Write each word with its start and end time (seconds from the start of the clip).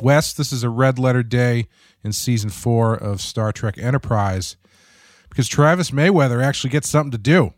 Wes, 0.00 0.32
this 0.32 0.52
is 0.52 0.62
a 0.62 0.70
red 0.70 0.98
letter 0.98 1.22
day 1.22 1.68
in 2.02 2.12
season 2.12 2.50
four 2.50 2.94
of 2.94 3.20
Star 3.20 3.52
Trek 3.52 3.76
Enterprise 3.78 4.56
because 5.28 5.48
Travis 5.48 5.90
Mayweather 5.90 6.42
actually 6.42 6.70
gets 6.70 6.88
something 6.88 7.10
to 7.10 7.18
do. 7.18 7.52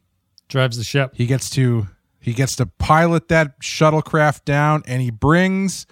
Drives 0.49 0.77
the 0.77 0.85
ship. 0.85 1.13
He 1.15 1.27
gets 1.27 1.51
to 1.51 1.89
he 2.21 2.33
gets 2.33 2.57
to 2.57 2.67
pilot 2.67 3.29
that 3.29 3.61
shuttlecraft 3.61 4.45
down, 4.45 4.83
and 4.87 5.01
he 5.01 5.11
brings. 5.11 5.87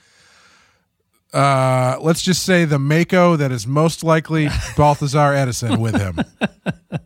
Uh, 1.33 1.99
let's 2.01 2.23
just 2.23 2.45
say 2.45 2.65
the 2.65 2.79
MACO 2.79 3.37
that 3.37 3.53
is 3.53 3.67
most 3.67 4.03
likely 4.03 4.49
Balthazar 4.77 5.35
Edison 5.35 5.81
with 5.81 5.95
him. 5.95 6.19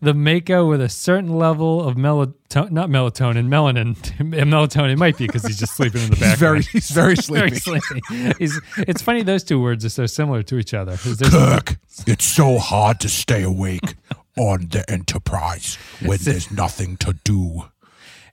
the 0.00 0.14
MACO 0.14 0.68
with 0.68 0.80
a 0.80 0.88
certain 0.88 1.36
level 1.38 1.86
of 1.86 1.96
melatonin, 1.96 2.70
not 2.70 2.88
melatonin, 2.88 3.48
melanin. 3.48 3.96
melatonin 4.18 4.96
might 4.96 5.16
be 5.18 5.26
because 5.26 5.44
he's 5.44 5.58
just 5.58 5.74
sleeping 5.76 6.02
in 6.02 6.10
the 6.10 6.16
He's 6.16 6.36
very 6.36 6.58
background. 6.60 6.64
he's 6.72 6.90
very 6.90 7.16
sleepy. 7.16 7.48
Very 7.48 7.80
sleepy. 7.80 8.32
He's, 8.38 8.60
it's 8.78 9.02
funny 9.02 9.22
those 9.22 9.44
two 9.44 9.60
words 9.60 9.84
are 9.84 9.90
so 9.90 10.06
similar 10.06 10.42
to 10.44 10.58
each 10.58 10.74
other. 10.74 10.96
Kirk, 10.96 11.76
it's 12.06 12.24
so 12.24 12.58
hard 12.58 13.00
to 13.00 13.08
stay 13.08 13.42
awake 13.42 13.94
on 14.36 14.68
the 14.68 14.88
Enterprise 14.90 15.76
when 16.04 16.18
there's 16.22 16.50
nothing 16.50 16.96
to 16.98 17.14
do. 17.24 17.64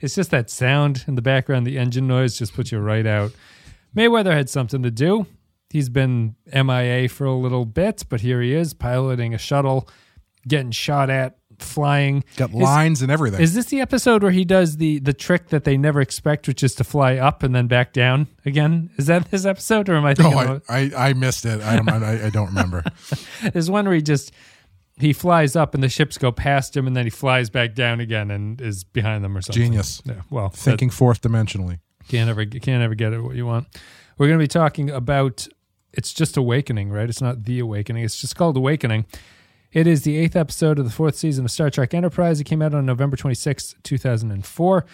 It's 0.02 0.16
just 0.16 0.32
that 0.32 0.50
sound 0.50 1.04
in 1.08 1.16
the 1.16 1.22
background, 1.22 1.68
the 1.68 1.78
engine 1.78 2.08
noise 2.08 2.38
just 2.38 2.54
puts 2.54 2.72
you 2.72 2.80
right 2.80 3.06
out. 3.06 3.32
Mayweather 3.96 4.32
had 4.34 4.50
something 4.50 4.82
to 4.84 4.92
do. 4.92 5.26
He's 5.70 5.90
been 5.90 6.36
MIA 6.54 7.10
for 7.10 7.26
a 7.26 7.34
little 7.36 7.66
bit, 7.66 8.06
but 8.10 8.22
here 8.22 8.42
he 8.42 8.54
is 8.54 8.74
piloting 8.74 9.34
a 9.34 9.38
shuttle, 9.38 9.90
getting 10.48 10.72
shot 10.72 11.10
at, 11.10 11.38
flying. 11.62 12.24
Got 12.38 12.50
Is- 12.50 12.56
lines 12.56 13.02
and 13.02 13.12
everything. 13.12 13.42
Is 13.42 13.54
this 13.54 13.66
the 13.66 13.82
episode 13.82 14.24
where 14.24 14.32
he 14.32 14.46
does 14.46 14.78
the 14.78 15.00
the 15.00 15.14
trick 15.14 15.50
that 15.50 15.64
they 15.64 15.78
never 15.78 16.02
expect, 16.02 16.48
which 16.48 16.64
is 16.64 16.76
to 16.76 16.84
fly 16.84 17.18
up 17.18 17.44
and 17.44 17.54
then 17.54 17.68
back 17.68 17.94
down 17.94 18.28
again? 18.46 18.90
Is 18.98 19.08
that 19.08 19.30
this 19.32 19.46
episode, 19.46 19.90
or 19.90 19.96
am 19.96 20.06
I 20.06 20.14
thinking? 20.14 20.38
oh, 20.38 20.62
I, 20.70 20.92
I, 20.96 21.10
I 21.10 21.14
missed 21.14 21.46
it. 21.46 21.62
I 21.62 21.76
don't, 21.76 21.90
I, 21.90 22.28
I 22.28 22.30
don't 22.30 22.48
remember. 22.48 22.84
There's 23.54 23.70
one 23.70 23.86
where 23.86 23.96
he 23.96 24.02
just 24.02 24.32
he 24.98 25.14
flies 25.14 25.56
up 25.56 25.74
and 25.74 25.82
the 25.82 25.90
ships 25.90 26.18
go 26.18 26.32
past 26.32 26.76
him, 26.76 26.86
and 26.86 26.96
then 26.96 27.06
he 27.06 27.10
flies 27.10 27.50
back 27.50 27.74
down 27.74 28.00
again 28.00 28.32
and 28.32 28.60
is 28.60 28.84
behind 28.84 29.24
them 29.24 29.38
or 29.38 29.42
something. 29.42 29.64
Genius. 29.64 30.02
Yeah, 30.06 30.22
well, 30.30 30.50
Thinking 30.50 30.90
fourth 30.90 31.22
dimensionally. 31.22 31.80
Can't 32.08 32.30
ever 32.30 32.46
can't 32.46 32.84
ever 32.84 32.96
get 32.96 33.14
it 33.14 33.22
what 33.22 33.36
you 33.36 33.46
want. 33.46 33.68
We're 34.18 34.28
going 34.28 34.40
to 34.40 34.44
be 34.44 34.48
talking 34.48 34.90
about 34.90 35.48
it's 35.94 36.14
just 36.14 36.38
awakening, 36.38 36.90
right? 36.92 37.10
It's 37.10 37.22
not 37.22 37.46
the 37.46 37.60
awakening. 37.60 38.04
It's 38.04 38.20
just 38.20 38.36
called 38.36 38.58
awakening. 38.58 39.06
It 39.72 39.86
is 39.86 40.02
the 40.02 40.18
eighth 40.18 40.36
episode 40.36 40.80
of 40.80 40.86
the 40.86 40.92
fourth 40.92 41.16
season 41.16 41.46
of 41.46 41.52
Star 41.52 41.70
Trek 41.70 41.94
Enterprise. 41.94 42.40
It 42.40 42.46
came 42.46 42.60
out 42.60 42.74
on 42.74 42.88
November 42.88 43.16
26, 43.16 43.76
2004. 43.84 44.86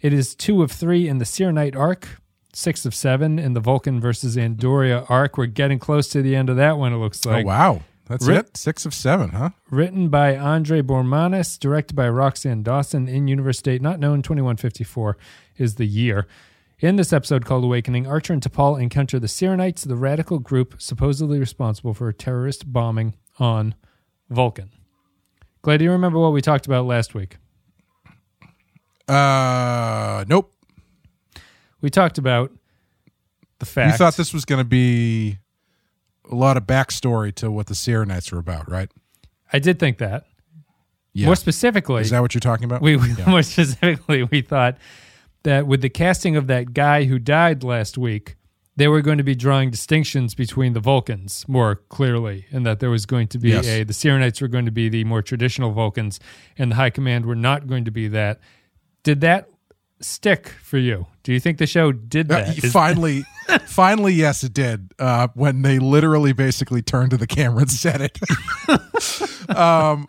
It 0.00 0.12
is 0.12 0.36
two 0.36 0.62
of 0.62 0.70
three 0.70 1.08
in 1.08 1.18
the 1.18 1.24
Syrrannite 1.24 1.74
arc, 1.74 2.20
six 2.52 2.86
of 2.86 2.94
seven 2.94 3.40
in 3.40 3.54
the 3.54 3.60
Vulcan 3.60 4.00
versus 4.00 4.36
Andoria 4.36 5.04
arc. 5.10 5.36
We're 5.36 5.46
getting 5.46 5.80
close 5.80 6.06
to 6.10 6.22
the 6.22 6.36
end 6.36 6.48
of 6.48 6.56
that 6.56 6.78
one, 6.78 6.92
it 6.92 6.98
looks 6.98 7.26
oh, 7.26 7.30
like. 7.30 7.44
oh 7.44 7.48
wow, 7.48 7.82
that's 8.06 8.28
it. 8.28 8.56
Six 8.56 8.86
of 8.86 8.94
seven, 8.94 9.30
huh? 9.30 9.50
Written 9.68 10.08
by 10.08 10.36
Andre 10.36 10.80
Bormanis, 10.80 11.58
directed 11.58 11.96
by 11.96 12.06
Roxann 12.06 12.62
Dawson, 12.62 13.08
in 13.08 13.26
universe 13.26 13.60
date 13.60 13.82
not 13.82 13.98
known, 13.98 14.22
2154 14.22 15.18
is 15.56 15.74
the 15.74 15.86
year. 15.86 16.28
In 16.78 16.94
this 16.94 17.12
episode 17.12 17.44
called 17.44 17.64
Awakening, 17.64 18.06
Archer 18.06 18.32
and 18.32 18.40
T'Pol 18.40 18.80
encounter 18.80 19.18
the 19.18 19.26
Syrrannites, 19.26 19.86
the 19.86 19.96
radical 19.96 20.38
group 20.38 20.76
supposedly 20.78 21.40
responsible 21.40 21.94
for 21.94 22.08
a 22.08 22.14
terrorist 22.14 22.72
bombing 22.72 23.16
on 23.40 23.74
Vulcan. 24.30 24.70
Glad 25.62 25.78
do 25.78 25.84
you 25.84 25.90
remember 25.90 26.18
what 26.18 26.32
we 26.32 26.40
talked 26.40 26.66
about 26.66 26.86
last 26.86 27.14
week? 27.14 27.36
Uh, 29.08 30.24
nope. 30.28 30.52
We 31.80 31.90
talked 31.90 32.16
about 32.18 32.52
the 33.58 33.66
fact 33.66 33.92
You 33.92 33.98
thought 33.98 34.16
this 34.16 34.32
was 34.32 34.44
going 34.44 34.60
to 34.60 34.64
be 34.68 35.38
a 36.30 36.34
lot 36.34 36.56
of 36.56 36.64
backstory 36.64 37.34
to 37.36 37.50
what 37.50 37.66
the 37.66 37.74
Sierra 37.74 38.06
were 38.32 38.38
about, 38.38 38.70
right? 38.70 38.90
I 39.52 39.58
did 39.58 39.78
think 39.78 39.98
that. 39.98 40.26
Yeah. 41.12 41.26
More 41.26 41.36
specifically, 41.36 42.02
Is 42.02 42.10
that 42.10 42.20
what 42.22 42.34
you're 42.34 42.40
talking 42.40 42.64
about? 42.64 42.82
we, 42.82 42.96
we 42.96 43.12
Yeah. 43.14 43.24
more 43.28 43.42
specifically 43.42 44.22
we 44.22 44.42
thought 44.42 44.78
that 45.42 45.66
with 45.66 45.82
the 45.82 45.88
casting 45.88 46.36
of 46.36 46.46
that 46.46 46.72
guy 46.72 47.04
who 47.04 47.18
died 47.18 47.64
last 47.64 47.98
week 47.98 48.36
they 48.80 48.88
were 48.88 49.02
going 49.02 49.18
to 49.18 49.24
be 49.24 49.34
drawing 49.34 49.70
distinctions 49.70 50.34
between 50.34 50.72
the 50.72 50.80
vulcans 50.80 51.44
more 51.46 51.76
clearly 51.90 52.46
and 52.50 52.64
that 52.64 52.80
there 52.80 52.90
was 52.90 53.04
going 53.04 53.28
to 53.28 53.38
be 53.38 53.50
Yes. 53.50 53.66
a 53.66 53.84
the 53.84 53.92
Syrrannites 53.92 54.40
were 54.40 54.48
going 54.48 54.64
to 54.64 54.70
be 54.72 54.88
the 54.88 55.04
more 55.04 55.22
traditional 55.22 55.70
vulcans 55.72 56.18
and 56.56 56.70
the 56.72 56.76
high 56.76 56.90
command 56.90 57.26
were 57.26 57.36
not 57.36 57.66
going 57.66 57.84
to 57.84 57.90
be 57.90 58.08
that 58.08 58.40
did 59.02 59.20
that 59.20 59.48
stick 60.00 60.48
for 60.62 60.78
you 60.78 61.06
do 61.22 61.32
you 61.34 61.40
think 61.40 61.58
the 61.58 61.66
show 61.66 61.92
did 61.92 62.32
Uh, 62.32 62.44
finally, 62.72 63.24
finally, 63.66 64.14
yes, 64.14 64.42
it 64.42 64.54
did. 64.54 64.92
Uh, 64.98 65.28
when 65.34 65.62
they 65.62 65.78
literally 65.78 66.32
basically 66.32 66.80
turned 66.82 67.10
to 67.10 67.16
the 67.18 67.26
camera 67.26 67.60
and 67.60 67.70
said 67.70 68.00
it. 68.00 68.18
um, 69.56 70.08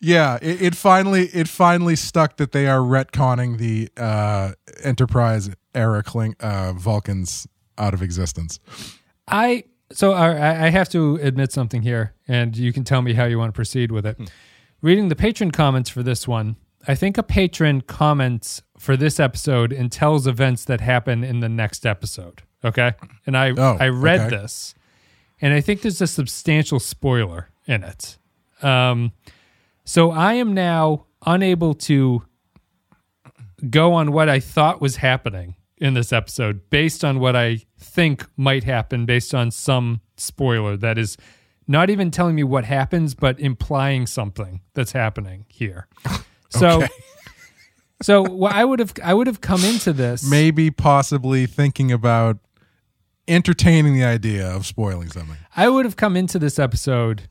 yeah, 0.00 0.38
it, 0.40 0.62
it 0.62 0.74
finally, 0.74 1.26
it 1.34 1.48
finally 1.48 1.96
stuck 1.96 2.36
that 2.38 2.52
they 2.52 2.66
are 2.66 2.80
retconning 2.80 3.58
the 3.58 3.90
uh, 3.96 4.52
Enterprise 4.82 5.50
era 5.74 6.02
Kling, 6.02 6.36
uh, 6.40 6.72
Vulcans 6.72 7.46
out 7.78 7.94
of 7.94 8.02
existence. 8.02 8.60
I 9.28 9.64
so 9.92 10.12
I, 10.12 10.66
I 10.66 10.70
have 10.70 10.88
to 10.90 11.16
admit 11.22 11.52
something 11.52 11.82
here, 11.82 12.14
and 12.26 12.56
you 12.56 12.72
can 12.72 12.84
tell 12.84 13.02
me 13.02 13.12
how 13.14 13.24
you 13.24 13.38
want 13.38 13.50
to 13.50 13.56
proceed 13.56 13.92
with 13.92 14.04
it. 14.06 14.18
Reading 14.82 15.08
the 15.08 15.16
patron 15.16 15.50
comments 15.50 15.88
for 15.88 16.02
this 16.02 16.26
one, 16.26 16.56
I 16.88 16.94
think 16.94 17.16
a 17.18 17.22
patron 17.22 17.80
comments 17.82 18.62
for 18.78 18.96
this 18.96 19.18
episode 19.20 19.72
and 19.72 19.90
tells 19.90 20.26
events 20.26 20.64
that 20.64 20.80
happen 20.80 21.24
in 21.24 21.40
the 21.40 21.48
next 21.48 21.86
episode. 21.86 22.42
Okay, 22.64 22.94
and 23.26 23.36
I 23.36 23.50
Oh, 23.56 23.76
I 23.78 23.88
read 23.88 24.20
okay. 24.20 24.36
this, 24.36 24.74
and 25.40 25.54
I 25.54 25.60
think 25.60 25.82
there's 25.82 26.00
a 26.00 26.06
substantial 26.06 26.80
spoiler 26.80 27.50
in 27.66 27.84
it. 27.84 28.18
Um, 28.62 29.12
so 29.84 30.10
I 30.10 30.34
am 30.34 30.52
now 30.52 31.06
unable 31.24 31.74
to 31.74 32.22
go 33.70 33.92
on 33.92 34.12
what 34.12 34.28
I 34.28 34.40
thought 34.40 34.80
was 34.80 34.96
happening 34.96 35.56
in 35.78 35.94
this 35.94 36.12
episode 36.12 36.70
based 36.70 37.04
on 37.04 37.20
what 37.20 37.36
I 37.36 37.62
think 37.96 38.24
might 38.36 38.64
happen 38.64 39.06
based 39.06 39.34
on 39.34 39.50
some 39.50 40.00
spoiler 40.18 40.76
that 40.76 40.98
is 40.98 41.16
not 41.66 41.88
even 41.90 42.10
telling 42.10 42.34
me 42.36 42.44
what 42.44 42.64
happens 42.66 43.14
but 43.14 43.40
implying 43.40 44.06
something 44.06 44.60
that's 44.74 44.92
happening 44.92 45.46
here. 45.48 45.88
So 46.50 46.82
Okay. 46.82 46.88
so 48.02 48.22
what 48.22 48.52
I 48.54 48.64
would 48.64 48.78
have 48.78 48.92
I 49.02 49.12
would 49.14 49.26
have 49.26 49.40
come 49.40 49.64
into 49.64 49.92
this 49.92 50.28
Maybe, 50.30 50.70
possibly 50.70 51.44
thinking 51.46 51.90
about 51.90 52.38
entertaining 53.26 53.94
the 53.94 54.04
idea 54.04 54.46
of 54.46 54.64
spoiling 54.64 55.10
something. 55.10 55.36
I 55.56 55.68
would 55.68 55.84
have 55.84 55.96
come 55.96 56.16
into 56.16 56.38
this 56.38 56.58
episode 56.60 57.28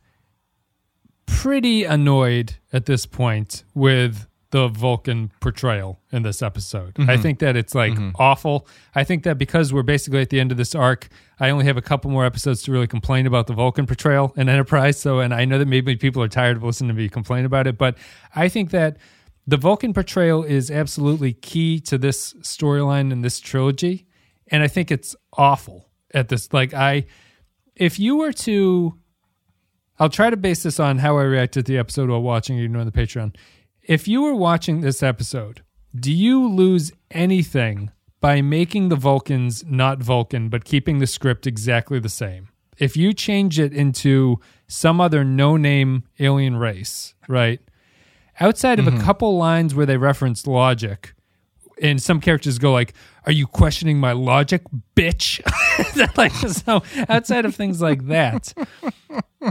pretty 1.26 1.86
annoyed 1.86 2.56
at 2.74 2.86
this 2.86 3.06
point 3.06 3.64
with 3.74 4.28
the 4.52 4.68
Vulcan 4.68 5.32
portrayal 5.40 6.00
in 6.12 6.24
this 6.24 6.42
episode. 6.42 6.94
I 6.98 7.02
mm-hmm. 7.02 7.22
think 7.22 7.40
that 7.40 7.56
it's 7.56 7.76
like 7.76 7.94
mm-hmm. 7.94 8.12
awful. 8.16 8.68
I 8.94 9.04
think 9.04 9.24
that 9.24 9.38
because 9.38 9.74
we're 9.74 9.84
basically 9.84 10.22
at 10.22 10.30
the 10.30 10.40
end 10.40 10.52
of 10.52 10.58
this 10.58 10.76
arc, 10.76 11.08
I 11.40 11.50
only 11.50 11.66
have 11.66 11.78
a 11.78 11.82
couple 11.82 12.12
more 12.12 12.26
episodes 12.26 12.62
to 12.64 12.72
really 12.72 12.88
complain 12.88 13.26
about 13.26 13.48
the 13.48 13.54
Vulcan 13.54 13.86
portrayal 13.86 14.34
in 14.38 14.48
Enterprise. 14.48 15.00
So, 15.00 15.20
and 15.20 15.34
I 15.34 15.46
know 15.46 15.58
that 15.58 15.68
maybe 15.68 15.96
people 15.96 16.22
are 16.22 16.28
tired 16.28 16.58
of 16.58 16.64
listening 16.64 16.90
to 16.90 16.94
me 16.94 17.10
complain 17.10 17.46
about 17.46 17.68
it, 17.68 17.78
but 17.78 17.98
I 18.36 18.48
think 18.48 18.72
that 18.72 18.98
the 19.48 19.58
Vulcan 19.58 19.94
portrayal 19.94 20.44
is 20.44 20.72
absolutely 20.72 21.34
key 21.34 21.80
to 21.82 21.98
this 21.98 22.34
storyline 22.36 23.12
and 23.12 23.24
this 23.24 23.40
trilogy. 23.40 24.08
And 24.48 24.64
I 24.64 24.68
think 24.68 24.92
it's 24.92 25.16
awful 25.34 25.90
at 26.14 26.30
this. 26.30 26.54
Like, 26.54 26.74
I, 26.74 27.06
if 27.76 28.00
you 28.00 28.18
were 28.18 28.34
to 28.34 28.98
I'll 30.00 30.10
try 30.10 30.30
to 30.30 30.38
base 30.38 30.64
this 30.64 30.80
on 30.80 30.98
how 30.98 31.18
I 31.18 31.24
reacted 31.24 31.66
to 31.66 31.72
the 31.72 31.78
episode 31.78 32.10
while 32.10 32.22
watching 32.22 32.58
it, 32.58 32.64
you 32.64 32.68
know, 32.68 32.80
on 32.80 32.86
the 32.86 32.92
Patreon. 32.92 33.36
If 33.88 34.08
you 34.08 34.24
were 34.24 34.34
watching 34.34 34.82
this 34.82 35.04
episode, 35.04 35.62
do 35.96 36.12
you 36.12 36.48
lose 36.48 36.92
anything 37.12 37.92
by 38.20 38.42
making 38.42 38.90
the 38.90 38.96
Vulcans 38.96 39.64
not 39.68 40.00
Vulcan, 40.00 40.50
but 40.50 40.66
keeping 40.66 40.98
the 40.98 41.06
script 41.06 41.46
exactly 41.46 42.00
the 42.00 42.10
same? 42.10 42.50
If 42.80 42.98
you 42.98 43.14
change 43.14 43.60
it 43.60 43.74
into 43.74 44.40
some 44.68 45.00
other 45.00 45.24
no 45.24 45.56
name 45.56 46.04
alien 46.20 46.56
race, 46.58 47.14
right? 47.28 47.60
Outside 48.40 48.80
of 48.80 48.88
a 48.88 48.92
mm-hmm. 48.92 49.02
couple 49.02 49.38
lines 49.38 49.76
where 49.76 49.86
they 49.86 49.98
reference 49.98 50.48
logic, 50.48 51.14
and 51.82 52.02
some 52.02 52.22
characters 52.22 52.58
go 52.58 52.72
like, 52.72 52.94
"Are 53.26 53.32
you 53.32 53.48
questioning 53.48 54.00
my 54.00 54.12
logic, 54.12 54.64
bitch?" 54.96 55.42
like 56.18 56.32
so. 56.32 56.84
Outside 57.10 57.46
of 57.46 57.56
things 57.56 57.82
like 57.82 58.06
that, 58.08 58.54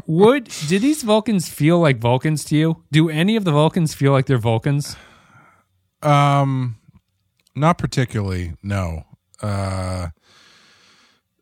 would 0.07 0.51
do 0.69 0.79
these 0.79 1.03
Vulcans 1.03 1.49
feel 1.49 1.79
like 1.79 1.99
Vulcans 1.99 2.45
to 2.45 2.57
you? 2.57 2.85
Do 2.93 3.09
any 3.09 3.37
of 3.37 3.45
the 3.45 3.53
Vulcans 3.53 3.95
feel 3.95 4.13
like 4.13 4.27
they're 4.27 4.39
Vulcans? 4.39 4.97
Um, 6.03 6.77
not 7.55 7.79
particularly. 7.79 8.55
No. 8.63 9.05
Uh, 9.41 10.09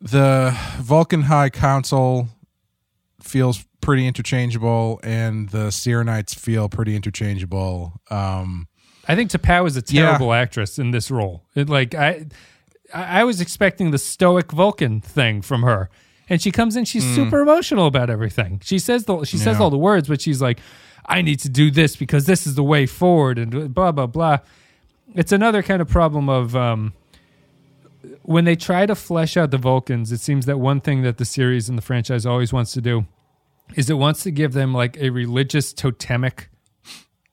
the 0.00 0.56
Vulcan 0.78 1.23
High 1.23 1.50
Council 1.50 2.28
feels 3.20 3.64
pretty 3.81 4.06
interchangeable, 4.06 5.00
and 5.02 5.49
the 5.50 5.69
Syrrannites 5.70 6.35
feel 6.35 6.69
pretty 6.69 6.96
interchangeable. 6.96 7.94
Um, 8.11 8.69
I 9.08 9.16
think 9.16 9.31
T'Pau 9.31 9.66
is 9.66 9.76
a 9.76 9.82
terrible 9.82 10.32
actress 10.32 10.78
in 10.78 10.93
this 10.93 11.10
role. 11.10 11.43
It, 11.54 11.69
like 11.69 11.94
I, 11.94 12.26
I, 12.94 13.25
was 13.25 13.40
expecting 13.40 13.90
the 13.90 13.99
stoic 13.99 14.52
Vulcan 14.52 15.00
thing 15.00 15.43
from 15.43 15.62
her, 15.62 15.90
and 16.28 16.40
she 16.40 16.52
comes 16.52 16.76
in. 16.76 16.84
She's 16.84 17.04
super 17.14 17.40
emotional 17.40 17.87
about 17.87 18.10
everything. 18.10 18.60
She 18.62 18.78
says 18.78 19.04
the 19.04 19.25
she 19.25 19.38
says 19.38 19.56
Hmm. 19.56 19.62
All 19.62 19.70
the 19.70 19.78
words, 19.78 20.08
but 20.08 20.20
she's 20.20 20.40
like, 20.40 20.60
"I 21.06 21.20
need 21.22 21.40
to 21.40 21.49
do 21.49 21.70
this 21.70 21.96
because 21.96 22.26
this 22.26 22.46
is 22.46 22.54
the 22.54 22.62
way 22.62 22.87
forward," 22.87 23.38
and 23.38 23.75
blah 23.75 23.93
blah 23.93 24.06
blah. 24.06 24.38
It's 25.14 25.32
another 25.32 25.62
kind 25.62 25.82
of 25.82 25.88
problem 25.88 26.28
of 26.28 26.54
um, 26.54 26.93
when 28.22 28.44
they 28.44 28.56
try 28.56 28.87
to 28.87 28.94
flesh 28.94 29.37
out 29.37 29.50
the 29.50 29.58
Vulcans. 29.58 30.12
It 30.12 30.20
seems 30.20 30.46
that 30.46 30.58
one 30.58 30.81
thing 30.81 31.02
that 31.02 31.19
the 31.19 31.25
series 31.25 31.69
and 31.69 31.76
the 31.76 31.82
franchise 31.82 32.25
always 32.25 32.52
wants 32.52 32.72
to 32.72 32.81
do 32.81 33.06
is 33.75 33.90
it 33.90 33.94
wants 33.94 34.22
to 34.22 34.31
give 34.31 34.52
them 34.52 34.72
like 34.72 34.96
a 34.99 35.10
religious 35.10 35.72
totemic 35.72 36.49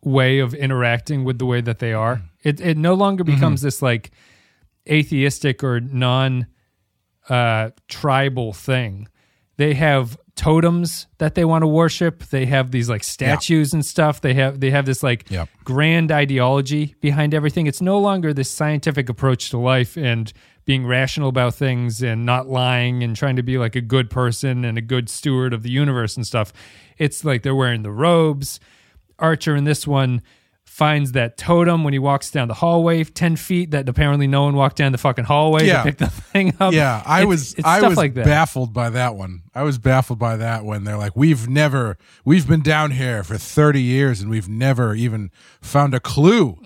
way 0.03 0.39
of 0.39 0.53
interacting 0.53 1.23
with 1.25 1.39
the 1.39 1.45
way 1.45 1.61
that 1.61 1.79
they 1.79 1.93
are. 1.93 2.21
It 2.43 2.61
it 2.61 2.77
no 2.77 2.93
longer 2.93 3.23
becomes 3.23 3.61
this 3.61 3.81
like 3.81 4.11
atheistic 4.89 5.63
or 5.63 5.79
non 5.79 6.47
uh, 7.27 7.69
tribal 7.87 8.53
thing. 8.53 9.07
They 9.57 9.73
have 9.73 10.17
totems 10.35 11.07
that 11.17 11.35
they 11.35 11.43
want 11.43 11.63
to 11.63 11.67
worship. 11.67 12.23
They 12.25 12.45
have 12.45 12.71
these 12.71 12.89
like 12.89 13.03
statues 13.03 13.73
and 13.73 13.85
stuff. 13.85 14.21
They 14.21 14.33
have 14.35 14.61
they 14.61 14.71
have 14.71 14.85
this 14.85 15.03
like 15.03 15.29
Yep. 15.29 15.49
grand 15.65 16.11
ideology 16.11 16.95
behind 17.01 17.33
everything. 17.33 17.67
It's 17.67 17.81
no 17.81 17.99
longer 17.99 18.33
this 18.33 18.49
scientific 18.49 19.09
approach 19.09 19.49
to 19.49 19.57
life 19.57 19.97
and 19.97 20.31
being 20.65 20.85
rational 20.87 21.27
about 21.29 21.55
things 21.55 22.01
and 22.01 22.25
not 22.25 22.47
lying 22.47 23.03
and 23.03 23.15
trying 23.15 23.35
to 23.35 23.43
be 23.43 23.57
like 23.57 23.75
a 23.75 23.81
good 23.81 24.09
person 24.09 24.63
and 24.63 24.77
a 24.77 24.81
good 24.81 25.09
steward 25.09 25.51
of 25.53 25.61
the 25.63 25.71
universe 25.71 26.15
and 26.15 26.25
stuff. 26.25 26.53
It's 26.97 27.25
like 27.25 27.43
they're 27.43 27.55
wearing 27.55 27.83
the 27.83 27.91
robes. 27.91 28.59
Archer 29.21 29.55
in 29.55 29.63
this 29.63 29.85
one 29.87 30.21
finds 30.65 31.11
that 31.13 31.35
totem 31.35 31.83
when 31.83 31.91
he 31.93 31.99
walks 31.99 32.29
down 32.31 32.47
the 32.47 32.53
hallway 32.53 33.03
10 33.03 33.35
feet 33.35 33.71
that 33.71 33.89
apparently 33.89 34.27
no 34.27 34.43
one 34.43 34.55
walked 34.55 34.77
down 34.77 34.91
the 34.93 34.97
fucking 34.99 35.25
hallway 35.25 35.65
Yeah. 35.65 35.77
to 35.79 35.83
pick 35.83 35.97
the 35.97 36.07
thing 36.07 36.53
up. 36.59 36.73
Yeah, 36.73 37.01
I 37.05 37.17
It's- 37.21 37.27
was 37.27 37.53
it's 37.55 37.65
I 37.67 37.81
was 37.85 37.97
like 37.97 38.13
baffled 38.13 38.71
by 38.71 38.89
that 38.91 39.15
one. 39.15 39.41
I 39.53 39.63
was 39.63 39.77
baffled 39.77 40.19
by 40.19 40.37
that 40.37 40.63
when 40.63 40.83
they're 40.85 40.95
like, 40.95 41.15
"We've 41.17 41.49
never, 41.49 41.97
we've 42.23 42.47
been 42.47 42.61
down 42.61 42.91
here 42.91 43.23
for 43.23 43.37
thirty 43.37 43.81
years, 43.81 44.21
and 44.21 44.29
we've 44.29 44.47
never 44.47 44.93
even 44.95 45.31
found 45.59 45.93
a 45.95 45.99
clue 45.99 46.57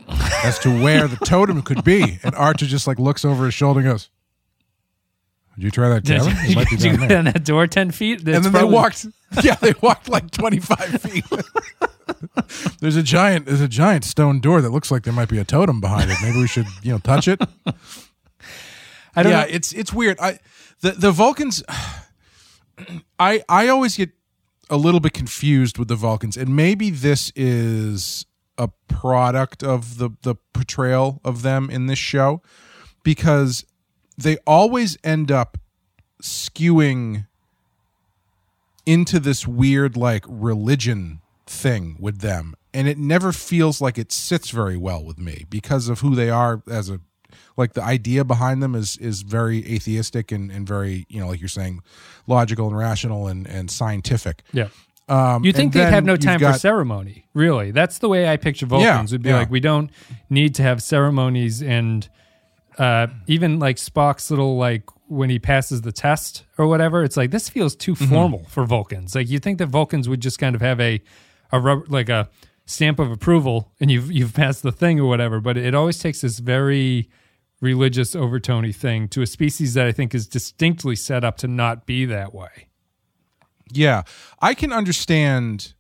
as 0.44 0.60
to 0.60 0.70
where 0.84 1.08
the 1.08 1.16
totem 1.26 1.62
could 1.64 1.84
be." 1.84 2.20
And 2.24 2.36
Archer 2.36 2.66
just 2.68 2.86
like 2.86 3.00
looks 3.00 3.24
over 3.26 3.46
his 3.46 3.54
shoulder 3.56 3.80
and 3.80 3.90
goes, 3.90 4.10
"Did 5.56 5.64
you 5.64 5.72
try 5.72 5.90
that, 5.90 6.04
Did 6.04 6.20
Taylor? 6.20 6.32
you, 6.46 6.66
did 6.66 6.84
you 6.84 6.98
go 6.98 7.08
down 7.08 7.26
that 7.26 7.46
door 7.46 7.66
10 7.68 7.90
feet? 7.92 8.20
And 8.20 8.28
That's 8.28 8.44
then 8.44 8.54
they 8.54 8.64
walked. 8.66 9.08
Yeah, 9.42 9.56
they 9.56 9.74
walked 9.82 10.10
like 10.10 10.30
twenty 10.30 10.60
five 10.60 11.02
feet. 11.02 11.26
there's 12.80 12.96
a 12.96 13.04
giant. 13.04 13.46
There's 13.46 13.62
a 13.62 13.68
giant 13.68 14.04
stone 14.04 14.40
door 14.40 14.62
that 14.62 14.70
looks 14.70 14.92
like 14.92 15.04
there 15.04 15.14
might 15.14 15.30
be 15.30 15.38
a 15.38 15.44
totem 15.44 15.80
behind 15.82 16.12
it. 16.12 16.18
Maybe 16.22 16.38
we 16.38 16.48
should, 16.48 16.68
you 16.82 16.92
know, 16.92 17.00
touch 17.00 17.28
it. 17.28 17.42
I 19.16 19.24
don't 19.24 19.32
yeah, 19.32 19.42
know. 19.42 19.48
it's 19.50 19.74
it's 19.74 19.94
weird. 19.94 20.20
I 20.20 20.40
the 20.82 20.92
the 20.92 21.12
Vulcans. 21.12 21.64
I 23.20 23.44
I 23.48 23.68
always 23.68 23.98
get 23.98 24.12
a 24.70 24.78
little 24.78 25.00
bit 25.00 25.14
confused 25.14 25.78
with 25.78 25.88
the 25.88 25.96
Vulcans, 25.96 26.38
and 26.38 26.56
maybe 26.56 26.90
this 26.90 27.32
is 27.36 28.26
a 28.58 28.70
product 28.88 29.64
of 29.64 29.98
the 29.98 30.12
the 30.24 30.36
portrayal 30.54 31.22
of 31.24 31.42
them 31.42 31.70
in 31.70 31.86
this 31.86 32.00
show, 32.00 32.42
because 33.04 33.66
they 34.18 34.38
always 34.48 34.98
end 35.04 35.32
up 35.32 35.58
skewing 36.22 37.28
into 38.86 39.20
this 39.20 39.48
weird 39.48 39.96
like 39.96 40.26
religion 40.28 41.22
thing 41.54 41.96
with 42.00 42.20
them 42.20 42.54
and 42.74 42.88
it 42.88 42.98
never 42.98 43.32
feels 43.32 43.80
like 43.80 43.98
it 43.98 44.12
sits 44.12 44.50
very 44.50 44.76
well 44.78 45.04
with 45.04 45.20
me 45.20 45.46
because 45.50 45.88
of 45.90 46.00
who 46.02 46.16
they 46.16 46.30
are 46.30 46.64
as 46.70 46.90
a 46.90 47.00
like 47.56 47.74
the 47.74 47.84
idea 47.84 48.24
behind 48.24 48.62
them 48.64 48.74
is 48.76 48.98
is 48.98 49.22
very 49.22 49.60
atheistic 49.76 50.32
and, 50.32 50.52
and 50.52 50.68
very 50.68 51.06
you 51.10 51.20
know 51.20 51.28
like 51.28 51.40
you're 51.40 51.48
saying 51.62 51.80
logical 52.28 52.68
and 52.68 52.78
rational 52.78 53.28
and 53.28 53.48
and 53.48 53.70
scientific 53.70 54.42
Yeah. 54.52 54.70
um 55.08 55.44
You 55.46 55.54
think 55.54 55.74
they'd 55.74 55.94
have 55.98 56.06
no 56.06 56.16
time 56.18 56.40
for 56.40 56.54
ceremony, 56.54 57.26
really? 57.34 57.72
That's 57.72 58.00
the 58.00 58.10
way 58.10 58.28
I 58.34 58.38
picture 58.38 58.66
Vulcans. 58.66 59.12
Yeah, 59.12 59.16
would 59.16 59.22
be 59.22 59.30
yeah. 59.30 59.38
like 59.40 59.52
we 59.52 59.60
don't 59.60 59.90
need 60.30 60.56
to 60.56 60.64
have 60.64 60.82
ceremonies, 60.82 61.62
and 61.62 62.08
uh, 62.80 63.08
even 63.28 63.60
like 63.60 63.78
Spock's 63.78 64.30
little 64.32 64.58
like 64.58 64.84
when 65.08 65.30
he 65.30 65.38
passes 65.40 65.82
the 65.82 65.92
test 65.92 66.44
or 66.58 66.66
whatever. 66.68 67.04
It's 67.04 67.18
like 67.18 67.30
this 67.32 67.50
feels 67.50 67.76
too 67.76 67.94
Mm-hmm. 67.94 68.10
formal 68.14 68.46
for 68.50 68.66
Vulcans. 68.66 69.14
Like 69.16 69.30
you 69.30 69.40
think 69.40 69.58
that 69.60 69.68
Vulcans 69.68 70.08
would 70.10 70.22
just 70.22 70.40
kind 70.40 70.56
of 70.56 70.62
have 70.62 70.80
a 70.80 71.02
a 71.54 71.60
rub, 71.60 71.90
like 71.90 72.10
a 72.10 72.30
stamp 72.66 73.00
of 73.00 73.12
approval, 73.12 73.72
and 73.80 73.90
you've 73.90 74.12
you've 74.12 74.34
passed 74.34 74.64
the 74.64 74.72
thing 74.72 75.00
or 75.00 75.08
whatever. 75.08 75.40
But 75.40 75.56
it 75.56 75.74
always 75.74 76.00
takes 76.00 76.22
this 76.22 76.40
very 76.40 77.10
religious 77.62 78.14
overtony 78.14 78.76
thing 78.76 79.08
to 79.10 79.22
a 79.22 79.28
species 79.28 79.76
that 79.76 79.88
I 79.88 79.94
think 79.94 80.14
is 80.14 80.28
distinctly 80.28 80.98
set 80.98 81.24
up 81.24 81.38
to 81.38 81.48
not 81.48 81.86
be 81.86 82.04
that 82.06 82.34
way. 82.34 82.68
Yeah, 83.72 84.02
I 84.42 84.54
can 84.54 84.74
understand 84.74 85.74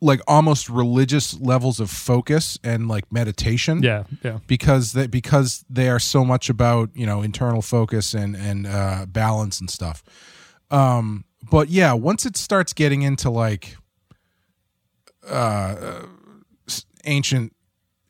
like 0.00 0.20
almost 0.28 0.68
religious 0.68 1.38
levels 1.40 1.80
of 1.80 1.90
focus 1.90 2.58
and 2.62 2.86
like 2.86 3.10
meditation. 3.10 3.82
Yeah, 3.82 4.04
yeah. 4.22 4.38
because 4.46 4.92
they 4.92 5.08
because 5.08 5.64
they 5.68 5.88
are 5.88 5.98
so 5.98 6.24
much 6.24 6.48
about 6.48 6.90
you 6.94 7.06
know 7.06 7.22
internal 7.22 7.62
focus 7.62 8.14
and 8.14 8.36
and 8.36 8.66
uh, 8.66 9.06
balance 9.08 9.60
and 9.60 9.68
stuff. 9.68 10.04
Um, 10.70 11.24
but 11.50 11.68
yeah, 11.68 11.92
once 11.92 12.24
it 12.24 12.36
starts 12.36 12.72
getting 12.72 13.02
into 13.02 13.30
like 13.30 13.76
uh, 15.28 16.02
ancient 17.04 17.52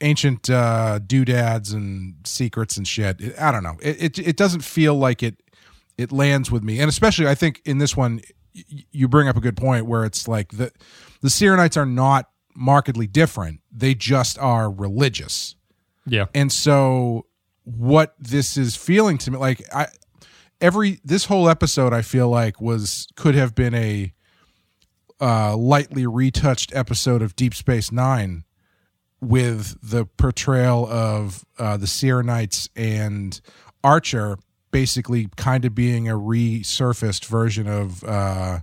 ancient 0.00 0.50
uh, 0.50 0.98
doodads 0.98 1.72
and 1.72 2.16
secrets 2.24 2.76
and 2.76 2.86
shit, 2.86 3.20
I 3.40 3.50
don't 3.50 3.62
know. 3.62 3.76
It, 3.82 4.02
it 4.02 4.18
it 4.18 4.36
doesn't 4.36 4.60
feel 4.62 4.94
like 4.94 5.22
it 5.22 5.42
it 5.98 6.12
lands 6.12 6.50
with 6.50 6.62
me, 6.62 6.80
and 6.80 6.88
especially 6.88 7.26
I 7.26 7.34
think 7.34 7.62
in 7.64 7.78
this 7.78 7.96
one, 7.96 8.20
you 8.52 9.08
bring 9.08 9.28
up 9.28 9.36
a 9.36 9.40
good 9.40 9.56
point 9.56 9.86
where 9.86 10.04
it's 10.04 10.28
like 10.28 10.52
the 10.52 10.70
the 11.22 11.28
Syrrannites 11.28 11.76
are 11.76 11.86
not 11.86 12.28
markedly 12.54 13.06
different; 13.06 13.60
they 13.72 13.94
just 13.94 14.38
are 14.38 14.70
religious 14.70 15.56
Yeah. 16.06 16.26
and 16.34 16.50
so 16.52 17.26
what 17.64 18.14
this 18.18 18.56
is 18.56 18.76
feeling 18.76 19.18
to 19.18 19.30
me 19.32 19.38
like 19.38 19.60
i 19.74 19.88
every 20.60 21.00
this 21.04 21.24
whole 21.24 21.48
episode 21.48 21.92
i 21.92 22.00
feel 22.00 22.28
like 22.28 22.60
was 22.60 23.08
could 23.16 23.34
have 23.34 23.56
been 23.56 23.74
a 23.74 24.12
uh 25.20 25.56
lightly 25.56 26.06
retouched 26.06 26.74
episode 26.74 27.22
of 27.22 27.36
deep 27.36 27.54
space 27.54 27.90
nine 27.90 28.44
with 29.20 29.76
the 29.82 30.04
portrayal 30.04 30.86
of 30.86 31.44
uh 31.58 31.76
the 31.76 31.86
Sierra 31.86 32.24
and 32.74 33.40
archer 33.82 34.36
basically 34.70 35.28
kind 35.36 35.64
of 35.64 35.74
being 35.74 36.08
a 36.08 36.14
resurfaced 36.14 37.24
version 37.26 37.66
of 37.66 38.04
uh 38.04 38.60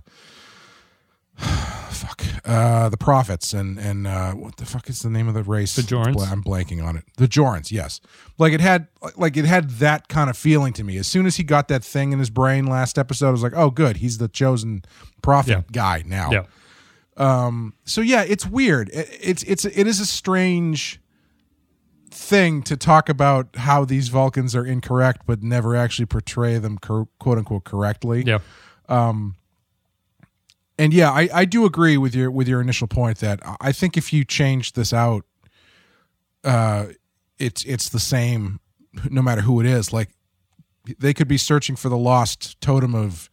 fuck 2.18 2.46
uh 2.48 2.88
the 2.88 2.96
prophets 2.96 3.52
and 3.52 3.78
and 3.78 4.06
uh 4.06 4.32
what 4.32 4.56
the 4.56 4.66
fuck 4.66 4.88
is 4.88 5.00
the 5.02 5.10
name 5.10 5.28
of 5.28 5.34
the 5.34 5.42
race 5.42 5.76
Bajorans? 5.78 6.30
i'm 6.30 6.42
blanking 6.42 6.84
on 6.84 6.96
it 6.96 7.04
Bajorans 7.18 7.70
yes 7.70 8.00
like 8.38 8.52
it 8.52 8.60
had 8.60 8.88
like 9.16 9.36
it 9.36 9.44
had 9.44 9.70
that 9.70 10.08
kind 10.08 10.30
of 10.30 10.36
feeling 10.36 10.72
to 10.74 10.84
me 10.84 10.96
as 10.96 11.06
soon 11.06 11.26
as 11.26 11.36
he 11.36 11.42
got 11.44 11.68
that 11.68 11.84
thing 11.84 12.12
in 12.12 12.18
his 12.18 12.30
brain 12.30 12.66
last 12.66 12.98
episode 12.98 13.28
i 13.28 13.30
was 13.30 13.42
like 13.42 13.52
oh 13.56 13.70
good 13.70 13.98
he's 13.98 14.18
the 14.18 14.28
chosen 14.28 14.82
prophet 15.22 15.50
Yeah. 15.50 15.62
guy 15.72 16.02
now 16.06 16.30
Yeah. 16.30 16.44
so 17.84 18.00
yeah 18.00 18.22
it's 18.22 18.46
weird 18.46 18.88
it, 18.90 19.08
it's 19.20 19.42
it's 19.44 19.64
it 19.64 19.86
is 19.86 20.00
a 20.00 20.06
strange 20.06 21.00
thing 22.10 22.62
to 22.62 22.76
talk 22.76 23.08
about 23.08 23.48
how 23.56 23.84
these 23.84 24.08
vulcans 24.08 24.54
are 24.54 24.64
incorrect 24.64 25.22
but 25.26 25.42
never 25.42 25.74
actually 25.74 26.06
portray 26.06 26.58
them 26.58 26.78
cor- 26.78 27.08
quote 27.18 27.38
unquote 27.38 27.64
correctly 27.64 28.22
Yeah. 28.24 28.38
And 30.78 30.92
yeah, 30.92 31.10
I, 31.10 31.28
I 31.32 31.44
do 31.44 31.64
agree 31.64 31.96
with 31.96 32.14
your 32.14 32.30
with 32.30 32.48
your 32.48 32.60
initial 32.60 32.88
point 32.88 33.18
that 33.18 33.40
I 33.60 33.70
think 33.72 33.96
if 33.96 34.12
you 34.12 34.24
change 34.24 34.72
this 34.72 34.92
out, 34.92 35.24
uh, 36.42 36.86
it's 37.38 37.64
it's 37.64 37.88
the 37.88 38.00
same 38.00 38.60
no 39.10 39.22
matter 39.22 39.40
who 39.42 39.60
it 39.60 39.66
is. 39.66 39.92
Like 39.92 40.10
they 40.98 41.14
could 41.14 41.28
be 41.28 41.38
searching 41.38 41.76
for 41.76 41.88
the 41.88 41.96
lost 41.96 42.60
totem 42.60 42.94
of, 42.94 43.28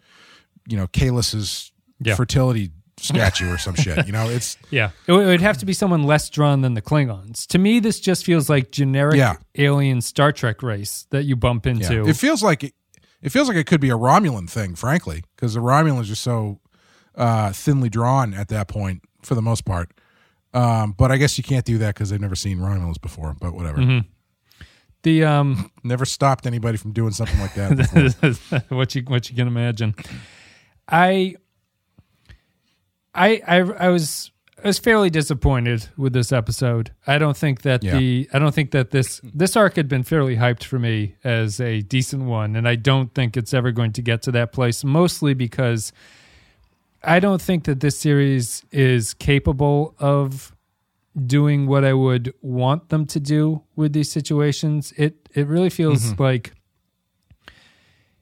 you 0.68 0.78
know, 0.78 0.88
Kahless's 0.88 1.72
Yeah. 2.00 2.16
fertility 2.16 2.72
statue 2.98 3.52
or 3.52 3.58
some 3.58 3.76
shit. 3.76 4.06
You 4.06 4.12
know, 4.14 4.30
it's 4.30 4.58
Yeah, 4.70 4.92
it 5.08 5.12
would 5.12 5.42
have 5.42 5.58
to 5.58 5.66
be 5.66 5.74
someone 5.74 6.04
less 6.04 6.30
drawn 6.30 6.62
than 6.62 6.76
the 6.76 6.82
Klingons. 6.82 7.46
To 7.48 7.58
me, 7.58 7.80
this 7.80 8.00
just 8.00 8.24
feels 8.24 8.50
like 8.50 8.72
generic 8.72 9.18
Yeah. 9.18 9.36
alien 9.58 10.02
Star 10.02 10.32
Trek 10.32 10.62
race 10.64 11.08
that 11.10 11.26
you 11.26 11.36
bump 11.36 11.66
yeah. 11.66 11.72
into. 11.74 12.08
It 12.08 12.16
feels 12.16 12.42
like 12.44 12.64
it, 12.64 12.74
it 13.22 13.32
feels 13.32 13.48
like 13.50 13.58
it 13.58 13.66
could 13.68 13.82
be 13.82 13.90
a 13.90 13.98
Romulan 13.98 14.50
thing, 14.50 14.76
frankly, 14.76 15.24
because 15.36 15.54
the 15.54 15.60
Romulans 15.60 16.12
are 16.12 16.16
so 16.16 16.60
uh, 17.16 17.52
thinly 17.52 17.90
drawn 17.90 18.34
at 18.34 18.48
that 18.50 18.68
point 18.68 19.02
for 19.22 19.36
the 19.36 19.42
most 19.42 19.66
part. 19.66 19.92
Um, 20.54 20.94
but 20.98 21.12
I 21.12 21.18
guess 21.18 21.38
you 21.38 21.44
can't 21.44 21.66
do 21.66 21.78
that 21.78 21.96
because 21.96 22.10
they've 22.10 22.20
never 22.20 22.36
seen 22.36 22.58
Romulans 22.60 23.00
before. 23.02 23.36
But 23.40 23.54
whatever. 23.54 23.78
Mm-hmm. 23.80 24.08
the 25.04 25.24
um, 25.24 25.72
never 25.84 26.06
stopped 26.06 26.46
anybody 26.46 26.78
from 26.78 26.92
doing 26.92 27.12
something 27.12 27.40
like 27.40 27.54
that. 27.56 28.64
what 28.70 28.94
you 28.96 29.04
what 29.04 29.30
you 29.30 29.36
can 29.36 29.48
imagine. 29.48 29.96
I, 30.90 31.36
I 33.14 33.42
I 33.48 33.58
I 33.60 33.90
was 33.90 34.32
I 34.64 34.68
was 34.68 34.78
fairly 34.80 35.10
disappointed 35.10 35.88
with 35.98 36.14
this 36.14 36.32
episode. 36.32 36.92
I 37.08 37.18
don't 37.18 37.36
think 37.38 37.62
that 37.64 37.84
Yeah. 37.84 37.98
the 37.98 38.30
I 38.34 38.40
don't 38.40 38.54
think 38.54 38.72
that 38.72 38.92
this 38.92 39.22
this 39.24 39.56
arc 39.56 39.76
had 39.76 39.88
been 39.88 40.04
fairly 40.04 40.36
hyped 40.36 40.64
for 40.64 40.80
me 40.80 41.16
as 41.24 41.60
a 41.60 41.82
decent 41.82 42.24
one, 42.24 42.56
and 42.56 42.68
I 42.68 42.76
don't 42.76 43.14
think 43.14 43.38
it's 43.38 43.54
ever 43.54 43.72
going 43.72 43.94
to 43.94 44.02
get 44.02 44.22
to 44.24 44.32
that 44.34 44.52
place. 44.52 44.84
Mostly 44.84 45.34
because 45.34 45.92
I 47.04 47.20
don't 47.20 47.42
think 47.42 47.64
that 47.66 47.80
this 47.80 47.98
series 47.98 48.64
is 48.72 49.14
capable 49.16 49.96
of 50.00 50.56
doing 51.26 51.68
what 51.68 51.84
I 51.84 51.94
would 51.94 52.34
want 52.42 52.90
them 52.90 53.06
to 53.08 53.20
do 53.20 53.64
with 53.76 53.94
these 53.94 54.12
situations. 54.12 54.94
It 54.98 55.30
it 55.34 55.48
really 55.48 55.70
feels 55.70 56.12
mm-hmm. 56.12 56.22
like 56.22 56.54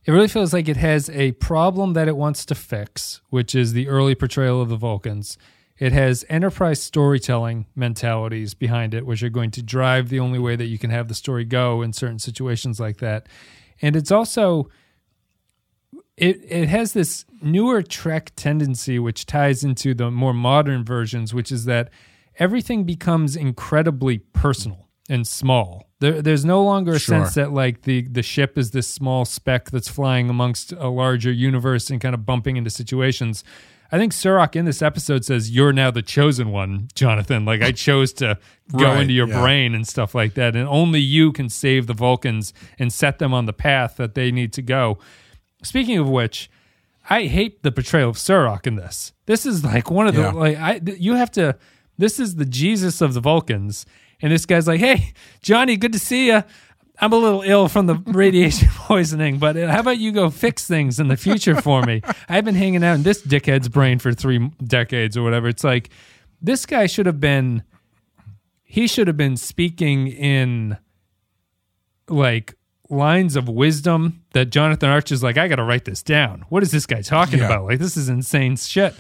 it 0.06 0.12
really 0.12 0.28
feels 0.28 0.54
like 0.54 0.68
it 0.68 0.78
has 0.78 1.10
a 1.10 1.34
problem 1.34 1.94
that 1.94 2.08
it 2.08 2.16
wants 2.16 2.46
to 2.46 2.56
fix, 2.56 3.22
which 3.30 3.54
is 3.54 3.74
the 3.74 3.88
early 3.88 4.16
portrayal 4.16 4.62
of 4.62 4.70
the 4.70 4.78
Vulcans. 4.78 5.38
It 5.78 5.94
has 5.94 6.26
enterprise 6.30 6.82
storytelling 6.82 7.68
mentalities 7.76 8.54
behind 8.54 8.94
it, 8.94 9.06
which 9.06 9.24
are 9.24 9.30
going 9.30 9.52
to 9.52 9.64
drive 9.64 10.10
the 10.10 10.20
only 10.20 10.40
way 10.40 10.56
that 10.56 10.66
you 10.66 10.78
can 10.78 10.90
have 10.90 11.08
the 11.08 11.14
story 11.14 11.46
go 11.46 11.82
in 11.82 11.94
certain 11.94 12.20
situations 12.20 12.80
like 12.80 12.98
that. 12.98 13.28
And 13.82 13.96
it's 13.96 14.12
also 14.12 14.70
it 16.20 16.42
it 16.48 16.70
has 16.70 16.94
this 16.94 17.26
newer 17.42 17.82
Trek 17.82 18.32
tendency, 18.36 19.00
which 19.00 19.26
ties 19.26 19.64
into 19.64 19.94
the 19.94 20.12
more 20.12 20.34
modern 20.34 20.84
versions, 20.86 21.34
which 21.34 21.52
is 21.52 21.66
that 21.66 21.90
everything 22.38 22.84
becomes 22.84 23.36
incredibly 23.36 24.20
personal 24.20 24.88
and 25.10 25.26
small. 25.28 25.88
There, 26.00 26.22
there's 26.22 26.46
no 26.46 26.64
longer 26.64 26.94
a 26.94 27.00
Sure. 27.00 27.20
sense 27.24 27.34
that 27.36 27.52
like 27.52 27.82
the 27.84 28.04
the 28.04 28.24
ship 28.24 28.58
is 28.58 28.72
this 28.72 28.88
small 28.88 29.26
speck 29.26 29.70
that's 29.72 29.90
flying 29.90 30.30
amongst 30.30 30.72
a 30.74 30.88
larger 30.90 31.32
universe 31.32 31.90
and 31.90 32.00
kind 32.00 32.14
of 32.14 32.26
bumping 32.26 32.58
into 32.58 32.70
situations. 32.70 33.44
I 33.92 33.98
think 33.98 34.14
Surak 34.14 34.56
in 34.56 34.66
this 34.66 34.84
episode 34.84 35.26
says, 35.26 35.50
"You're 35.50 35.74
now 35.74 35.90
the 35.90 36.04
chosen 36.04 36.52
one, 36.52 36.90
Jonathan. 36.94 37.44
Like 37.44 37.64
I 37.64 37.72
chose 37.72 38.14
to 38.14 38.38
go 38.78 38.84
Right, 38.86 39.02
into 39.02 39.14
your 39.14 39.28
yeah. 39.28 39.42
brain 39.42 39.74
and 39.74 39.88
stuff 39.88 40.14
like 40.14 40.36
that, 40.36 40.56
and 40.56 40.68
only 40.68 41.00
you 41.00 41.32
can 41.32 41.50
save 41.50 41.88
the 41.88 41.96
Vulcans 41.96 42.54
and 42.78 42.94
set 42.94 43.18
them 43.18 43.34
on 43.34 43.46
the 43.48 43.54
path 43.54 43.96
that 43.98 44.14
they 44.14 44.32
need 44.32 44.54
to 44.54 44.62
go." 44.62 45.00
Speaking 45.64 45.98
of 45.98 46.08
which, 46.10 46.50
I 47.10 47.24
hate 47.24 47.64
the 47.64 47.72
portrayal 47.72 48.10
of 48.10 48.16
Surak 48.18 48.66
in 48.68 48.76
this. 48.76 49.14
This 49.26 49.46
is 49.46 49.64
like 49.64 49.90
one 49.92 50.08
of 50.08 50.16
the 50.16 50.22
Yeah. 50.22 50.32
like 50.32 50.58
I 50.58 50.82
you 50.98 51.16
have 51.16 51.32
to. 51.32 51.58
This 51.98 52.20
is 52.20 52.36
the 52.36 52.46
Jesus 52.46 53.02
of 53.02 53.14
the 53.14 53.20
Vulcans, 53.20 53.86
and 54.22 54.32
this 54.32 54.46
guy's 54.46 54.68
like, 54.68 54.80
"Hey, 54.80 55.14
Johnny, 55.42 55.76
good 55.76 55.92
to 55.94 56.00
see 56.00 56.28
you. 56.28 56.44
I'm 57.02 57.14
a 57.14 57.18
little 57.18 57.42
ill 57.44 57.68
from 57.70 57.86
the 57.88 57.96
radiation 58.06 58.68
poisoning, 58.72 59.38
but 59.40 59.56
uh, 59.58 59.68
how 59.72 59.80
about 59.80 59.98
you 60.00 60.12
go 60.12 60.30
fix 60.30 60.66
things 60.68 61.00
in 61.00 61.08
the 61.08 61.18
future 61.18 61.62
for 61.62 61.82
me? 61.82 62.02
I've 62.30 62.46
been 62.46 62.56
hanging 62.56 62.84
out 62.84 62.96
in 62.96 63.04
this 63.04 63.22
dickhead's 63.22 63.70
brain 63.70 64.00
for 64.00 64.14
three 64.14 64.50
decades 64.64 65.16
or 65.18 65.24
whatever. 65.24 65.48
It's 65.48 65.64
like 65.64 65.90
this 66.42 66.66
guy 66.66 66.86
should 66.88 67.06
have 67.06 67.20
been. 67.20 67.64
He 68.64 68.86
should 68.88 69.08
have 69.08 69.18
been 69.18 69.36
speaking 69.36 70.08
in 70.08 70.78
like 72.08 72.56
lines 72.90 73.36
of 73.36 73.48
wisdom 73.48 74.24
that 74.34 74.46
Jonathan 74.50 74.90
Arch 74.90 75.12
is 75.12 75.22
like, 75.24 75.38
I 75.38 75.48
got 75.48 75.58
to 75.58 75.64
write 75.64 75.86
this 75.86 76.02
down. 76.04 76.46
What 76.50 76.64
is 76.64 76.72
this 76.72 76.86
guy 76.86 77.02
talking 77.02 77.40
Yeah. 77.40 77.46
about? 77.46 77.66
Like, 77.66 77.80
this 77.80 77.96
is 77.98 78.10
insane 78.10 78.56
shit. 78.58 78.96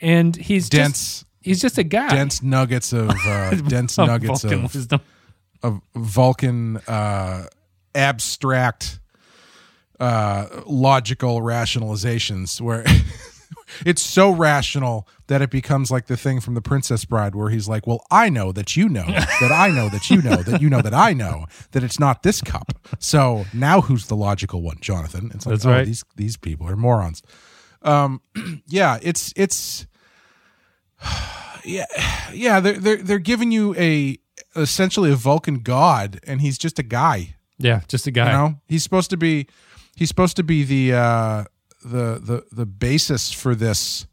And 0.00 0.34
he's 0.34 0.68
Dense- 0.68 1.20
Just, 1.20 1.26
he's 1.42 1.60
just 1.60 1.78
a 1.78 1.84
guy. 1.84 2.08
dense 2.08 2.42
nuggets 2.42 2.92
of 2.92 3.10
uh, 3.10 3.50
dense 3.68 3.98
of 3.98 4.06
nuggets 4.08 4.42
Vulcan 4.42 4.64
of, 4.64 4.74
wisdom. 4.74 5.00
of 5.62 5.80
Vulcan 5.94 6.78
uh, 6.88 7.46
abstract 7.94 8.98
uh, 10.00 10.46
logical 10.66 11.40
rationalizations 11.40 12.60
where 12.60 12.84
it's 13.86 14.02
so 14.02 14.30
rational 14.32 15.06
that 15.26 15.40
it 15.40 15.50
becomes 15.50 15.90
like 15.90 16.06
the 16.06 16.16
thing 16.16 16.40
from 16.40 16.54
the 16.54 16.60
Princess 16.60 17.04
Bride 17.04 17.34
where 17.34 17.50
he's 17.50 17.68
like, 17.68 17.86
"Well, 17.86 18.04
I 18.10 18.28
know 18.28 18.52
that 18.52 18.76
you 18.76 18.88
know 18.88 19.06
that 19.06 19.52
I 19.52 19.70
know 19.70 19.88
that 19.88 20.10
you 20.10 20.20
know 20.22 20.36
that 20.36 20.60
you 20.60 20.68
know 20.68 20.82
that 20.82 20.94
I 20.94 21.12
know 21.12 21.46
that 21.72 21.82
it's 21.82 21.98
not 21.98 22.22
this 22.22 22.40
cup. 22.40 22.72
So 22.98 23.46
now 23.52 23.80
who's 23.80 24.06
the 24.06 24.16
logical 24.16 24.62
one, 24.62 24.78
Jonathan?" 24.80 25.30
It's 25.34 25.46
like, 25.46 25.54
That's 25.54 25.66
oh, 25.66 25.70
right. 25.70 25.86
these 25.86 26.04
these 26.16 26.36
people 26.36 26.68
are 26.68 26.76
morons. 26.76 27.22
Um, 27.82 28.20
yeah, 28.66 28.98
it's 29.02 29.32
it's 29.36 29.86
yeah 31.64 31.86
yeah 32.32 32.60
they're 32.60 32.78
they're 32.78 33.02
they're 33.02 33.18
giving 33.18 33.50
you 33.50 33.74
a 33.76 34.18
essentially 34.56 35.10
a 35.10 35.16
Vulcan 35.16 35.60
god, 35.60 36.20
and 36.26 36.40
he's 36.40 36.58
just 36.58 36.78
a 36.78 36.82
guy. 36.82 37.36
Yeah, 37.58 37.80
just 37.88 38.06
a 38.06 38.10
guy. 38.10 38.26
You 38.26 38.32
know, 38.32 38.54
he's 38.66 38.82
supposed 38.82 39.10
to 39.10 39.16
be 39.16 39.46
he's 39.96 40.08
supposed 40.08 40.36
to 40.36 40.42
be 40.42 40.64
the 40.64 40.96
uh, 40.96 41.44
the 41.84 42.20
the 42.20 42.44
the 42.50 42.66
basis 42.66 43.32
for 43.32 43.54
this 43.54 44.06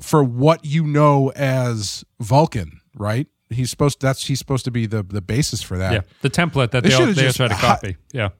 for 0.00 0.22
what 0.24 0.64
you 0.64 0.84
know 0.86 1.30
as 1.36 2.04
Vulcan, 2.20 2.80
right? 2.96 3.26
He's 3.48 3.70
supposed 3.70 4.00
that's 4.00 4.26
he's 4.26 4.38
supposed 4.38 4.64
to 4.64 4.70
be 4.70 4.86
the 4.86 5.02
the 5.02 5.20
basis 5.22 5.62
for 5.62 5.78
that. 5.78 5.92
yeah, 5.92 6.00
the 6.22 6.30
template 6.30 6.72
that 6.72 6.82
They 6.82 6.88
they, 6.90 6.94
all, 6.94 7.00
they 7.02 7.06
all 7.08 7.14
just 7.14 7.36
try 7.36 7.48
to 7.48 7.54
hi- 7.54 7.66
copy. 7.74 7.96
Yeah. 8.12 8.30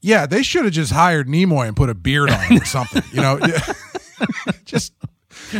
Yeah, 0.00 0.26
they 0.26 0.42
should 0.42 0.64
have 0.64 0.74
just 0.74 0.92
hired 0.92 1.28
Nimoy 1.28 1.66
and 1.66 1.74
put 1.76 1.88
a 1.88 1.94
beard 1.94 2.30
on 2.30 2.38
him 2.40 2.60
or 2.60 2.64
something. 2.66 3.02
You 3.12 3.22
know, 3.22 3.40
just 4.64 4.92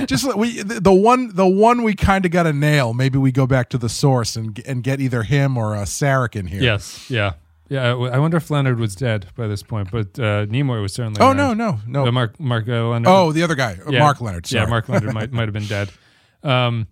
just 0.06 0.34
we 0.36 0.62
the 0.62 0.80
the 0.80 0.92
one 0.92 1.34
the 1.34 1.46
one 1.46 1.82
we 1.82 1.94
kind 1.94 2.24
of 2.24 2.30
got 2.30 2.44
to 2.44 2.52
nail. 2.52 2.92
Maybe 2.92 3.18
we 3.18 3.32
go 3.32 3.46
back 3.46 3.68
to 3.70 3.78
the 3.78 3.88
source 3.88 4.36
and 4.36 4.60
and 4.66 4.82
get 4.82 5.00
either 5.00 5.22
him 5.22 5.56
or 5.56 5.74
a 5.74 5.82
Sarek 5.82 6.36
in 6.36 6.46
here. 6.46 6.62
Yes. 6.62 7.10
Yeah. 7.10 7.34
Yeah. 7.68 7.94
I 7.94 8.18
wonder 8.18 8.36
if 8.36 8.50
Leonard 8.50 8.78
was 8.78 8.94
dead 8.94 9.26
by 9.36 9.46
this 9.46 9.62
point, 9.62 9.90
but 9.90 10.18
uh, 10.18 10.46
Nimoy 10.46 10.82
was 10.82 10.92
certainly. 10.92 11.20
Oh 11.20 11.28
around. 11.28 11.36
no 11.36 11.54
no 11.54 11.78
no. 11.86 12.06
Uh, 12.06 12.12
Mark 12.12 12.38
Mark 12.38 12.68
uh, 12.68 12.88
Lenard. 12.88 13.08
oh, 13.08 13.32
the 13.32 13.42
other 13.42 13.54
guy, 13.54 13.78
uh, 13.86 13.90
Yeah. 13.90 14.00
Mark 14.00 14.20
Lenard. 14.20 14.50
Yeah, 14.52 14.66
Mark 14.66 14.88
Lenard 14.88 15.14
might 15.14 15.32
might 15.32 15.44
have 15.48 15.54
been 15.54 15.66
dead. 15.66 15.90
Um, 16.42 16.88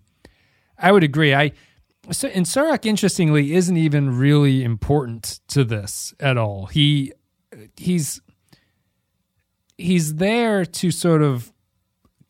I 0.79 0.91
would 0.91 1.03
agree. 1.03 1.35
I 1.35 1.51
so, 2.09 2.27
and 2.29 2.43
Surak, 2.47 2.87
interestingly, 2.87 3.53
isn't 3.53 3.77
even 3.77 4.17
really 4.17 4.63
important 4.63 5.41
to 5.49 5.63
this 5.63 6.11
at 6.19 6.37
all. 6.39 6.65
He 6.65 7.13
he's 7.77 8.19
he's 9.77 10.15
there 10.15 10.65
to 10.65 10.89
sort 10.89 11.21
of 11.21 11.53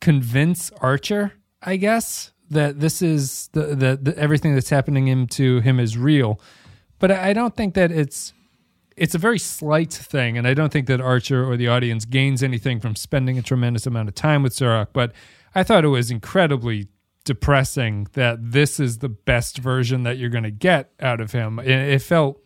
convince 0.01 0.69
Archer, 0.81 1.31
I 1.61 1.77
guess, 1.77 2.33
that 2.49 2.81
this 2.81 3.01
is 3.01 3.49
the, 3.53 3.67
the, 3.67 3.99
the 4.01 4.17
everything 4.17 4.53
that's 4.53 4.69
happening 4.69 5.07
him 5.07 5.27
to 5.27 5.61
him 5.61 5.79
is 5.79 5.97
real. 5.97 6.41
But 7.03 7.11
I 7.11 7.31
I 7.31 7.33
don't 7.33 7.53
think 7.53 7.73
that 7.73 7.91
it's 7.91 8.31
it's 8.95 9.13
a 9.13 9.17
very 9.17 9.37
slight 9.37 9.91
thing, 9.91 10.37
and 10.37 10.47
I 10.47 10.53
don't 10.53 10.71
think 10.71 10.87
that 10.87 11.01
Archer 11.01 11.43
or 11.43 11.57
the 11.57 11.67
audience 11.67 12.05
gains 12.05 12.41
anything 12.41 12.79
from 12.79 12.95
spending 12.95 13.37
a 13.37 13.41
tremendous 13.41 13.85
amount 13.85 14.07
of 14.07 14.15
time 14.15 14.41
with 14.41 14.53
Surak. 14.53 14.87
But 14.93 15.11
I 15.53 15.63
thought 15.63 15.83
it 15.83 15.89
was 15.89 16.09
incredibly 16.09 16.87
depressing 17.25 18.07
that 18.13 18.37
this 18.39 18.79
is 18.79 18.99
the 18.99 19.09
best 19.09 19.57
version 19.57 20.03
that 20.03 20.17
you're 20.17 20.29
going 20.29 20.45
to 20.45 20.51
get 20.69 20.93
out 21.01 21.19
of 21.19 21.33
him. 21.33 21.59
It, 21.59 21.71
it 21.71 22.01
felt 22.01 22.39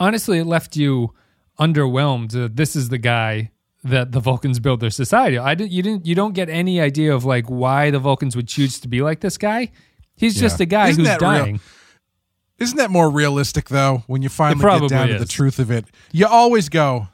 honestly, 0.00 0.38
it 0.40 0.44
left 0.44 0.74
you 0.74 1.14
underwhelmed. 1.60 2.32
that 2.32 2.56
this 2.56 2.74
is 2.74 2.88
the 2.88 2.98
guy 2.98 3.52
that 3.84 4.10
the 4.10 4.18
Vulcans 4.18 4.58
build 4.58 4.80
their 4.80 4.90
society. 4.90 5.38
I 5.38 5.54
didn't. 5.54 5.70
You 5.70 5.84
didn't. 5.84 6.06
You 6.06 6.16
don't 6.16 6.34
get 6.34 6.48
any 6.48 6.80
idea 6.80 7.14
of 7.14 7.24
like 7.24 7.46
why 7.46 7.92
the 7.92 8.00
Vulcans 8.00 8.34
would 8.34 8.48
choose 8.48 8.80
to 8.80 8.88
be 8.88 9.00
like 9.00 9.20
this 9.20 9.38
guy. 9.38 9.70
He's 10.16 10.34
just 10.40 10.58
a 10.58 10.66
guy 10.66 10.88
Isn't 10.88 11.04
who's 11.04 11.16
dying. 11.18 11.52
real? 11.52 11.60
Isn't 12.58 12.76
that 12.78 12.90
more 12.90 13.10
realistic 13.10 13.68
though? 13.68 14.02
When 14.06 14.22
you 14.22 14.28
finally 14.28 14.80
get 14.80 14.88
down 14.88 15.08
to 15.08 15.18
the 15.18 15.26
truth 15.26 15.58
of 15.58 15.70
it, 15.70 15.84
you 16.12 16.26
always 16.26 16.68
go, 16.68 17.08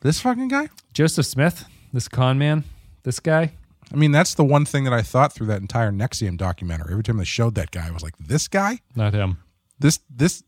"This 0.00 0.20
fucking 0.20 0.48
guy." 0.48 0.68
Joseph 0.92 1.26
Smith, 1.26 1.64
this 1.92 2.08
con 2.08 2.38
man, 2.38 2.64
this 3.02 3.20
guy. 3.20 3.52
I 3.92 3.96
mean, 3.96 4.12
that's 4.12 4.34
the 4.34 4.44
one 4.44 4.64
thing 4.64 4.84
that 4.84 4.92
I 4.92 5.02
thought 5.02 5.32
through 5.32 5.48
that 5.48 5.60
entire 5.60 5.92
NXIVM 5.92 6.38
documentary. 6.38 6.92
Every 6.92 7.02
time 7.04 7.18
they 7.18 7.24
showed 7.24 7.54
that 7.56 7.70
guy, 7.70 7.86
I 7.86 7.90
was 7.90 8.02
like, 8.02 8.16
"This 8.18 8.48
guy, 8.48 8.80
Not 8.96 9.12
him. 9.12 9.38
this 9.78 10.00
this." 10.08 10.42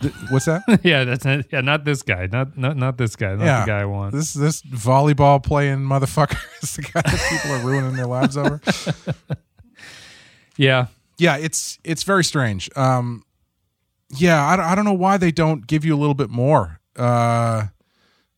th- 0.00 0.14
what's 0.30 0.46
that? 0.46 0.62
yeah, 0.82 1.04
that's 1.04 1.24
not, 1.24 1.44
yeah, 1.52 1.60
not 1.60 1.84
this 1.84 2.02
guy. 2.02 2.28
Not 2.30 2.56
not 2.56 2.76
not 2.76 2.98
this 2.98 3.16
guy. 3.16 3.34
Not 3.34 3.44
yeah, 3.44 3.60
the 3.60 3.66
guy 3.66 3.80
I 3.80 3.84
want. 3.84 4.12
This 4.14 4.32
this 4.32 4.62
volleyball 4.62 5.42
playing 5.42 5.78
motherfucker 5.78 6.38
is 6.62 6.76
the 6.76 6.82
guy 6.82 7.02
that 7.02 7.26
people 7.30 7.56
are 7.56 7.64
ruining 7.64 7.94
their 7.94 8.06
lives 8.06 8.36
over. 8.36 8.60
yeah, 10.56 10.86
Yeah, 11.18 11.36
it's 11.36 11.78
it's 11.84 12.02
very 12.04 12.24
strange. 12.24 12.70
Um, 12.76 13.24
yeah, 14.10 14.44
I, 14.44 14.56
don't- 14.56 14.64
I 14.66 14.74
don't 14.74 14.84
know 14.84 14.92
why 14.92 15.16
they 15.18 15.30
don't 15.32 15.66
give 15.66 15.84
you 15.84 15.94
a 15.94 15.98
little 15.98 16.14
bit 16.14 16.30
more. 16.30 16.80
Uh, 16.96 17.66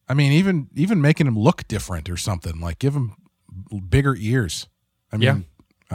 I 0.09 0.15
mean, 0.15 0.33
even 0.33 0.69
even 0.75 1.01
making 1.01 1.27
him 1.27 1.39
look 1.39 1.69
different 1.69 2.09
or 2.11 2.17
something 2.17 2.59
like 2.61 2.79
give 2.79 2.95
him 2.95 3.15
bigger 3.89 4.17
ears. 4.19 4.67
I 5.13 5.17
mean, 5.17 5.27
Yeah. 5.27 5.39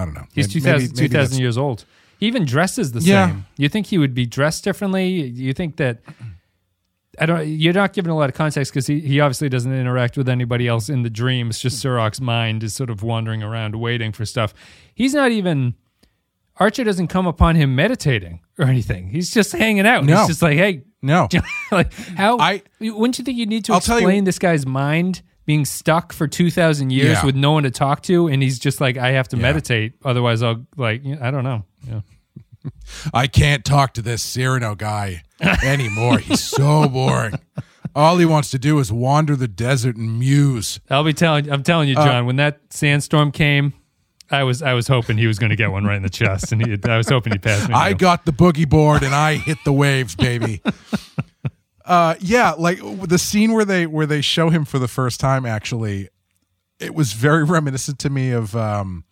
I 0.01 0.05
don't 0.05 0.13
know. 0.13 0.25
he's 0.33 0.47
Maybe- 0.47 0.61
2000, 0.61 0.87
maybe- 0.89 1.01
maybe 1.01 1.07
2000 1.09 1.39
years 1.39 1.57
old. 1.57 1.85
He 2.19 2.27
even 2.27 2.45
dresses 2.45 2.91
the 2.93 3.01
Yeah. 3.01 3.27
same. 3.29 3.45
You 3.57 3.67
think 3.69 3.87
he 3.87 3.97
would 3.97 4.13
be 4.13 4.25
dressed 4.25 4.63
differently? 4.63 5.07
You 5.09 5.53
think 5.53 5.75
that 5.77 6.01
I 7.19 7.25
don't. 7.25 7.47
You're 7.47 7.73
not 7.73 7.93
given 7.93 8.11
a 8.11 8.15
lot 8.15 8.29
of 8.29 8.35
context 8.35 8.71
because 8.73 8.87
he, 8.87 8.99
he 8.99 9.19
obviously 9.21 9.47
doesn't 9.47 9.71
interact 9.73 10.17
with 10.17 10.27
anybody 10.27 10.67
else 10.67 10.89
in 10.89 11.03
the 11.03 11.09
dreams. 11.09 11.59
Just 11.59 11.81
Surak's 11.83 12.19
mind 12.19 12.61
is 12.63 12.73
sort 12.73 12.89
of 12.89 13.03
wandering 13.03 13.41
around 13.41 13.75
waiting 13.75 14.11
for 14.11 14.25
stuff. 14.25 14.53
He's 14.93 15.13
not 15.13 15.31
even. 15.31 15.75
Archer 16.57 16.83
doesn't 16.83 17.07
come 17.07 17.27
upon 17.27 17.55
him 17.55 17.75
meditating 17.75 18.39
or 18.57 18.65
anything. 18.65 19.09
He's 19.09 19.31
just 19.31 19.51
hanging 19.51 19.85
out. 19.85 20.05
No. 20.05 20.17
He's 20.19 20.27
just 20.27 20.41
like, 20.41 20.57
hey, 20.57 20.83
No, 21.01 21.27
like 21.71 21.91
how 21.93 22.38
I- 22.39 22.62
wouldn't 22.79 23.17
you 23.19 23.25
think 23.25 23.38
you 23.38 23.45
need 23.45 23.65
to 23.65 23.74
I'll 23.74 23.81
tell 23.81 24.00
you- 24.00 24.07
explain 24.07 24.24
this 24.24 24.39
guy's 24.39 24.65
mind 24.65 25.21
being 25.45 25.65
stuck 25.65 26.12
for 26.13 26.27
2000 26.27 26.89
years 26.91 27.17
Yeah. 27.19 27.25
with 27.25 27.35
no 27.35 27.51
one 27.51 27.63
to 27.63 27.71
talk 27.71 28.01
to 28.03 28.27
and 28.27 28.41
he's 28.41 28.57
just 28.57 28.81
like 28.81 28.97
I 28.97 29.12
have 29.12 29.27
to 29.29 29.35
Yeah. 29.38 29.43
meditate 29.43 29.93
otherwise 30.03 30.41
I'll 30.41 30.65
like 30.77 31.03
I 31.21 31.29
don't 31.29 31.43
know. 31.43 31.63
Yeah. 31.88 32.01
I 33.13 33.27
can't 33.27 33.63
talk 33.63 33.93
to 33.95 34.01
this 34.01 34.24
Cyrano 34.24 34.74
guy 34.75 35.21
anymore. 35.63 36.17
He's 36.17 36.41
so 36.43 36.88
boring. 36.89 37.35
All 37.95 38.17
he 38.17 38.25
wants 38.25 38.50
to 38.51 38.59
do 38.59 38.79
is 38.79 38.91
wander 38.91 39.35
the 39.35 39.47
desert 39.47 39.95
and 39.97 40.17
muse. 40.19 40.79
I'll 40.89 41.03
be 41.03 41.13
telling 41.13 41.51
I'm 41.51 41.62
telling 41.63 41.88
Uh, 41.89 42.01
you 42.01 42.07
John 42.07 42.25
when 42.25 42.38
that 42.38 42.62
sandstorm 42.71 43.31
came 43.31 43.74
I 44.32 44.44
was 44.44 44.62
I 44.62 44.74
was 44.74 44.88
hoping 44.88 45.17
he 45.17 45.27
was 45.27 45.38
going 45.39 45.51
to 45.51 45.55
get 45.55 45.72
one 45.72 45.86
right 45.86 45.98
in 45.98 46.03
the 46.03 46.10
chest 46.10 46.51
and 46.51 46.65
he, 46.65 46.77
I 46.89 46.98
was 46.98 47.08
hoping 47.10 47.34
he 47.34 47.39
passed 47.39 47.70
me. 47.70 47.75
I 47.75 47.94
got 47.94 48.25
the 48.25 48.32
boogie 48.32 48.67
board 48.67 49.03
and 49.03 49.13
I 49.13 49.36
hit 49.36 49.58
the 49.65 49.74
waves, 49.74 50.15
baby. 50.15 50.62
uh, 51.86 52.15
yeah, 52.20 52.51
like 52.58 52.79
the 53.08 53.17
scene 53.20 53.53
where 53.53 53.65
they 53.65 53.86
where 53.86 54.05
they 54.05 54.22
show 54.22 54.50
him 54.50 54.65
for 54.65 54.79
the 54.79 54.88
first 54.88 55.20
time. 55.20 55.46
Actually, 55.46 56.10
it 56.79 56.96
was 56.96 57.13
very 57.13 57.44
reminiscent 57.58 58.00
to 58.00 58.10
me 58.10 58.32
of 58.32 58.55
um, 58.55 59.03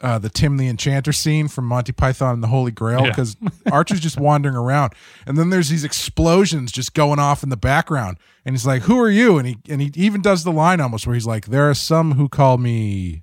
uh, 0.00 0.18
the 0.18 0.28
Tim 0.28 0.56
the 0.56 0.66
Enchanter 0.68 1.12
scene 1.12 1.46
from 1.46 1.66
Monty 1.66 1.92
Python 1.92 2.34
and 2.34 2.42
the 2.42 2.48
Holy 2.48 2.72
Grail 2.72 3.02
Yeah. 3.02 3.10
because 3.10 3.36
Archer's 3.70 4.00
just 4.00 4.18
wandering 4.18 4.56
around, 4.56 4.92
and 5.26 5.38
then 5.38 5.50
there's 5.50 5.68
these 5.68 5.84
explosions 5.84 6.72
just 6.72 6.94
going 6.94 7.20
off 7.20 7.44
in 7.44 7.48
the 7.50 7.56
background, 7.56 8.18
and 8.44 8.54
he's 8.54 8.66
like, 8.66 8.82
"Who 8.82 8.98
are 8.98 9.10
you?" 9.10 9.38
And 9.38 9.46
he 9.46 9.58
and 9.68 9.80
he 9.80 9.92
even 9.94 10.20
does 10.20 10.42
the 10.42 10.52
line 10.52 10.80
almost 10.80 11.06
where 11.06 11.14
he's 11.14 11.26
like, 11.26 11.46
"There 11.46 11.70
are 11.70 11.74
some 11.74 12.14
who 12.14 12.28
call 12.28 12.58
me 12.58 13.21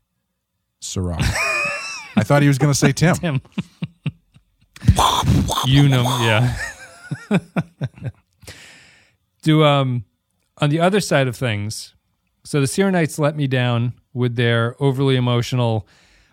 Surak." 0.81 1.19
I 2.15 2.23
thought 2.23 2.41
he 2.41 2.47
was 2.47 2.57
going 2.57 2.71
to 2.73 2.77
say 2.77 2.91
Tim. 2.91 3.15
him. 3.17 3.41
Unum, 5.67 6.05
yeah. 6.21 6.55
Do 9.41 9.63
um 9.63 10.05
on 10.57 10.69
the 10.69 10.79
other 10.79 10.99
side 10.99 11.27
of 11.27 11.35
things, 11.35 11.95
so 12.43 12.59
the 12.59 12.67
Syrrannites 12.67 13.19
let 13.19 13.35
me 13.35 13.47
down 13.47 13.93
with 14.13 14.35
their 14.35 14.75
overly 14.81 15.15
emotional. 15.15 15.87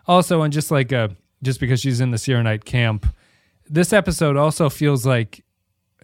Also, 0.06 0.42
and 0.42 0.52
just 0.52 0.70
like 0.70 0.92
a 0.92 1.16
just 1.42 1.60
because 1.60 1.80
she's 1.80 2.00
in 2.00 2.10
the 2.10 2.18
Syrrannite 2.18 2.64
camp, 2.64 3.06
this 3.68 3.92
episode 3.92 4.36
also 4.36 4.68
feels 4.68 5.06
like, 5.06 5.44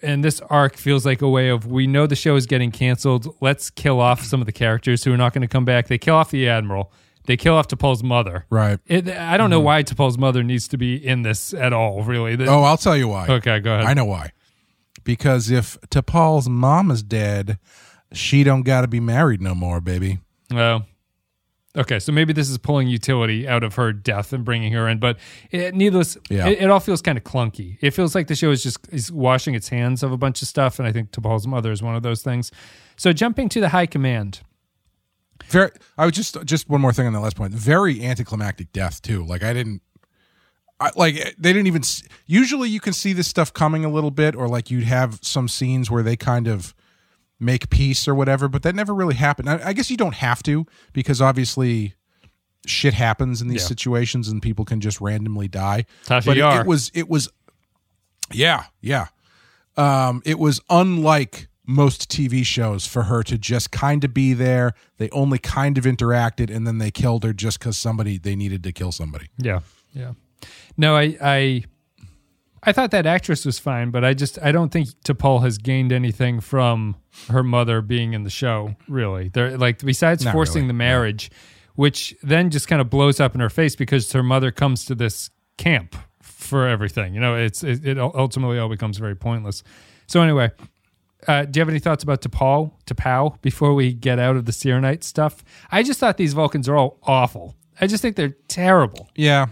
and 0.02 0.22
this 0.22 0.40
arc 0.42 0.76
feels 0.76 1.06
like 1.06 1.22
a 1.22 1.28
way 1.28 1.48
of 1.48 1.66
we 1.66 1.86
know 1.86 2.06
the 2.06 2.16
show 2.16 2.36
is 2.36 2.46
getting 2.46 2.70
canceled. 2.70 3.34
Let's 3.40 3.70
kill 3.70 4.00
off 4.00 4.22
some 4.22 4.40
of 4.40 4.46
the 4.46 4.52
characters 4.52 5.04
who 5.04 5.12
are 5.12 5.16
not 5.16 5.32
going 5.32 5.42
to 5.42 5.48
come 5.48 5.64
back. 5.64 5.88
They 5.88 5.98
kill 5.98 6.14
off 6.16 6.30
the 6.30 6.48
admiral. 6.48 6.92
They 7.26 7.36
kill 7.36 7.54
off 7.54 7.68
T'Pol's 7.68 8.02
mother. 8.02 8.46
Right. 8.50 8.78
It, 8.86 9.08
I 9.08 9.36
don't 9.36 9.50
know 9.50 9.58
mm-hmm. 9.58 9.66
why 9.66 9.82
T'Pol's 9.82 10.18
mother 10.18 10.42
needs 10.42 10.68
to 10.68 10.76
be 10.76 10.94
in 10.96 11.22
this 11.22 11.54
at 11.54 11.72
all. 11.72 12.02
Really. 12.02 12.36
The- 12.36 12.46
Oh, 12.46 12.62
I'll 12.62 12.76
tell 12.76 12.96
you 12.96 13.08
why. 13.08 13.26
okay, 13.28 13.60
go 13.60 13.74
ahead. 13.74 13.86
I 13.86 13.94
know 13.94 14.04
why. 14.04 14.32
Because 15.04 15.50
if 15.50 15.80
T'Pol's 15.90 16.48
mom 16.48 16.90
is 16.90 17.02
dead, 17.02 17.58
she 18.12 18.44
don't 18.44 18.62
got 18.62 18.82
to 18.82 18.88
be 18.88 19.00
married 19.00 19.40
no 19.40 19.54
more, 19.54 19.80
baby. 19.80 20.18
Well, 20.50 20.86
okay, 21.76 21.98
so 21.98 22.12
maybe 22.12 22.32
this 22.32 22.50
is 22.50 22.58
pulling 22.58 22.88
utility 22.88 23.48
out 23.48 23.64
of 23.64 23.74
her 23.76 23.92
death 23.92 24.32
and 24.32 24.44
bringing 24.44 24.72
her 24.72 24.88
in, 24.88 24.98
but 24.98 25.18
it, 25.50 25.74
needless, 25.74 26.18
Yeah. 26.28 26.48
it, 26.48 26.62
it 26.62 26.70
all 26.70 26.80
feels 26.80 27.02
kind 27.02 27.16
of 27.18 27.24
clunky. 27.24 27.78
It 27.80 27.92
feels 27.92 28.14
like 28.14 28.26
the 28.28 28.34
show 28.36 28.50
is 28.50 28.62
just 28.62 28.78
is 28.92 29.10
washing 29.10 29.54
its 29.54 29.68
hands 29.68 30.02
of 30.02 30.12
a 30.12 30.16
bunch 30.16 30.42
of 30.42 30.48
stuff, 30.48 30.78
and 30.78 30.86
I 30.86 30.92
think 30.92 31.10
T'Pol's 31.10 31.46
mother 31.46 31.72
is 31.72 31.82
one 31.82 31.96
of 31.96 32.02
those 32.02 32.22
things. 32.22 32.50
So 32.96 33.12
jumping 33.12 33.48
to 33.50 33.60
the 33.60 33.70
high 33.70 33.86
command, 33.86 34.40
Very. 35.48 35.70
I 35.98 36.04
was 36.06 36.14
just 36.14 36.36
just 36.44 36.68
one 36.68 36.80
more 36.80 36.92
thing 36.92 37.06
on 37.06 37.12
that 37.12 37.20
last 37.20 37.36
point. 37.36 37.52
Very 37.52 38.04
anticlimactic 38.04 38.72
death 38.72 39.02
too. 39.02 39.24
Like 39.24 39.42
I 39.42 39.52
didn't. 39.52 39.82
I, 40.80 40.90
like 40.96 41.14
they 41.38 41.52
didn't 41.52 41.66
even. 41.66 41.82
Usually 42.26 42.68
you 42.68 42.80
can 42.80 42.92
see 42.92 43.12
this 43.12 43.28
stuff 43.28 43.52
coming 43.52 43.84
a 43.84 43.88
little 43.90 44.10
bit, 44.10 44.34
or 44.34 44.48
like 44.48 44.70
you'd 44.70 44.84
have 44.84 45.18
some 45.22 45.48
scenes 45.48 45.90
where 45.90 46.02
they 46.02 46.16
kind 46.16 46.48
of 46.48 46.74
make 47.38 47.70
peace 47.70 48.06
or 48.06 48.14
whatever, 48.14 48.48
but 48.48 48.62
that 48.62 48.74
never 48.74 48.94
really 48.94 49.14
happened. 49.16 49.50
I, 49.50 49.60
I 49.68 49.72
guess 49.72 49.90
you 49.90 49.96
don't 49.96 50.14
have 50.14 50.42
to 50.44 50.64
because 50.92 51.20
obviously 51.20 51.94
shit 52.66 52.94
happens 52.94 53.42
in 53.42 53.48
these 53.48 53.62
Yeah. 53.62 53.66
situations 53.68 54.28
and 54.28 54.40
people 54.40 54.64
can 54.64 54.80
just 54.80 55.00
randomly 55.00 55.48
die. 55.48 55.84
Tasha 56.06 56.24
but 56.26 56.36
it, 56.38 56.44
it 56.60 56.66
was 56.66 56.90
it 56.94 57.08
was 57.08 57.28
yeah 58.32 58.64
yeah 58.80 59.08
um 59.76 60.22
it 60.24 60.38
was 60.38 60.60
unlike 60.70 61.48
most 61.66 62.10
tv 62.10 62.44
shows 62.44 62.86
for 62.86 63.04
her 63.04 63.22
to 63.22 63.38
just 63.38 63.70
kind 63.70 64.02
of 64.04 64.12
be 64.12 64.32
there 64.32 64.72
they 64.98 65.08
only 65.10 65.38
kind 65.38 65.78
of 65.78 65.84
interacted 65.84 66.54
and 66.54 66.66
then 66.66 66.78
they 66.78 66.90
killed 66.90 67.22
her 67.22 67.32
just 67.32 67.58
because 67.58 67.78
somebody 67.78 68.18
they 68.18 68.34
needed 68.34 68.62
to 68.62 68.72
kill 68.72 68.90
somebody 68.92 69.28
yeah, 69.38 69.60
yeah. 69.92 70.12
No, 70.76 70.96
I, 70.96 71.16
I, 71.20 71.64
I 72.62 72.72
thought 72.72 72.90
that 72.92 73.06
actress 73.06 73.44
was 73.44 73.58
fine, 73.58 73.90
but 73.90 74.04
I 74.04 74.14
just 74.14 74.38
I 74.42 74.52
don't 74.52 74.70
think 74.70 74.88
T'Pol 75.04 75.42
has 75.42 75.58
gained 75.58 75.92
anything 75.92 76.40
from 76.40 76.96
her 77.28 77.42
mother 77.42 77.80
being 77.80 78.12
in 78.12 78.22
the 78.22 78.30
show. 78.30 78.76
Really, 78.88 79.28
they're 79.28 79.58
like 79.58 79.78
besides 79.80 80.24
Not 80.24 80.32
forcing 80.32 80.62
really, 80.62 80.68
the 80.68 80.74
marriage, 80.74 81.30
which 81.74 82.14
then 82.22 82.50
just 82.50 82.68
kind 82.68 82.80
of 82.80 82.88
blows 82.88 83.20
up 83.20 83.34
in 83.34 83.40
her 83.40 83.50
face 83.50 83.76
because 83.76 84.12
her 84.12 84.22
mother 84.22 84.50
comes 84.50 84.84
to 84.86 84.94
this 84.94 85.30
camp 85.58 85.96
for 86.20 86.68
everything. 86.68 87.14
You 87.14 87.20
know, 87.20 87.36
it's 87.36 87.64
it, 87.64 87.86
it 87.86 87.98
ultimately 87.98 88.58
all 88.58 88.68
becomes 88.68 88.98
very 88.98 89.16
pointless. 89.16 89.62
So 90.06 90.22
anyway, 90.22 90.50
uh, 91.28 91.44
do 91.44 91.58
you 91.58 91.60
have 91.60 91.68
any 91.68 91.78
thoughts 91.78 92.02
about 92.02 92.20
T'Pol, 92.22 92.72
T'Pau 92.86 93.40
before 93.42 93.74
we 93.74 93.92
get 93.92 94.18
out 94.18 94.36
of 94.36 94.44
the 94.46 94.52
Syrrannite 94.52 95.04
stuff? 95.04 95.44
I 95.70 95.82
just 95.82 96.00
thought 96.00 96.16
these 96.16 96.32
Vulcans 96.34 96.68
are 96.68 96.76
all 96.76 96.98
awful. 97.04 97.54
I 97.80 97.86
just 97.86 98.02
think 98.02 98.16
they're 98.16 98.36
terrible. 98.48 99.08
yeah 99.14 99.46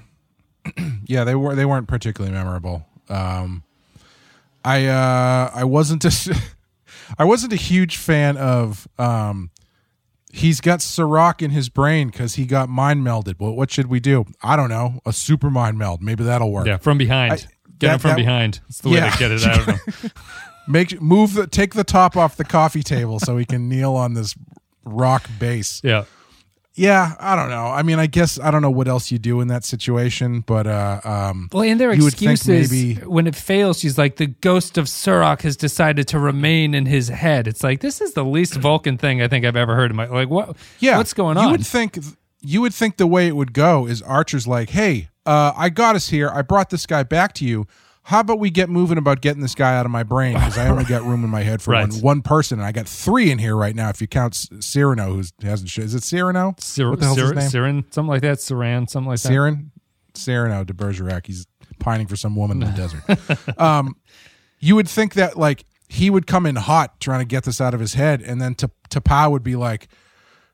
yeah 1.07 1.25
they 1.25 1.35
were 1.35 1.55
they 1.55 1.65
weren't 1.65 1.89
particularly 1.89 2.35
memorable 2.37 2.85
um 3.09 3.63
i 4.63 4.85
uh 4.87 5.51
i 5.55 5.65
wasn't 5.65 6.05
a 6.05 6.37
i 7.19 7.25
wasn't 7.25 7.51
a 7.51 7.57
huge 7.57 7.97
fan 7.97 8.37
of 8.37 8.87
um 8.99 9.51
he's 10.33 10.61
got 10.61 10.81
Surak 10.81 11.41
in 11.41 11.51
his 11.51 11.71
brain 11.71 12.09
because 12.09 12.35
he 12.35 12.45
got 12.45 12.69
mind 12.69 13.05
melded. 13.05 13.41
Well, 13.41 13.53
what 13.53 13.71
should 13.71 13.87
we 13.87 13.99
do? 13.99 14.27
I 14.45 14.55
don't 14.55 14.69
know. 14.69 15.01
A 15.05 15.13
super 15.13 15.51
mind 15.51 15.77
meld. 15.77 16.03
Maybe 16.03 16.23
that'll 16.23 16.53
work. 16.53 16.67
Yeah, 16.69 16.77
from 16.77 16.99
behind. 16.99 17.33
I- 17.33 17.37
get 17.37 17.49
that- 17.49 17.79
them 17.81 17.99
from 17.99 18.11
that- 18.11 18.17
behind. 18.17 18.61
It's 18.69 18.81
the 18.81 18.91
way 18.91 18.97
Yeah. 18.99 19.11
to 19.11 19.19
get 19.19 19.31
it 19.33 19.45
out 19.45 19.59
of 19.59 19.67
them. 19.67 19.81
Make 20.69 21.01
move 21.01 21.35
the 21.35 21.47
take 21.47 21.75
the 21.75 21.85
top 21.85 22.17
off 22.17 22.37
the 22.37 22.45
coffee 22.45 22.83
table 22.83 23.19
so 23.19 23.37
he 23.37 23.45
can 23.45 23.69
kneel 23.71 23.95
on 23.95 24.15
this 24.15 24.35
rock 24.85 25.29
base. 25.39 25.81
Yeah. 25.85 26.05
Yeah, 26.75 27.15
I 27.19 27.35
don't 27.37 27.51
know. 27.51 27.67
I 27.67 27.83
mean, 27.83 27.99
I 27.99 28.07
guess 28.07 28.39
I 28.39 28.51
don't 28.51 28.63
know 28.63 28.71
what 28.71 28.87
else 28.89 29.11
you 29.11 29.19
do 29.19 29.41
in 29.41 29.49
that 29.49 29.65
situation, 29.65 30.41
but 30.41 30.67
uh 30.67 31.01
um 31.05 31.49
Well, 31.53 31.65
and 31.65 31.79
their 31.81 31.93
You 31.93 32.07
excuses 32.07 32.71
maybe- 32.71 32.95
when 33.05 33.27
it 33.27 33.35
fails, 33.35 33.81
she's 33.81 33.99
like, 33.99 34.17
the 34.17 34.29
ghost 34.29 34.79
of 34.79 34.87
Surak 34.87 35.43
has 35.43 35.57
decided 35.57 36.07
to 36.09 36.19
remain 36.19 36.73
in 36.75 36.87
his 36.87 37.09
head. 37.09 37.49
It's 37.49 37.65
like 37.65 37.81
this 37.81 38.01
is 38.01 38.15
the 38.15 38.25
least 38.25 38.55
Vulcan 38.61 38.97
thing 38.97 39.21
I 39.21 39.29
think 39.29 39.45
I've 39.45 39.57
ever 39.57 39.75
heard 39.75 39.91
in 39.91 39.97
my 39.97 40.07
like. 40.07 40.31
What? 40.31 40.57
yeah, 40.79 40.97
what's 40.97 41.13
going 41.13 41.37
on? 41.37 41.45
You 41.47 41.51
would 41.51 41.67
think 41.67 41.99
you 42.41 42.61
would 42.63 42.73
think 42.73 42.97
the 42.97 43.07
way 43.07 43.27
it 43.27 43.37
would 43.37 43.53
go 43.53 43.87
is 43.87 44.01
Archer's 44.01 44.47
like, 44.47 44.71
"Hey, 44.71 45.09
uh 45.27 45.53
I 45.57 45.69
got 45.71 45.97
us 45.97 46.09
here. 46.09 46.31
I 46.33 46.41
brought 46.43 46.71
this 46.71 46.87
guy 46.87 47.03
back 47.03 47.35
to 47.35 47.45
you. 47.45 47.67
How 48.03 48.21
about 48.21 48.39
we 48.39 48.51
get 48.51 48.69
moving 48.69 48.99
about 48.99 49.21
getting 49.21 49.43
this 49.43 49.55
guy 49.55 49.77
out 49.77 49.85
of 49.87 49.93
my 49.93 50.03
brain 50.03 50.35
because 50.35 50.59
I 50.59 50.69
only 50.69 50.85
got 50.85 51.03
room 51.05 51.23
in 51.23 51.31
my 51.31 51.43
head 51.43 51.63
for 51.63 51.73
Right. 51.73 51.89
one, 51.89 52.01
one 52.01 52.23
person, 52.23 52.59
and 52.59 52.67
I 52.67 52.73
got 52.73 52.89
three 52.89 53.31
in 53.31 53.39
here 53.39 53.55
right 53.55 53.75
now. 53.77 53.89
If 53.91 54.01
you 54.01 54.07
count 54.09 54.35
Cyrano, 54.61 55.15
who 55.15 55.23
hasn't 55.43 55.77
is 55.79 55.95
it 55.95 56.03
Cyrano? 56.03 56.55
Cir- 56.59 56.91
what 56.91 56.99
the 57.01 57.07
hell's 57.07 57.19
his 57.19 57.33
name? 57.33 57.49
Siren, 57.51 57.85
something 57.91 58.09
like 58.09 58.23
that. 58.23 58.39
Saran, 58.39 58.89
something 58.89 59.09
like 59.09 59.21
that. 59.21 59.29
Siren, 59.29 59.71
Cyrano 60.15 60.65
de 60.65 60.73
Bergerac. 60.75 61.27
He's 61.27 61.47
pining 61.79 62.07
for 62.07 62.17
some 62.17 62.35
woman 62.37 62.63
in 62.63 62.71
the 62.73 62.77
desert. 62.77 63.03
Um, 63.61 63.95
you 64.59 64.75
would 64.77 64.89
think 64.89 65.15
that 65.15 65.37
like 65.39 65.65
he 65.89 66.11
would 66.11 66.27
come 66.27 66.47
in 66.47 66.57
hot 66.57 67.01
trying 67.01 67.21
to 67.21 67.25
get 67.27 67.45
this 67.45 67.61
out 67.61 67.75
of 67.75 67.81
his 67.81 67.95
head, 67.95 68.23
and 68.23 68.41
then 68.41 68.55
to 68.57 68.71
T'Pau 68.91 69.31
would 69.31 69.43
be 69.43 69.57
like, 69.57 69.89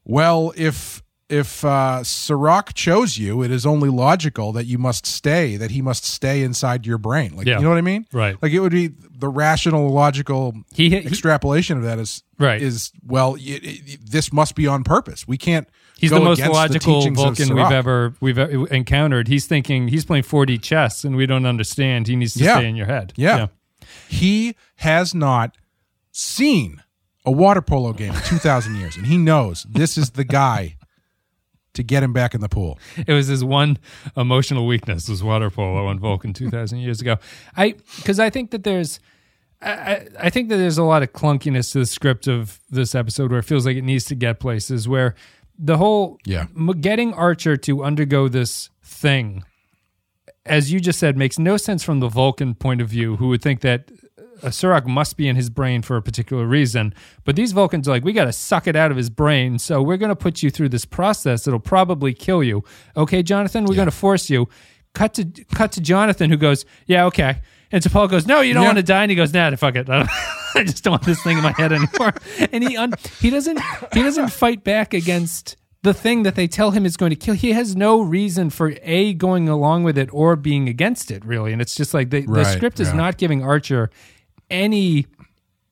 "Well, 0.04 0.52
if 0.56 1.02
if 1.28 1.64
uh, 1.64 2.00
Surak 2.02 2.72
chose 2.74 3.18
you, 3.18 3.42
it 3.42 3.50
is 3.50 3.66
only 3.66 3.88
logical 3.88 4.52
that 4.52 4.66
you 4.66 4.78
must 4.78 5.04
stay. 5.06 5.56
That 5.56 5.72
he 5.72 5.82
must 5.82 6.04
stay 6.04 6.42
inside 6.42 6.86
your 6.86 6.98
brain. 6.98 7.34
Like 7.36 7.46
Yeah. 7.46 7.56
you 7.58 7.64
know 7.64 7.70
what 7.70 7.78
I 7.78 7.82
mean? 7.82 8.06
Right. 8.12 8.36
Like 8.40 8.52
it 8.52 8.60
would 8.60 8.70
be 8.72 8.90
the 9.18 9.28
rational, 9.28 9.88
logical 9.90 10.54
He- 10.74 10.90
he- 10.90 10.96
extrapolation 10.96 11.78
of 11.78 11.82
that 11.84 11.98
is 11.98 12.22
Right. 12.38 12.60
Is 12.62 12.92
well, 13.04 13.34
it, 13.36 13.40
it, 13.64 13.98
this 14.10 14.32
must 14.32 14.54
be 14.54 14.66
on 14.66 14.84
purpose. 14.84 15.26
We 15.26 15.38
can't. 15.38 15.66
He's 15.98 16.10
the 16.10 16.20
most 16.20 16.40
logical 16.46 17.06
of 17.06 17.14
Vulcan 17.14 17.54
we've 17.54 17.72
ever 17.72 18.14
we've 18.20 18.36
encountered. 18.38 19.26
He's 19.28 19.46
thinking 19.46 19.88
he's 19.88 20.04
playing 20.04 20.24
4D 20.24 20.60
chess, 20.62 21.02
and 21.04 21.16
we 21.16 21.24
don't 21.24 21.46
understand. 21.46 22.06
He 22.06 22.14
needs 22.16 22.34
to 22.34 22.44
Yeah. 22.44 22.58
stay 22.58 22.68
in 22.68 22.76
your 22.76 22.86
head. 22.86 23.14
Yeah. 23.16 23.46
He 24.08 24.54
has 24.76 25.14
not 25.14 25.56
seen 26.12 26.82
a 27.24 27.30
water 27.32 27.62
polo 27.62 27.92
game 27.92 28.12
in 28.14 28.20
2,000 28.22 28.76
years, 28.76 28.96
and 28.96 29.06
he 29.06 29.16
knows 29.18 29.66
this 29.68 29.96
is 29.98 30.10
the 30.10 30.24
guy 30.24 30.75
to 31.76 31.82
get 31.82 32.02
him 32.02 32.12
back 32.12 32.34
in 32.34 32.40
the 32.40 32.48
pool. 32.48 32.78
It 33.06 33.12
was 33.12 33.28
his 33.28 33.42
one 33.44 33.78
emotional 34.16 34.66
weakness 34.66 35.08
was 35.08 35.22
water 35.22 35.48
polo 35.50 35.86
on 35.86 35.98
Vulcan 35.98 36.32
2,000 36.32 36.78
years 36.78 37.00
ago. 37.00 37.16
I 37.56 37.74
because 37.96 38.18
I 38.20 38.28
think 38.30 38.50
that 38.50 38.64
there's. 38.64 39.00
I, 39.62 40.06
I- 40.20 40.30
think 40.30 40.50
that 40.50 40.58
there's 40.58 40.76
a 40.76 40.82
lot 40.84 41.02
of 41.02 41.12
clunkiness 41.14 41.72
to 41.72 41.78
the 41.78 41.86
script 41.86 42.26
of 42.28 42.60
this 42.70 42.94
episode 42.94 43.30
where 43.30 43.40
it 43.40 43.44
feels 43.44 43.64
like 43.64 43.76
it 43.76 43.84
needs 43.84 44.04
to 44.06 44.14
get 44.14 44.38
places 44.38 44.86
where 44.86 45.14
the 45.58 45.78
whole 45.78 46.18
Yeah. 46.26 46.46
m- 46.54 46.78
getting 46.82 47.14
Archer 47.14 47.56
to 47.56 47.82
undergo 47.82 48.28
this 48.28 48.68
thing, 48.84 49.44
as 50.44 50.70
you 50.72 50.78
just 50.78 50.98
said, 50.98 51.16
makes 51.16 51.38
no 51.38 51.56
sense 51.56 51.82
from 51.82 52.00
the 52.00 52.08
Vulcan 52.08 52.54
point 52.54 52.82
of 52.82 52.88
view, 52.90 53.16
who 53.16 53.28
would 53.28 53.40
think 53.40 53.62
that 53.62 53.90
uh, 54.42 54.48
Surak 54.48 54.86
must 54.86 55.16
be 55.16 55.28
in 55.28 55.36
his 55.36 55.50
brain 55.50 55.82
for 55.82 55.96
a 55.96 56.02
particular 56.02 56.46
reason. 56.46 56.94
But 57.24 57.36
these 57.36 57.52
Vulcans 57.52 57.88
are 57.88 57.92
like, 57.92 58.04
we 58.04 58.12
got 58.12 58.24
to 58.26 58.32
suck 58.32 58.66
it 58.66 58.76
out 58.76 58.90
of 58.90 58.96
his 58.96 59.10
brain. 59.10 59.58
So 59.58 59.82
we're 59.82 59.96
going 59.96 60.10
to 60.10 60.16
put 60.16 60.42
you 60.42 60.50
through 60.50 60.70
this 60.70 60.84
process 60.84 61.44
that'll 61.44 61.60
probably 61.60 62.12
kill 62.14 62.42
you. 62.42 62.62
Okay, 62.96 63.22
Jonathan, 63.22 63.64
we're 63.64 63.74
going 63.76 63.86
to 63.86 63.92
force 63.92 64.28
you. 64.30 64.48
Cut 64.94 65.14
to 65.14 65.24
cut 65.54 65.72
to 65.72 65.80
Jonathan, 65.80 66.30
who 66.30 66.36
goes, 66.36 66.64
yeah, 66.86 67.04
okay. 67.06 67.42
And 67.72 67.82
so 67.82 67.90
Paul 67.90 68.08
goes, 68.08 68.26
no, 68.26 68.40
you 68.40 68.54
don't 68.54 68.62
Yeah. 68.62 68.68
want 68.68 68.78
to 68.78 68.82
die. 68.82 69.02
And 69.02 69.10
he 69.10 69.16
goes, 69.16 69.34
nah, 69.34 69.54
fuck 69.56 69.76
it. 69.76 69.88
I 69.90 70.62
just 70.64 70.82
don't 70.84 70.92
want 70.92 71.04
this 71.04 71.22
thing 71.22 71.36
in 71.36 71.42
my 71.42 71.52
head 71.52 71.72
anymore. 71.72 72.12
And 72.52 72.62
he 72.66 72.76
un- 72.76 72.94
he 73.20 73.28
doesn't 73.28 73.60
he 73.92 74.02
doesn't 74.02 74.28
fight 74.28 74.64
back 74.64 74.94
against 74.94 75.56
the 75.82 75.92
thing 75.92 76.22
that 76.22 76.34
they 76.34 76.48
tell 76.48 76.70
him 76.70 76.86
is 76.86 76.96
going 76.96 77.10
to 77.10 77.16
kill. 77.16 77.34
He 77.34 77.52
has 77.52 77.76
no 77.76 78.00
reason 78.00 78.50
for 78.50 78.74
a 78.82 79.12
going 79.14 79.48
along 79.48 79.84
with 79.84 79.98
it 79.98 80.08
or 80.12 80.34
being 80.34 80.68
against 80.68 81.10
it, 81.10 81.24
really. 81.24 81.52
And 81.52 81.60
it's 81.60 81.74
just 81.74 81.92
like 81.92 82.10
the, 82.10 82.22
the 82.22 82.26
Right, 82.32 82.46
script 82.46 82.80
is 82.80 82.88
yeah. 82.88 82.96
not 82.96 83.18
giving 83.18 83.44
Archer 83.44 83.90
any 84.50 85.06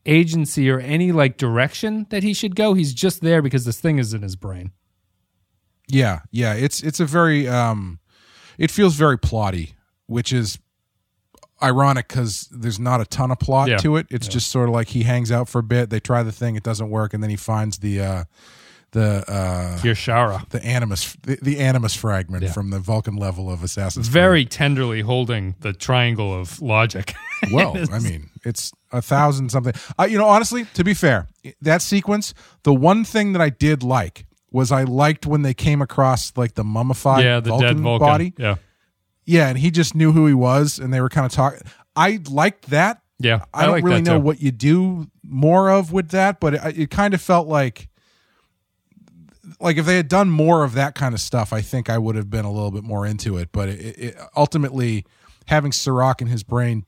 agency 0.07 0.69
or 0.71 0.79
any 0.81 1.13
like 1.13 1.37
direction 1.37 2.07
that 2.11 2.23
he 2.23 2.35
should 2.35 2.55
go. 2.57 2.75
He's 2.75 2.93
just 2.93 3.21
there 3.23 3.41
because 3.43 3.65
this 3.65 3.81
thing 3.81 3.99
is 3.99 4.13
in 4.15 4.23
his 4.23 4.37
brain. 4.37 4.73
Yeah, 5.89 6.21
yeah. 6.31 6.55
It's 6.55 6.83
it's 6.83 7.01
a 7.01 7.05
very 7.07 7.49
um 7.49 7.99
it 8.59 8.71
feels 8.71 8.95
very 8.95 9.19
plotty, 9.19 9.73
which 10.07 10.33
is 10.33 10.59
ironic 11.63 12.09
because 12.09 12.49
there's 12.51 12.81
not 12.81 13.01
a 13.01 13.05
ton 13.07 13.31
of 13.31 13.39
plot 13.39 13.69
Yeah. 13.69 13.77
to 13.79 13.97
it. 13.97 14.07
It's 14.11 14.29
just 14.29 14.51
sort 14.51 14.69
of 14.69 14.75
like 14.75 14.89
he 14.89 15.03
hangs 15.05 15.31
out 15.33 15.49
for 15.49 15.61
a 15.61 15.63
bit, 15.63 15.89
they 15.91 16.01
try 16.01 16.23
the 16.23 16.33
thing, 16.33 16.57
it 16.57 16.63
doesn't 16.63 16.91
work, 16.91 17.15
and 17.15 17.23
then 17.23 17.31
he 17.31 17.37
finds 17.37 17.79
the 17.79 18.01
uh 18.01 18.25
the 18.95 19.25
uh 19.29 19.77
Kirshara. 19.79 20.49
the 20.49 20.65
animus 20.65 21.15
the, 21.23 21.39
the 21.43 21.59
animus 21.61 21.95
fragment 21.95 22.43
Yeah. 22.45 22.53
from 22.53 22.71
the 22.71 22.79
Vulcan 22.79 23.17
level 23.17 23.51
of 23.51 23.63
Assassin's 23.63 24.07
Creed. 24.07 24.13
Very 24.13 24.45
tenderly 24.47 25.03
holding 25.03 25.57
the 25.61 25.73
triangle 25.73 26.33
of 26.33 26.63
logic. 26.63 27.15
well. 27.53 27.77
I 27.93 27.99
mean, 27.99 28.31
it's 28.45 28.73
a 28.93 29.03
thousand 29.03 29.51
something. 29.51 29.75
Uh, 29.99 30.05
you 30.05 30.17
know, 30.17 30.27
honestly, 30.29 30.65
to 30.75 30.85
be 30.85 30.95
fair, 30.95 31.29
that 31.61 31.83
sequence, 31.83 32.33
the 32.63 32.73
one 32.73 33.05
thing 33.05 33.33
that 33.35 33.43
I 33.43 33.51
did 33.51 33.83
like 33.83 34.27
was 34.51 34.71
I 34.71 34.85
liked 34.85 35.27
when 35.27 35.43
they 35.43 35.55
came 35.55 35.83
across 35.83 36.33
like 36.37 36.55
the 36.55 36.65
mummified 36.65 37.25
yeah, 37.25 37.41
the 37.41 37.51
Vulcan, 37.51 37.67
dead 37.77 37.81
Vulcan. 37.81 38.07
body. 38.07 38.33
Yeah. 38.39 38.55
Yeah, 39.27 39.49
and 39.49 39.59
he 39.59 39.71
just 39.71 39.95
knew 39.95 40.13
who 40.13 40.27
he 40.27 40.35
was, 40.35 40.79
and 40.79 40.93
they 40.93 41.01
were 41.01 41.09
kind 41.09 41.27
of 41.27 41.33
talking. 41.33 41.61
I 41.97 42.21
liked 42.31 42.71
that. 42.71 43.01
Yeah. 43.19 43.45
I, 43.55 43.65
don't 43.65 43.73
like 43.73 43.85
really 43.85 44.03
know 44.03 44.19
what 44.19 44.41
you 44.41 44.51
do 44.53 45.07
more 45.23 45.71
of 45.71 45.93
with 45.93 46.11
that, 46.11 46.41
but 46.41 46.55
it, 46.55 46.79
it 46.79 46.91
kind 46.91 47.15
of 47.15 47.23
felt 47.23 47.49
like, 47.49 47.89
like 49.65 49.79
if 49.79 49.87
they 49.87 49.97
had 49.97 50.09
done 50.09 50.29
more 50.29 50.63
of 50.63 50.75
that 50.75 50.95
kind 50.95 51.15
of 51.15 51.21
stuff, 51.21 51.53
I 51.53 51.63
think 51.63 51.89
I 51.89 51.97
would 51.97 52.17
have 52.17 52.29
been 52.29 52.45
a 52.45 52.53
little 52.53 52.71
bit 52.71 52.85
more 52.85 53.07
into 53.07 53.39
it. 53.39 53.49
But 53.51 53.71
it, 53.71 53.99
it, 53.99 54.17
ultimately, 54.37 55.07
having 55.47 55.73
Surak 55.73 56.21
in 56.21 56.27
his 56.27 56.43
brain. 56.43 56.85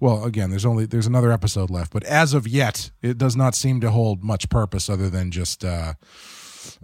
Well, 0.00 0.24
again, 0.24 0.50
there's 0.50 0.64
only 0.64 0.86
there's 0.86 1.06
another 1.06 1.30
episode 1.30 1.70
left, 1.70 1.92
but 1.92 2.02
as 2.04 2.34
of 2.34 2.48
yet, 2.48 2.90
it 3.02 3.18
does 3.18 3.36
not 3.36 3.54
seem 3.54 3.80
to 3.82 3.90
hold 3.90 4.24
much 4.24 4.48
purpose 4.48 4.90
other 4.90 5.08
than 5.10 5.30
just 5.30 5.64
uh, 5.64 5.94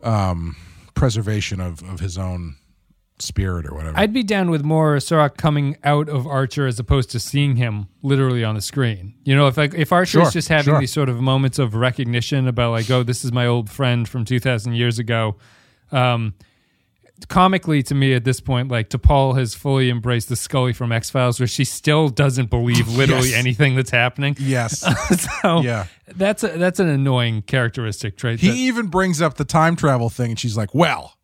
um, 0.02 0.57
preservation 0.94 1.61
of, 1.61 1.83
of 1.83 2.00
his 2.00 2.16
own 2.16 2.57
spirit 3.22 3.66
or 3.66 3.74
whatever. 3.74 3.98
I'd 3.98 4.12
be 4.12 4.22
down 4.22 4.50
with 4.50 4.62
more 4.64 4.96
Surak 4.96 5.37
coming 5.37 5.76
out 5.85 6.08
of 6.08 6.26
Archer 6.26 6.66
as 6.66 6.78
opposed 6.78 7.11
to 7.12 7.20
seeing 7.20 7.56
him 7.56 7.88
literally 8.02 8.44
on 8.44 8.54
the 8.54 8.61
screen. 8.61 9.14
You 9.24 9.35
know, 9.37 9.46
if 9.46 9.56
like 9.56 9.74
if 9.74 9.92
Archer 9.92 10.11
Sure, 10.18 10.22
is 10.22 10.32
just 10.32 10.48
having 10.48 10.72
sure. 10.72 10.80
these 10.80 10.92
sort 10.92 11.08
of 11.08 11.20
moments 11.20 11.58
of 11.58 11.74
recognition 11.74 12.48
about 12.48 12.70
like, 12.72 12.90
oh, 12.90 13.02
this 13.02 13.24
is 13.24 13.32
my 13.32 13.46
old 13.46 13.70
friend 13.70 14.08
from 14.08 14.24
two 14.24 14.40
thousand 14.40 14.74
years 14.74 14.98
ago. 14.98 15.37
Um, 15.90 16.35
comically 17.28 17.82
to 17.85 17.94
me 17.94 18.14
at 18.14 18.24
this 18.24 18.40
point, 18.40 18.68
like 18.68 18.88
T'Pol 18.90 19.37
has 19.38 19.54
fully 19.54 19.90
embraced 19.90 20.28
the 20.28 20.37
Scully 20.37 20.72
from 20.72 20.90
X 20.90 21.08
Files, 21.11 21.38
where 21.38 21.46
she 21.46 21.64
still 21.64 22.08
doesn't 22.08 22.50
believe 22.50 22.88
literally 22.96 23.30
Yes. 23.30 23.38
anything 23.38 23.76
that's 23.76 23.90
happening. 23.90 24.37
yes. 24.40 24.80
so 25.42 25.61
Yeah. 25.61 25.87
that's 26.16 26.42
a, 26.42 26.48
that's 26.48 26.80
an 26.80 26.88
annoying 26.88 27.42
characteristic 27.42 28.16
trait. 28.16 28.40
that- 28.40 28.46
He 28.46 28.66
even 28.66 28.88
brings 28.88 29.22
up 29.22 29.35
the 29.35 29.44
time 29.44 29.76
travel 29.76 30.08
thing, 30.11 30.30
and 30.30 30.38
she's 30.40 30.56
like, 30.56 30.74
"Well, 30.74 31.14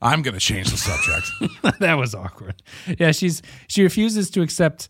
I'm 0.00 0.22
going 0.22 0.34
to 0.34 0.40
change 0.40 0.70
the 0.70 0.76
subject." 0.76 1.78
that 1.80 1.94
was 1.94 2.14
awkward. 2.14 2.62
Yeah, 2.98 3.12
she's 3.12 3.42
she 3.68 3.82
refuses 3.82 4.30
to 4.30 4.42
accept 4.42 4.88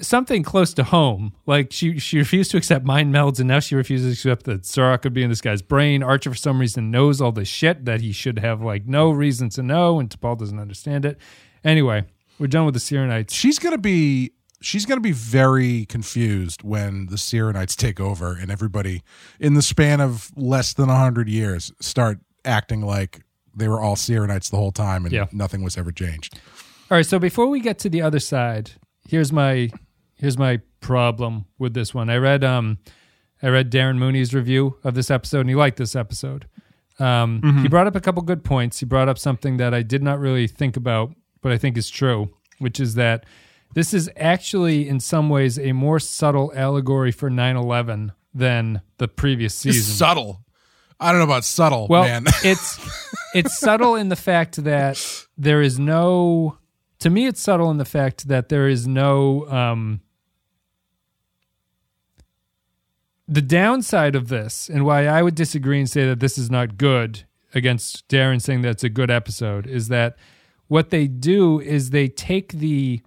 something 0.00 0.42
close 0.42 0.74
to 0.74 0.84
home. 0.84 1.34
Like 1.46 1.72
she 1.72 1.98
she 1.98 2.18
refused 2.18 2.50
to 2.52 2.56
accept 2.56 2.84
mind 2.84 3.14
melds, 3.14 3.38
and 3.38 3.48
now 3.48 3.60
she 3.60 3.74
refuses 3.74 4.22
to 4.22 4.30
accept 4.30 4.46
that 4.46 4.66
Sora 4.66 4.98
could 4.98 5.12
be 5.12 5.22
in 5.22 5.30
this 5.30 5.40
guy's 5.40 5.62
brain. 5.62 6.02
Archer 6.02 6.30
for 6.30 6.36
some 6.36 6.60
reason 6.60 6.90
knows 6.90 7.20
all 7.20 7.32
this 7.32 7.48
shit 7.48 7.84
that 7.84 8.00
he 8.00 8.12
should 8.12 8.38
have 8.38 8.62
like 8.62 8.86
no 8.86 9.10
reason 9.10 9.48
to 9.50 9.62
know, 9.62 10.00
and 10.00 10.10
T'Pol 10.10 10.38
doesn't 10.38 10.58
understand 10.58 11.04
it. 11.04 11.18
Anyway, 11.64 12.04
we're 12.38 12.46
done 12.46 12.64
with 12.64 12.74
the 12.74 12.80
Syrrannites. 12.80 13.32
she's 13.32 13.58
going 13.58 13.74
to 13.74 13.80
be 13.80 14.32
she's 14.60 14.86
going 14.86 14.96
to 14.96 15.02
be 15.02 15.12
very 15.12 15.86
confused 15.86 16.62
when 16.62 17.06
the 17.06 17.16
Syrrannites 17.16 17.76
take 17.76 18.00
over, 18.00 18.34
and 18.34 18.50
everybody 18.50 19.02
in 19.38 19.54
the 19.54 19.62
span 19.62 20.00
of 20.00 20.30
less 20.36 20.74
than 20.74 20.88
hundred 20.88 21.28
years 21.28 21.72
start 21.80 22.18
acting 22.44 22.80
like 22.80 23.22
they 23.54 23.68
were 23.68 23.80
all 23.80 23.96
Syrrannites 23.96 24.50
the 24.50 24.56
whole 24.56 24.72
time, 24.72 25.04
and 25.04 25.12
Yeah. 25.12 25.26
nothing 25.32 25.62
was 25.62 25.76
ever 25.78 25.92
changed. 25.92 26.38
All 26.90 26.96
right, 26.96 27.06
so 27.06 27.18
before 27.18 27.46
we 27.46 27.60
get 27.60 27.78
to 27.80 27.88
the 27.88 28.02
other 28.02 28.18
side, 28.20 28.72
here's 29.08 29.32
my 29.32 29.70
here's 30.16 30.36
my 30.38 30.60
problem 30.80 31.46
with 31.58 31.72
this 31.74 31.94
one. 31.94 32.10
I 32.10 32.16
read 32.16 32.42
um 32.44 32.78
I 33.42 33.48
read 33.48 33.70
Darren 33.70 33.96
Mooney's 33.98 34.34
review 34.34 34.76
of 34.84 34.94
this 34.94 35.10
episode, 35.10 35.40
and 35.40 35.48
he 35.48 35.54
liked 35.54 35.78
this 35.78 35.96
episode. 35.96 36.46
Um, 36.98 37.40
He 37.62 37.68
brought 37.68 37.86
up 37.86 37.96
a 37.96 38.00
couple 38.00 38.20
good 38.22 38.44
points. 38.44 38.80
He 38.80 38.84
brought 38.86 39.08
up 39.08 39.16
something 39.18 39.56
that 39.56 39.72
I 39.72 39.80
did 39.82 40.02
not 40.02 40.18
really 40.20 40.46
think 40.46 40.76
about, 40.76 41.14
but 41.40 41.50
I 41.50 41.56
think 41.56 41.78
is 41.78 41.88
true, 41.88 42.28
which 42.58 42.78
is 42.78 42.94
that 42.96 43.24
this 43.72 43.94
is 43.94 44.10
actually, 44.18 44.86
in 44.86 45.00
some 45.00 45.30
ways, 45.30 45.58
a 45.58 45.72
more 45.72 45.98
subtle 45.98 46.52
allegory 46.54 47.10
for 47.12 47.30
9 47.30 47.56
11 47.56 48.12
than 48.34 48.82
the 48.98 49.08
previous 49.08 49.54
season. 49.54 49.94
subtle. 49.94 50.42
I 51.00 51.10
don't 51.12 51.20
know 51.20 51.24
about 51.24 51.44
subtle, 51.46 51.86
Well, 51.88 52.02
man. 52.02 52.24
it's 52.44 52.78
it's 53.34 53.58
subtle 53.58 53.94
in 53.94 54.08
the 54.08 54.16
fact 54.16 54.62
that 54.64 55.26
there 55.36 55.62
is 55.62 55.78
no. 55.78 56.58
To 57.00 57.10
me, 57.10 57.26
it's 57.26 57.40
subtle 57.40 57.70
in 57.70 57.78
the 57.78 57.84
fact 57.84 58.28
that 58.28 58.48
there 58.48 58.68
is 58.68 58.86
no. 58.86 59.48
Um, 59.48 60.00
the 63.26 63.42
downside 63.42 64.16
of 64.16 64.28
this, 64.28 64.68
and 64.68 64.84
why 64.84 65.06
I 65.06 65.22
would 65.22 65.36
disagree 65.36 65.78
and 65.78 65.88
say 65.88 66.04
that 66.06 66.18
this 66.18 66.36
is 66.36 66.50
not 66.50 66.76
good 66.76 67.24
against 67.54 68.08
Darren 68.08 68.42
saying 68.42 68.62
that 68.62 68.70
it's 68.70 68.84
a 68.84 68.88
good 68.88 69.10
episode, 69.10 69.68
is 69.68 69.88
that 69.88 70.16
what 70.66 70.90
they 70.90 71.06
do 71.06 71.60
is 71.60 71.90
they 71.90 72.08
take 72.08 72.52
the 72.52 73.02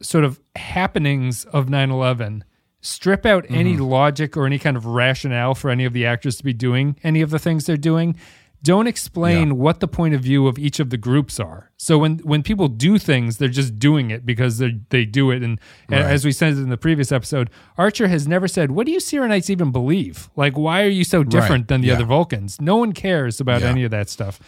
sort 0.00 0.24
of 0.24 0.40
happenings 0.54 1.44
of 1.46 1.68
9 1.68 1.90
11, 1.90 2.44
strip 2.80 3.26
out 3.26 3.44
any 3.48 3.76
logic 3.76 4.36
or 4.36 4.46
any 4.46 4.58
kind 4.58 4.76
of 4.76 4.86
rationale 4.86 5.54
for 5.54 5.70
any 5.70 5.84
of 5.84 5.92
the 5.92 6.06
actors 6.06 6.36
to 6.36 6.44
be 6.44 6.52
doing 6.52 6.96
any 7.02 7.20
of 7.20 7.30
the 7.30 7.38
things 7.38 7.66
they're 7.66 7.76
doing. 7.76 8.16
Don't 8.62 8.86
explain 8.88 9.48
Yeah. 9.48 9.54
what 9.54 9.78
the 9.80 9.86
point 9.86 10.14
of 10.14 10.20
view 10.20 10.48
of 10.48 10.58
each 10.58 10.80
of 10.80 10.90
the 10.90 10.96
groups 10.96 11.38
are. 11.38 11.70
So 11.76 11.96
when 11.98 12.18
when 12.18 12.42
people 12.42 12.66
do 12.68 12.98
things, 12.98 13.38
they're 13.38 13.48
just 13.48 13.78
doing 13.78 14.10
it 14.10 14.26
because 14.26 14.58
they 14.58 14.80
they 14.90 15.04
do 15.04 15.30
it. 15.30 15.42
And 15.44 15.60
Right. 15.88 16.00
as 16.02 16.24
we 16.24 16.32
said 16.32 16.54
in 16.54 16.68
the 16.68 16.76
previous 16.76 17.12
episode, 17.12 17.50
Archer 17.76 18.08
has 18.08 18.26
never 18.26 18.48
said, 18.48 18.72
"What 18.72 18.86
do 18.86 18.92
you 18.92 18.98
Syrrannites 18.98 19.48
even 19.48 19.70
believe? 19.70 20.28
Like, 20.34 20.58
why 20.58 20.82
are 20.82 20.88
you 20.88 21.04
so 21.04 21.22
different 21.22 21.68
than 21.68 21.82
the 21.82 21.88
Yeah. 21.88 21.94
other 21.94 22.04
Vulcans?" 22.04 22.60
No 22.60 22.76
one 22.76 22.92
cares 22.92 23.40
about 23.40 23.62
Yeah. 23.62 23.68
any 23.68 23.84
of 23.84 23.90
that 23.92 24.08
stuff. 24.10 24.40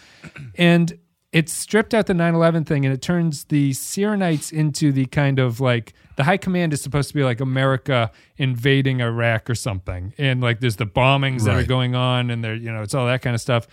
And 0.57 0.97
it's 1.31 1.53
stripped 1.53 1.93
out 1.93 2.07
the 2.07 2.13
9-11 2.13 2.65
thing 2.65 2.85
and 2.85 2.93
it 2.93 3.01
turns 3.01 3.45
the 3.45 3.71
Syrrannites 3.71 4.51
into 4.51 4.91
the 4.91 5.05
kind 5.05 5.39
of 5.39 5.61
like 5.61 5.93
the 6.17 6.25
high 6.25 6.35
command 6.35 6.73
is 6.73 6.81
supposed 6.81 7.07
to 7.07 7.15
be 7.15 7.23
like 7.23 7.39
America 7.39 8.11
invading 8.37 8.99
Iraq 8.99 9.49
or 9.49 9.55
something. 9.55 10.13
And 10.17 10.41
like 10.41 10.59
there's 10.59 10.75
the 10.75 10.85
bombings 10.85 11.45
that 11.45 11.55
are 11.55 11.63
going 11.63 11.95
on 11.95 12.29
and 12.29 12.43
there, 12.43 12.55
you 12.55 12.69
know, 12.69 12.81
it's 12.81 12.93
all 12.93 13.05
that 13.07 13.21
kind 13.21 13.33
of 13.33 13.39
stuff. 13.39 13.65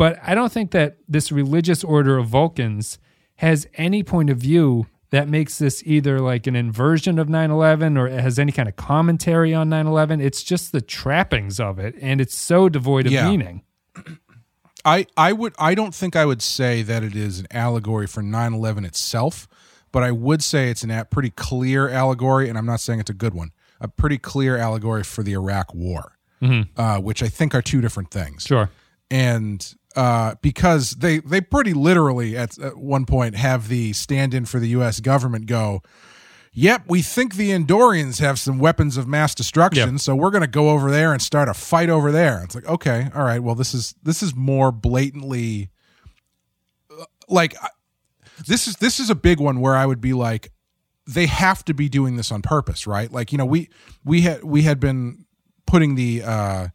But 0.00 0.18
I 0.22 0.34
don't 0.34 0.50
think 0.50 0.70
that 0.70 0.96
this 1.06 1.30
religious 1.30 1.84
order 1.84 2.16
of 2.16 2.26
Vulcans 2.28 2.98
has 3.36 3.66
any 3.74 4.02
point 4.02 4.30
of 4.30 4.38
view 4.38 4.86
that 5.10 5.28
makes 5.28 5.58
this 5.58 5.82
either 5.84 6.20
like 6.20 6.46
an 6.46 6.56
inversion 6.56 7.18
of 7.18 7.28
9-11 7.28 7.98
or 7.98 8.06
it 8.08 8.18
has 8.18 8.38
any 8.38 8.50
kind 8.50 8.66
of 8.66 8.76
commentary 8.76 9.52
on 9.52 9.68
9-11 9.68 10.22
it's 10.22 10.42
just 10.42 10.72
the 10.72 10.80
trappings 10.80 11.60
of 11.60 11.78
it 11.78 11.94
and 12.00 12.18
it's 12.18 12.34
so 12.34 12.70
devoid 12.70 13.06
of 13.06 13.12
Yeah. 13.12 13.28
meaning 13.28 13.62
I, 14.86 15.06
I 15.18 15.34
would 15.34 15.54
I 15.58 15.74
don't 15.74 15.94
think 15.94 16.16
I 16.16 16.24
would 16.24 16.40
say 16.40 16.80
that 16.82 17.02
it 17.02 17.14
is 17.14 17.40
an 17.40 17.46
allegory 17.50 18.06
for 18.06 18.22
9/11 18.22 18.86
itself, 18.86 19.46
but 19.92 20.02
I 20.02 20.12
would 20.12 20.42
say 20.42 20.70
it's 20.70 20.82
an 20.82 20.90
a 20.90 21.04
pretty 21.04 21.28
clear 21.28 21.90
allegory, 21.90 22.48
and 22.48 22.56
I'm 22.56 22.64
not 22.64 22.80
saying 22.80 23.00
it's 23.00 23.10
a 23.10 23.14
good 23.14 23.34
one. 23.34 23.50
A 23.82 23.88
pretty 23.88 24.16
clear 24.16 24.56
allegory 24.56 25.04
for 25.04 25.22
the 25.22 25.32
Iraq 25.34 25.74
War, 25.74 26.16
uh, 26.78 26.98
which 27.00 27.22
I 27.22 27.28
think 27.28 27.54
are 27.54 27.60
two 27.60 27.82
different 27.82 28.10
things. 28.10 28.44
sure 28.44 28.70
And 29.10 29.74
uh, 29.96 30.34
because 30.42 30.92
they 30.92 31.18
they 31.18 31.40
pretty 31.40 31.72
literally 31.74 32.36
at, 32.36 32.58
at 32.58 32.76
one 32.76 33.06
point 33.06 33.34
have 33.36 33.68
the 33.68 33.92
stand-in 33.92 34.44
for 34.46 34.58
the 34.60 34.68
U.S. 34.68 35.00
government 35.00 35.46
go, 35.46 35.82
"Yep, 36.52 36.84
we 36.88 37.02
think 37.02 37.34
the 37.34 37.50
Andorians 37.50 38.20
have 38.20 38.38
some 38.38 38.58
weapons 38.58 38.96
of 38.96 39.08
mass 39.08 39.34
destruction, 39.34 39.92
Yep. 39.94 40.00
so 40.00 40.14
we're 40.14 40.30
going 40.30 40.42
to 40.42 40.46
go 40.46 40.70
over 40.70 40.90
there 40.90 41.12
and 41.12 41.20
start 41.20 41.48
a 41.48 41.54
fight 41.54 41.90
over 41.90 42.12
there." 42.12 42.42
It's 42.44 42.54
like, 42.54 42.66
okay, 42.66 43.08
all 43.14 43.24
right, 43.24 43.42
well, 43.42 43.54
this 43.56 43.74
is 43.74 43.94
this 44.02 44.22
is 44.22 44.34
more 44.34 44.70
blatantly 44.70 45.70
uh, 46.90 47.04
like 47.28 47.54
this 48.46 48.66
is 48.68 48.76
this 48.76 49.00
is 49.00 49.10
a 49.10 49.14
big 49.14 49.40
one 49.40 49.60
where 49.60 49.74
I 49.76 49.86
would 49.86 50.00
be 50.00 50.12
like, 50.12 50.52
they 51.06 51.26
have 51.26 51.64
to 51.64 51.74
be 51.74 51.88
doing 51.88 52.16
this 52.16 52.30
on 52.30 52.42
purpose, 52.42 52.86
right? 52.86 53.10
Like 53.10 53.32
you 53.32 53.38
know 53.38 53.44
we 53.46 53.68
we 54.04 54.20
had 54.22 54.44
we 54.44 54.62
had 54.62 54.78
been 54.78 55.24
putting 55.66 55.96
the 55.96 56.22
uh, 56.24 56.68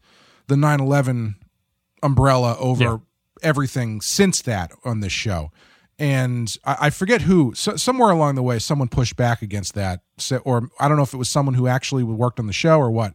the 0.48 0.56
9/11 0.56 1.36
umbrella 2.06 2.56
over 2.60 2.84
Yeah. 2.84 2.98
everything 3.42 4.00
since 4.02 4.42
that 4.44 4.72
on 4.84 5.00
this 5.00 5.12
show. 5.14 5.52
And 5.98 6.56
I, 6.66 6.78
I 6.82 6.90
forget 6.90 7.22
who, 7.22 7.54
so, 7.56 7.76
somewhere 7.78 8.10
along 8.12 8.36
the 8.36 8.44
way, 8.44 8.60
someone 8.60 8.88
pushed 8.90 9.16
back 9.16 9.42
against 9.42 9.74
that, 9.76 10.02
so, 10.18 10.38
or 10.38 10.70
I 10.80 10.88
don't 10.88 10.98
know 10.98 11.04
if 11.04 11.14
it 11.14 11.18
was 11.18 11.30
someone 11.30 11.56
who 11.56 11.68
actually 11.68 12.04
worked 12.04 12.40
on 12.40 12.48
the 12.48 12.54
show 12.54 12.78
or 12.80 12.92
what. 12.92 13.14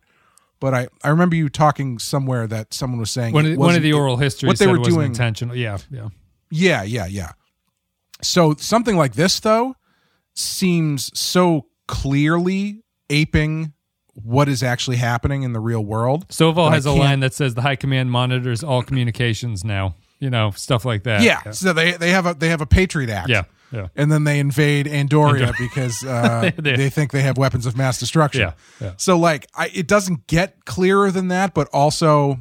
But 0.61 0.75
I, 0.75 0.89
I 1.05 1.09
remember 1.09 1.37
you 1.37 1.49
talking 1.49 1.99
somewhere 1.99 2.47
that 2.47 2.75
someone 2.75 3.01
was 3.01 3.11
saying 3.11 3.33
One 3.33 3.57
one 3.57 3.75
of 3.75 3.83
the 3.83 3.93
oral 3.95 4.17
histories 4.19 4.49
what 4.49 4.59
they 4.59 4.67
said 4.67 4.73
were 4.77 4.85
doing- 4.85 5.07
intentional. 5.07 5.57
Yeah, 5.57 5.79
yeah. 5.91 6.09
yeah, 6.51 6.83
yeah, 6.83 7.07
yeah. 7.07 7.33
So 8.23 8.55
something 8.59 8.97
like 8.97 9.15
this 9.15 9.41
though 9.41 9.75
seems 10.35 11.11
so 11.19 11.67
clearly 11.89 12.83
aping 13.09 13.73
what 14.25 14.49
is 14.49 14.63
actually 14.63 14.97
happening 14.97 15.43
in 15.43 15.53
the 15.53 15.61
real 15.61 15.85
world. 15.85 16.29
Soval 16.29 16.71
has 16.71 16.87
a 16.87 16.93
line 16.93 17.21
that 17.21 17.35
says 17.35 17.55
the 17.55 17.63
high 17.63 17.77
command 17.77 18.11
monitors 18.11 18.63
all 18.65 18.83
communications 18.83 19.65
now. 19.65 19.95
You 20.19 20.29
know, 20.31 20.51
stuff 20.51 20.85
like 20.85 21.05
that. 21.05 21.23
Yeah. 21.23 21.51
So 21.53 21.73
they 21.73 21.93
they 21.93 22.11
have 22.11 22.27
a 22.27 22.35
they 22.35 22.49
have 22.51 22.61
a 22.61 22.67
Patriot 22.67 23.09
Act. 23.11 23.29
Yeah. 23.31 23.45
Yeah. 23.73 23.87
And 23.95 24.11
then 24.11 24.25
they 24.25 24.39
invade 24.41 24.87
Andoria 24.87 25.43
Andor- 25.47 25.53
because 25.59 26.05
uh, 26.05 26.51
They- 26.59 26.73
they 26.77 26.91
think 26.91 27.13
they 27.13 27.23
have 27.23 27.39
weapons 27.39 27.67
of 27.67 27.77
mass 27.77 27.99
destruction. 27.99 28.43
Yeah, 28.43 28.53
yeah. 28.81 28.93
So 28.97 29.17
like, 29.17 29.47
I, 29.55 29.71
it 29.73 29.87
doesn't 29.87 30.27
get 30.27 30.65
clearer 30.65 31.11
than 31.13 31.29
that, 31.29 31.55
but 31.55 31.69
also 31.73 32.41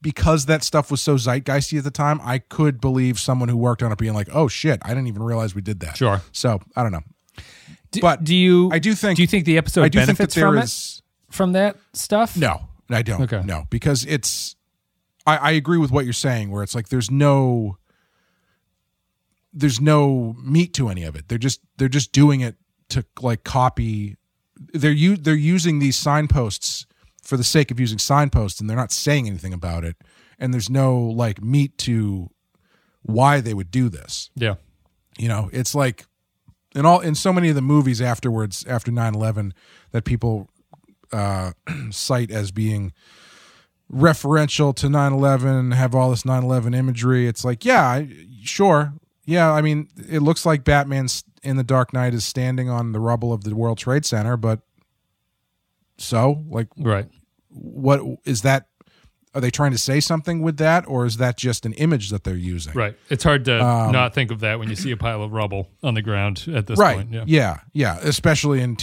because 0.00 0.46
that 0.46 0.62
stuff 0.62 0.90
was 0.90 1.00
so 1.02 1.16
zeitgeisty 1.16 1.78
at 1.78 1.84
the 1.84 1.90
time, 1.90 2.20
I 2.22 2.38
could 2.38 2.80
believe 2.80 3.18
someone 3.20 3.48
who 3.48 3.56
worked 3.56 3.82
on 3.82 3.92
it 3.92 3.98
being 3.98 4.14
like, 4.14 4.28
"Oh 4.32 4.48
shit, 4.48 4.80
I 4.82 4.88
didn't 4.88 5.06
even 5.06 5.22
realize 5.22 5.54
we 5.54 5.62
did 5.62 5.80
that." 5.80 5.96
Sure. 5.96 6.20
So 6.32 6.60
I 6.74 6.82
don't 6.82 6.92
know. 6.92 7.02
Do, 7.90 8.00
But 8.00 8.24
do 8.24 8.34
you? 8.34 8.70
I 8.72 8.78
do 8.80 8.94
think 8.94 9.16
Do 9.16 9.22
you 9.22 9.28
think 9.28 9.44
the 9.44 9.56
episode 9.58 9.82
I 9.82 9.88
do 9.88 9.98
think 9.98 10.08
that 10.08 10.16
benefits 10.18 10.34
there 10.34 10.46
from 10.48 10.58
is 10.58 11.02
it? 11.02 11.03
From 11.34 11.52
that 11.52 11.76
stuff? 11.92 12.36
no, 12.36 12.68
I 12.88 13.02
don't. 13.02 13.22
Okay. 13.22 13.42
No, 13.44 13.66
because 13.70 14.04
it's. 14.06 14.54
I, 15.26 15.36
I 15.36 15.50
agree 15.52 15.78
with 15.78 15.90
what 15.90 16.04
you're 16.04 16.12
saying, 16.12 16.50
where 16.50 16.62
it's 16.62 16.74
like 16.74 16.88
there's 16.88 17.10
no. 17.10 17.76
There's 19.52 19.80
no 19.80 20.34
meat 20.42 20.74
to 20.74 20.88
any 20.88 21.04
of 21.04 21.14
it. 21.14 21.28
They're 21.28 21.38
just 21.38 21.60
they're 21.76 21.88
just 21.88 22.12
doing 22.12 22.40
it 22.40 22.56
to 22.90 23.04
like 23.20 23.44
copy. 23.44 24.16
They're 24.72 24.90
u- 24.90 25.16
they're 25.16 25.34
using 25.34 25.78
these 25.78 25.96
signposts 25.96 26.86
for 27.22 27.36
the 27.36 27.44
sake 27.44 27.70
of 27.70 27.78
using 27.80 27.98
signposts, 27.98 28.60
and 28.60 28.68
they're 28.68 28.76
not 28.76 28.92
saying 28.92 29.26
anything 29.26 29.52
about 29.52 29.84
it. 29.84 29.96
And 30.38 30.52
there's 30.52 30.68
no 30.70 31.00
like 31.00 31.40
meat 31.42 31.78
to 31.78 32.30
why 33.02 33.40
they 33.40 33.54
would 33.54 33.70
do 33.70 33.88
this. 33.88 34.30
Yeah. 34.34 34.54
You 35.18 35.28
know, 35.28 35.50
it's 35.52 35.74
like 35.74 36.06
in 36.74 36.84
all 36.84 37.00
in 37.00 37.14
so 37.14 37.32
many 37.32 37.48
of 37.48 37.54
the 37.54 37.62
movies 37.62 38.00
afterwards 38.02 38.64
after 38.66 38.90
9/11 38.90 39.52
that 39.92 40.04
people 40.04 40.48
uh 41.14 41.52
cite 41.90 42.30
as 42.30 42.50
being 42.50 42.92
referential 43.92 44.74
to 44.76 44.86
9/11, 44.88 45.74
have 45.74 45.94
all 45.94 46.10
this 46.10 46.22
9/11 46.24 46.74
imagery. 46.74 47.26
It's 47.28 47.44
like, 47.44 47.64
yeah, 47.64 47.82
I- 47.82 48.08
sure. 48.42 48.94
Yeah, 49.26 49.50
I 49.52 49.62
mean, 49.62 49.88
it 50.10 50.20
looks 50.20 50.44
like 50.44 50.64
Batman's 50.64 51.24
in 51.42 51.56
the 51.56 51.64
Dark 51.64 51.92
Knight 51.94 52.12
is 52.14 52.24
standing 52.24 52.68
on 52.68 52.92
the 52.92 53.00
rubble 53.00 53.32
of 53.32 53.44
the 53.44 53.54
World 53.54 53.78
Trade 53.78 54.04
Center, 54.04 54.36
but 54.36 54.60
so, 55.98 56.44
like 56.48 56.68
Right. 56.76 57.06
what 57.48 58.00
is 58.24 58.42
that 58.42 58.66
are 59.34 59.40
they 59.40 59.50
trying 59.50 59.72
to 59.72 59.78
say 59.78 59.98
something 59.98 60.42
with 60.42 60.58
that 60.58 60.84
or 60.86 61.04
is 61.06 61.16
that 61.16 61.36
just 61.36 61.66
an 61.66 61.72
image 61.72 62.10
that 62.10 62.22
they're 62.22 62.36
using? 62.36 62.72
Right. 62.72 62.96
It's 63.10 63.24
hard 63.24 63.44
to 63.46 63.64
Um, 63.64 63.90
not 63.90 64.14
think 64.14 64.30
of 64.30 64.40
that 64.40 64.60
when 64.60 64.68
you 64.70 64.76
see 64.76 64.92
a 64.92 64.96
pile 64.96 65.22
of 65.24 65.32
rubble 65.32 65.70
on 65.82 65.94
the 65.94 66.02
ground 66.02 66.44
at 66.54 66.68
this 66.68 66.78
right 66.78 66.98
point. 66.98 67.10
Yeah. 67.12 67.24
yeah 67.26 67.56
yeah 67.72 67.98
especially 68.02 68.60
in 68.60 68.76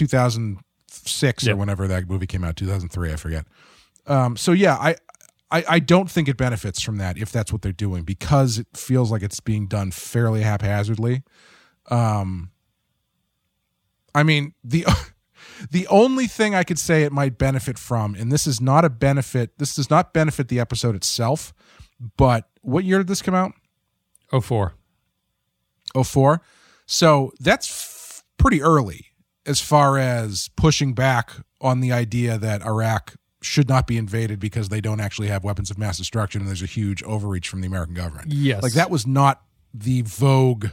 2006 1.03 1.43
Yeah. 1.45 1.53
or 1.53 1.55
whenever 1.57 1.87
that 1.87 2.07
movie 2.09 2.27
came 2.27 2.43
out 2.43 2.55
2003 2.55 3.13
i 3.13 3.15
forget 3.15 3.45
um, 4.07 4.35
so 4.37 4.51
yeah 4.51 4.75
I, 4.75 4.95
I 5.51 5.63
i 5.69 5.79
don't 5.79 6.09
think 6.09 6.27
it 6.27 6.37
benefits 6.37 6.81
from 6.81 6.97
that 6.97 7.17
if 7.17 7.31
that's 7.31 7.51
what 7.51 7.61
they're 7.61 7.71
doing 7.71 8.03
because 8.03 8.57
it 8.59 8.67
feels 8.75 9.11
like 9.11 9.21
it's 9.21 9.39
being 9.39 9.67
done 9.67 9.91
fairly 9.91 10.41
haphazardly 10.41 11.23
um 11.89 12.51
i 14.15 14.23
mean 14.23 14.53
the 14.63 14.85
the 15.71 15.87
only 15.87 16.27
thing 16.27 16.55
i 16.55 16.63
could 16.63 16.79
say 16.79 17.03
it 17.03 17.11
might 17.11 17.37
benefit 17.37 17.77
from 17.77 18.15
and 18.15 18.31
this 18.31 18.45
is 18.47 18.59
not 18.61 18.83
a 18.85 18.89
benefit 18.89 19.57
this 19.57 19.75
does 19.75 19.89
not 19.89 20.13
benefit 20.13 20.47
the 20.47 20.59
episode 20.59 20.95
itself 20.95 21.53
but 22.17 22.49
what 22.61 22.83
year 22.83 22.97
did 22.97 23.07
this 23.07 23.21
come 23.21 23.35
out 23.35 23.53
Oh 24.33 24.39
four. 24.39 24.75
04. 25.93 26.41
So 26.85 27.33
that's 27.41 27.69
f- 27.69 28.23
pretty 28.37 28.61
early 28.61 29.07
as 29.45 29.59
far 29.59 29.97
as 29.97 30.49
pushing 30.55 30.93
back 30.93 31.31
on 31.59 31.79
the 31.79 31.91
idea 31.91 32.37
that 32.37 32.61
Iraq 32.63 33.15
should 33.41 33.67
not 33.67 33.87
be 33.87 33.97
invaded 33.97 34.39
because 34.39 34.69
they 34.69 34.81
don't 34.81 34.99
actually 34.99 35.27
have 35.27 35.43
weapons 35.43 35.71
of 35.71 35.77
mass 35.77 35.97
destruction 35.97 36.41
and 36.41 36.47
there's 36.47 36.61
a 36.61 36.67
huge 36.67 37.01
overreach 37.03 37.47
from 37.47 37.61
the 37.61 37.67
American 37.67 37.95
government. 37.95 38.31
Yes. 38.31 38.61
Like 38.61 38.73
that 38.73 38.91
was 38.91 39.07
not 39.07 39.41
the 39.73 40.03
vogue 40.03 40.67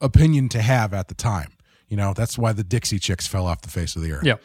opinion 0.00 0.48
to 0.50 0.62
have 0.62 0.94
at 0.94 1.08
the 1.08 1.14
time. 1.14 1.52
You 1.88 1.96
know, 1.96 2.14
that's 2.14 2.38
why 2.38 2.52
the 2.52 2.64
Dixie 2.64 2.98
Chicks 2.98 3.26
fell 3.26 3.46
off 3.46 3.60
the 3.62 3.68
face 3.70 3.96
of 3.96 4.02
the 4.02 4.12
earth. 4.12 4.24
Yeah. 4.24 4.36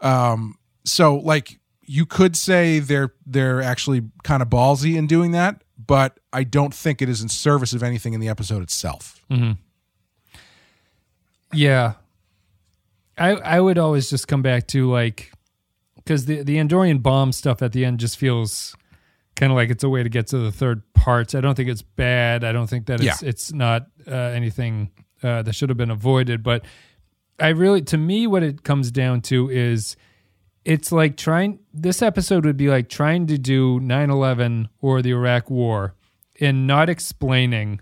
Um, 0.00 0.56
So 0.84 1.16
like 1.16 1.58
you 1.84 2.06
could 2.06 2.36
say 2.36 2.78
they're 2.78 3.12
they're 3.26 3.60
actually 3.62 4.02
kind 4.22 4.42
of 4.42 4.48
ballsy 4.48 4.96
in 4.96 5.06
doing 5.06 5.32
that, 5.32 5.62
but 5.78 6.18
I 6.32 6.44
don't 6.44 6.72
think 6.74 7.02
it 7.02 7.08
is 7.08 7.20
in 7.22 7.28
service 7.28 7.72
of 7.72 7.82
anything 7.82 8.12
in 8.14 8.20
the 8.20 8.28
episode 8.28 8.62
itself. 8.62 9.22
Yeah. 11.52 11.94
I 13.18 13.30
I 13.30 13.60
would 13.60 13.78
always 13.78 14.08
just 14.10 14.28
come 14.28 14.42
back 14.42 14.66
to 14.68 14.90
like 14.90 15.32
because 15.96 16.26
the 16.26 16.42
the 16.42 16.56
Andorian 16.56 17.02
bomb 17.02 17.32
stuff 17.32 17.62
at 17.62 17.72
the 17.72 17.84
end 17.84 18.00
just 18.00 18.16
feels 18.18 18.74
kind 19.36 19.52
of 19.52 19.56
like 19.56 19.70
it's 19.70 19.84
a 19.84 19.88
way 19.88 20.02
to 20.02 20.08
get 20.08 20.26
to 20.28 20.38
the 20.38 20.50
third 20.52 20.82
parts. 20.94 21.34
I 21.34 21.40
don't 21.40 21.54
think 21.54 21.68
it's 21.68 21.82
bad. 21.82 22.44
I 22.44 22.52
don't 22.52 22.66
think 22.68 22.86
that 22.86 23.00
it's 23.00 23.22
Yeah. 23.22 23.28
it's 23.28 23.52
not 23.52 23.86
uh, 24.06 24.14
anything 24.14 24.90
uh, 25.22 25.42
that 25.42 25.54
should 25.54 25.68
have 25.68 25.78
been 25.78 25.90
avoided. 25.90 26.42
But 26.42 26.64
I 27.38 27.48
really, 27.50 27.82
to 27.82 27.96
me, 27.96 28.26
what 28.26 28.42
it 28.42 28.64
comes 28.64 28.90
down 28.90 29.20
to 29.22 29.48
is 29.48 29.96
it's 30.64 30.90
like 30.90 31.16
trying. 31.16 31.60
This 31.72 32.02
episode 32.02 32.44
would 32.44 32.56
be 32.56 32.68
like 32.68 32.88
trying 32.88 33.26
to 33.28 33.38
do 33.38 33.78
9-11 33.80 34.68
or 34.80 35.02
the 35.02 35.10
Iraq 35.10 35.48
War 35.50 35.94
and 36.40 36.66
not 36.66 36.88
explaining 36.88 37.80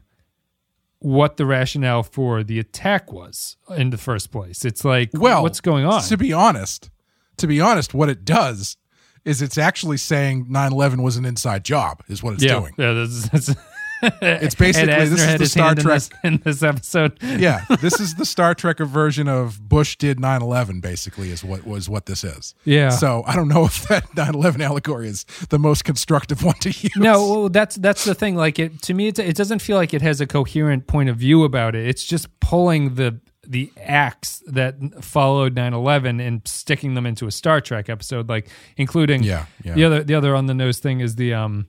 what 1.07 1.37
the 1.37 1.47
rationale 1.47 2.03
for 2.03 2.43
the 2.43 2.59
attack 2.59 3.13
was 3.13 3.57
in 3.77 3.91
the 3.91 3.97
first 3.97 4.33
place. 4.33 4.65
It's 4.65 4.85
like, 4.85 5.11
Well, 5.15 5.45
what's 5.45 5.61
going 5.61 5.87
on? 5.87 6.03
To 6.03 6.17
be 6.17 6.33
honest, 6.33 6.91
to 7.37 7.47
be 7.47 7.61
honest, 7.61 7.95
what 7.95 8.09
it 8.09 8.25
does 8.25 8.77
is 9.25 9.41
it's 9.41 9.57
actually 9.57 9.99
saying 9.99 10.47
9/11 10.47 11.05
was 11.05 11.17
an 11.17 11.25
inside 11.25 11.65
job. 11.65 12.03
Is 12.09 12.25
what 12.25 12.35
it's 12.35 12.43
yeah, 12.43 12.59
doing. 12.59 12.75
yeah. 12.77 12.93
That's, 12.93 13.29
that's 13.29 13.55
It's 14.03 14.55
basically 14.55 14.93
this 14.95 15.21
is 15.25 15.39
the 15.39 15.47
Star 15.47 15.67
hand 15.69 15.79
in 15.79 15.85
Trek. 15.85 15.95
this, 15.97 16.11
in 16.25 16.37
this 16.45 16.63
episode. 16.63 17.19
yeah, 17.23 17.65
this 17.81 18.01
is 18.01 18.15
the 18.15 18.25
Star 18.27 18.55
Trek 18.55 18.79
version 18.79 19.29
of 19.29 19.61
Bush 19.69 19.97
did 19.97 20.19
9/11. 20.19 20.81
Basically, 20.81 21.31
is 21.31 21.43
what 21.45 21.67
was 21.67 21.89
what 21.89 22.07
this 22.07 22.25
is. 22.25 22.55
Yeah. 22.65 22.91
So 22.91 23.23
I 23.27 23.35
don't 23.37 23.49
know 23.49 23.65
if 23.67 23.87
that 23.89 24.05
9/11 24.15 24.61
allegory 24.61 25.09
is 25.09 25.25
the 25.49 25.59
most 25.59 25.85
constructive 25.85 26.43
one 26.43 26.57
to 26.61 26.69
use. 26.71 26.97
No, 26.97 27.29
well, 27.29 27.49
that's 27.49 27.77
that's 27.77 28.05
the 28.05 28.15
thing. 28.15 28.37
Like 28.37 28.59
it 28.59 28.83
to 28.83 28.95
me, 28.95 29.09
it, 29.09 29.19
it 29.19 29.37
doesn't 29.37 29.61
feel 29.61 29.77
like 29.77 29.95
it 29.95 30.03
has 30.03 30.21
a 30.21 30.27
coherent 30.27 30.87
point 30.87 31.09
of 31.09 31.17
view 31.17 31.45
about 31.45 31.75
it. 31.75 31.87
It's 31.87 32.05
just 32.05 32.39
pulling 32.41 32.95
the 32.97 33.21
the 33.49 33.71
acts 33.81 34.43
that 34.49 34.75
followed 35.05 35.55
9-11 35.55 36.21
and 36.27 36.43
sticking 36.49 36.95
them 36.95 37.07
into 37.07 37.29
a 37.29 37.31
Star 37.31 37.61
Trek 37.61 37.89
episode, 37.89 38.29
like 38.29 38.49
including 38.77 39.23
Yeah, 39.23 39.47
yeah. 39.63 39.75
the 39.75 39.85
other 39.85 40.03
the 40.05 40.15
other 40.17 40.35
on 40.35 40.47
the 40.47 40.55
nose 40.55 40.81
thing 40.81 40.99
is 41.01 41.15
the 41.15 41.33
um 41.35 41.69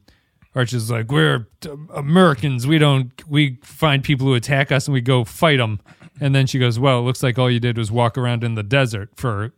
Arch 0.58 0.74
is 0.74 0.90
like 0.90 1.12
we're 1.12 1.48
Americans. 1.94 2.66
We 2.66 2.80
don't 2.80 3.12
we 3.30 3.60
find 3.62 4.04
people 4.04 4.26
who 4.26 4.34
attack 4.34 4.72
us 4.72 4.88
and 4.88 4.94
we 4.94 5.02
go 5.02 5.24
fight 5.24 5.58
them. 5.58 5.80
And 6.20 6.34
then 6.34 6.48
she 6.48 6.58
goes, 6.58 6.80
"Well, 6.80 7.00
it 7.00 7.04
looks 7.04 7.22
like 7.22 7.38
all 7.38 7.50
you 7.50 7.60
did 7.60 7.78
was 7.78 7.92
walk 7.92 8.18
around 8.18 8.44
in 8.44 8.56
the 8.56 8.64
desert 8.64 9.12
for 9.16 9.54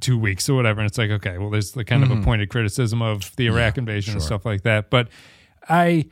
two 0.00 0.18
weeks 0.18 0.48
or 0.48 0.54
whatever." 0.54 0.80
And 0.80 0.88
it's 0.88 0.98
like, 0.98 1.10
okay, 1.10 1.38
well, 1.38 1.48
there's 1.48 1.72
the 1.72 1.84
kind 1.84 2.02
of 2.02 2.10
a 2.10 2.16
hmm. 2.16 2.24
pointed 2.24 2.50
criticism 2.50 3.00
of 3.02 3.34
the 3.36 3.46
Iraq 3.46 3.78
invasion 3.78 4.14
and 4.14 4.22
stuff 4.22 4.44
like 4.44 4.62
that. 4.62 4.90
But 4.90 5.08
I, 5.68 6.06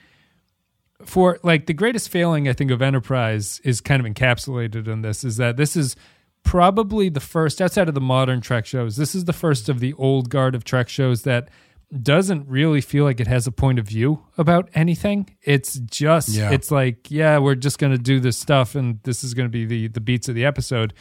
for 1.04 1.40
like 1.42 1.66
the 1.66 1.74
greatest 1.74 2.08
failing, 2.08 2.48
I 2.48 2.52
think 2.52 2.70
of 2.70 2.80
Enterprise 2.80 3.61
is 3.64 3.80
kind 3.80 4.04
of 4.04 4.11
encapsulated 4.11 4.87
in 4.87 5.02
this. 5.02 5.24
Is 5.24 5.38
that 5.38 5.56
this 5.56 5.74
is 5.74 5.96
probably 6.44 7.08
the 7.08 7.20
first 7.20 7.61
outside 7.61 7.88
of 7.88 7.94
the 7.94 8.00
modern 8.00 8.40
Trek 8.40 8.64
shows. 8.64 8.96
This 8.96 9.16
is 9.16 9.24
the 9.24 9.32
first 9.32 9.68
of 9.68 9.80
the 9.80 9.92
old 9.94 10.30
guard 10.30 10.54
of 10.54 10.62
Trek 10.62 10.88
shows 10.88 11.22
that 11.22 11.48
doesn't 12.03 12.46
really 12.46 12.83
feel 12.83 13.05
like 13.05 13.18
it 13.18 13.27
has 13.27 13.46
a 13.46 13.53
point 13.53 13.79
of 13.79 13.87
view 13.87 14.22
about 14.37 14.68
anything. 14.74 15.35
It's 15.42 15.79
just 15.79 16.29
Yeah. 16.29 16.51
it's 16.51 16.70
like, 16.70 17.11
yeah, 17.11 17.38
we're 17.38 17.55
just 17.55 17.79
going 17.79 17.92
to 17.92 17.98
do 17.98 18.20
this 18.20 18.37
stuff 18.37 18.74
and 18.74 19.01
this 19.05 19.24
is 19.24 19.33
going 19.33 19.46
to 19.46 19.51
be 19.51 19.64
the 19.64 19.88
the 19.88 20.01
beats 20.01 20.29
of 20.29 20.35
the 20.35 20.44
episode. 20.44 20.92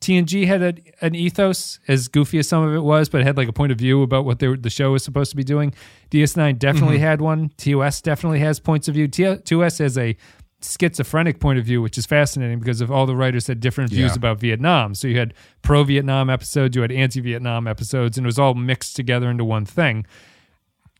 TNG 0.00 0.46
had 0.46 0.62
a, 0.62 0.74
an 1.00 1.14
ethos 1.14 1.78
as 1.86 2.08
goofy 2.08 2.38
as 2.38 2.48
some 2.48 2.64
of 2.64 2.74
it 2.74 2.80
was, 2.82 3.08
but 3.08 3.20
it 3.20 3.24
had 3.24 3.36
like 3.36 3.48
a 3.48 3.52
point 3.52 3.70
of 3.70 3.78
view 3.78 4.02
about 4.02 4.24
what 4.24 4.40
they 4.40 4.48
were, 4.48 4.56
the 4.56 4.70
show 4.70 4.92
was 4.92 5.04
supposed 5.04 5.30
to 5.30 5.36
be 5.36 5.44
doing. 5.44 5.72
DS9 6.10 6.58
definitely 6.58 6.96
mm-hmm. 6.96 7.04
had 7.04 7.20
one. 7.20 7.50
TOS 7.56 8.00
definitely 8.00 8.40
has 8.40 8.58
points 8.58 8.88
of 8.88 8.94
view. 8.94 9.06
T- 9.06 9.36
TOS 9.36 9.78
has 9.78 9.96
a 9.96 10.16
schizophrenic 10.66 11.40
point 11.40 11.58
of 11.58 11.64
view, 11.64 11.80
which 11.82 11.96
is 11.98 12.06
fascinating 12.06 12.58
because 12.58 12.80
of 12.80 12.90
all 12.90 13.06
the 13.06 13.16
writers 13.16 13.46
had 13.46 13.60
different 13.60 13.90
views 13.90 14.12
Yeah. 14.12 14.16
about 14.16 14.40
Vietnam. 14.40 14.94
So 14.94 15.08
you 15.08 15.18
had 15.18 15.32
pro 15.62 15.84
Vietnam 15.84 16.28
episodes, 16.30 16.74
you 16.76 16.82
had 16.82 16.92
anti 16.92 17.20
Vietnam 17.20 17.66
episodes, 17.66 18.18
and 18.18 18.26
it 18.26 18.28
was 18.28 18.38
all 18.38 18.54
mixed 18.54 18.96
together 18.96 19.30
into 19.30 19.44
one 19.44 19.64
thing. 19.64 20.04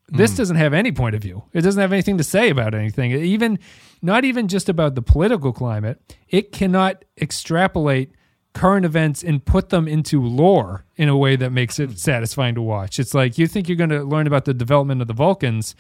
This 0.09 0.33
Hmm. 0.33 0.37
doesn't 0.37 0.57
have 0.57 0.73
any 0.73 0.93
point 0.93 1.17
of 1.17 1.23
view. 1.23 1.43
It 1.53 1.63
doesn't 1.63 1.81
have 1.81 1.93
anything 1.93 2.17
to 2.19 2.25
say 2.25 2.49
about 2.49 2.75
anything. 2.75 3.11
Even 3.11 3.59
not 4.03 4.25
even 4.25 4.47
just 4.47 4.69
about 4.69 4.95
the 4.95 5.03
political 5.03 5.53
climate. 5.53 6.01
It 6.29 6.53
cannot 6.53 7.05
extrapolate 7.21 8.13
current 8.55 8.87
events 8.87 9.23
and 9.25 9.45
put 9.45 9.69
them 9.71 9.87
into 9.89 10.23
lore 10.23 10.85
in 10.97 11.09
a 11.09 11.17
way 11.17 11.37
that 11.37 11.51
makes 11.51 11.77
Hmm. 11.77 11.85
it 11.85 11.99
satisfying 11.99 12.55
to 12.55 12.63
watch. 12.63 12.99
It's 12.99 13.15
like 13.15 13.37
you 13.37 13.47
think 13.47 13.69
you're 13.69 13.77
going 13.77 13.91
to 13.91 14.05
learn 14.05 14.27
about 14.27 14.45
the 14.45 14.55
development 14.55 15.03
of 15.03 15.09
the 15.09 15.15
Vulcans. 15.15 15.75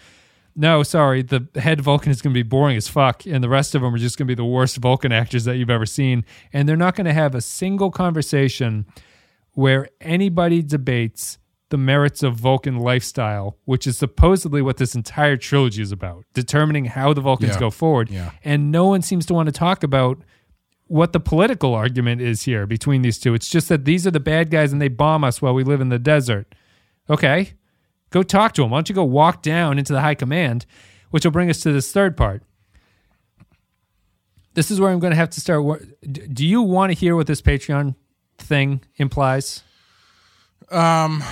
No, 0.59 0.83
sorry, 0.83 1.21
the 1.23 1.47
head 1.57 1.83
Vulcan 1.83 2.11
is 2.11 2.23
going 2.23 2.33
to 2.33 2.39
be 2.39 2.43
boring 2.43 2.77
as 2.79 2.89
fuck, 2.89 3.27
and 3.27 3.45
the 3.45 3.49
rest 3.49 3.75
of 3.75 3.83
them 3.83 3.95
are 3.95 3.99
just 3.99 4.17
going 4.17 4.27
to 4.27 4.31
be 4.31 4.35
the 4.35 4.45
worst 4.45 4.79
Vulcan 4.79 5.13
actors 5.13 5.45
that 5.45 5.57
you've 5.57 5.69
ever 5.71 5.85
seen. 5.85 6.25
And 6.53 6.67
they're 6.67 6.77
not 6.77 6.95
going 6.97 7.05
to 7.05 7.13
have 7.13 7.35
a 7.35 7.43
single 7.43 7.91
conversation 7.91 8.87
where 9.53 9.89
anybody 10.01 10.63
debates 10.63 11.39
the 11.69 11.77
merits 11.77 12.23
of 12.23 12.37
Vulcan 12.37 12.79
lifestyle, 12.79 13.59
which 13.65 13.87
is 13.87 13.99
supposedly 13.99 14.63
what 14.63 14.77
this 14.79 14.95
entire 14.95 15.37
trilogy 15.37 15.83
is 15.83 15.93
about, 15.93 16.25
determining 16.33 16.87
how 16.87 17.13
the 17.13 17.21
Vulcans 17.21 17.55
Yeah. 17.55 17.61
go 17.61 17.71
forward. 17.71 18.09
Yeah. 18.09 18.31
And 18.45 18.71
no 18.73 18.87
one 18.87 19.03
seems 19.03 19.27
to 19.27 19.35
want 19.35 19.49
to 19.49 19.53
talk 19.53 19.83
about 19.83 20.19
what 20.87 21.13
the 21.13 21.19
political 21.21 21.75
argument 21.75 22.21
is 22.21 22.43
here 22.45 22.67
between 22.67 23.03
these 23.03 23.19
two. 23.19 23.35
It's 23.35 23.49
just 23.49 23.69
that 23.69 23.85
these 23.85 24.07
are 24.07 24.13
the 24.13 24.21
bad 24.21 24.51
guys 24.51 24.73
and 24.73 24.81
they 24.81 24.89
bomb 24.89 25.25
us 25.25 25.43
while 25.43 25.53
we 25.55 25.65
live 25.65 25.81
in 25.81 25.89
the 25.89 25.99
desert. 25.99 26.55
Okay, 27.11 27.55
go 28.11 28.23
talk 28.23 28.53
to 28.55 28.63
him. 28.65 28.71
Why 28.71 28.79
don't 28.79 28.89
you 28.89 28.95
go 28.95 29.05
walk 29.05 29.43
down 29.43 29.79
into 29.79 29.93
the 29.93 30.01
high 30.01 30.15
command, 30.15 30.67
which 31.11 31.25
will 31.25 31.33
bring 31.33 31.51
us 31.51 31.61
to 31.61 31.73
this 31.73 31.91
third 31.93 32.17
part. 32.17 32.43
This 34.55 34.71
is 34.71 34.81
where 34.81 34.91
I'm 34.91 34.99
going 34.99 35.11
to 35.11 35.17
have 35.17 35.31
to 35.31 35.41
start. 35.41 35.63
wor- 35.65 35.83
Do 36.03 36.47
you 36.47 36.63
want 36.63 36.91
to 36.93 36.99
hear 36.99 37.15
what 37.15 37.27
this 37.27 37.43
Patreon 37.43 37.95
thing 38.39 38.81
implies? 38.97 39.63
Um, 40.71 41.23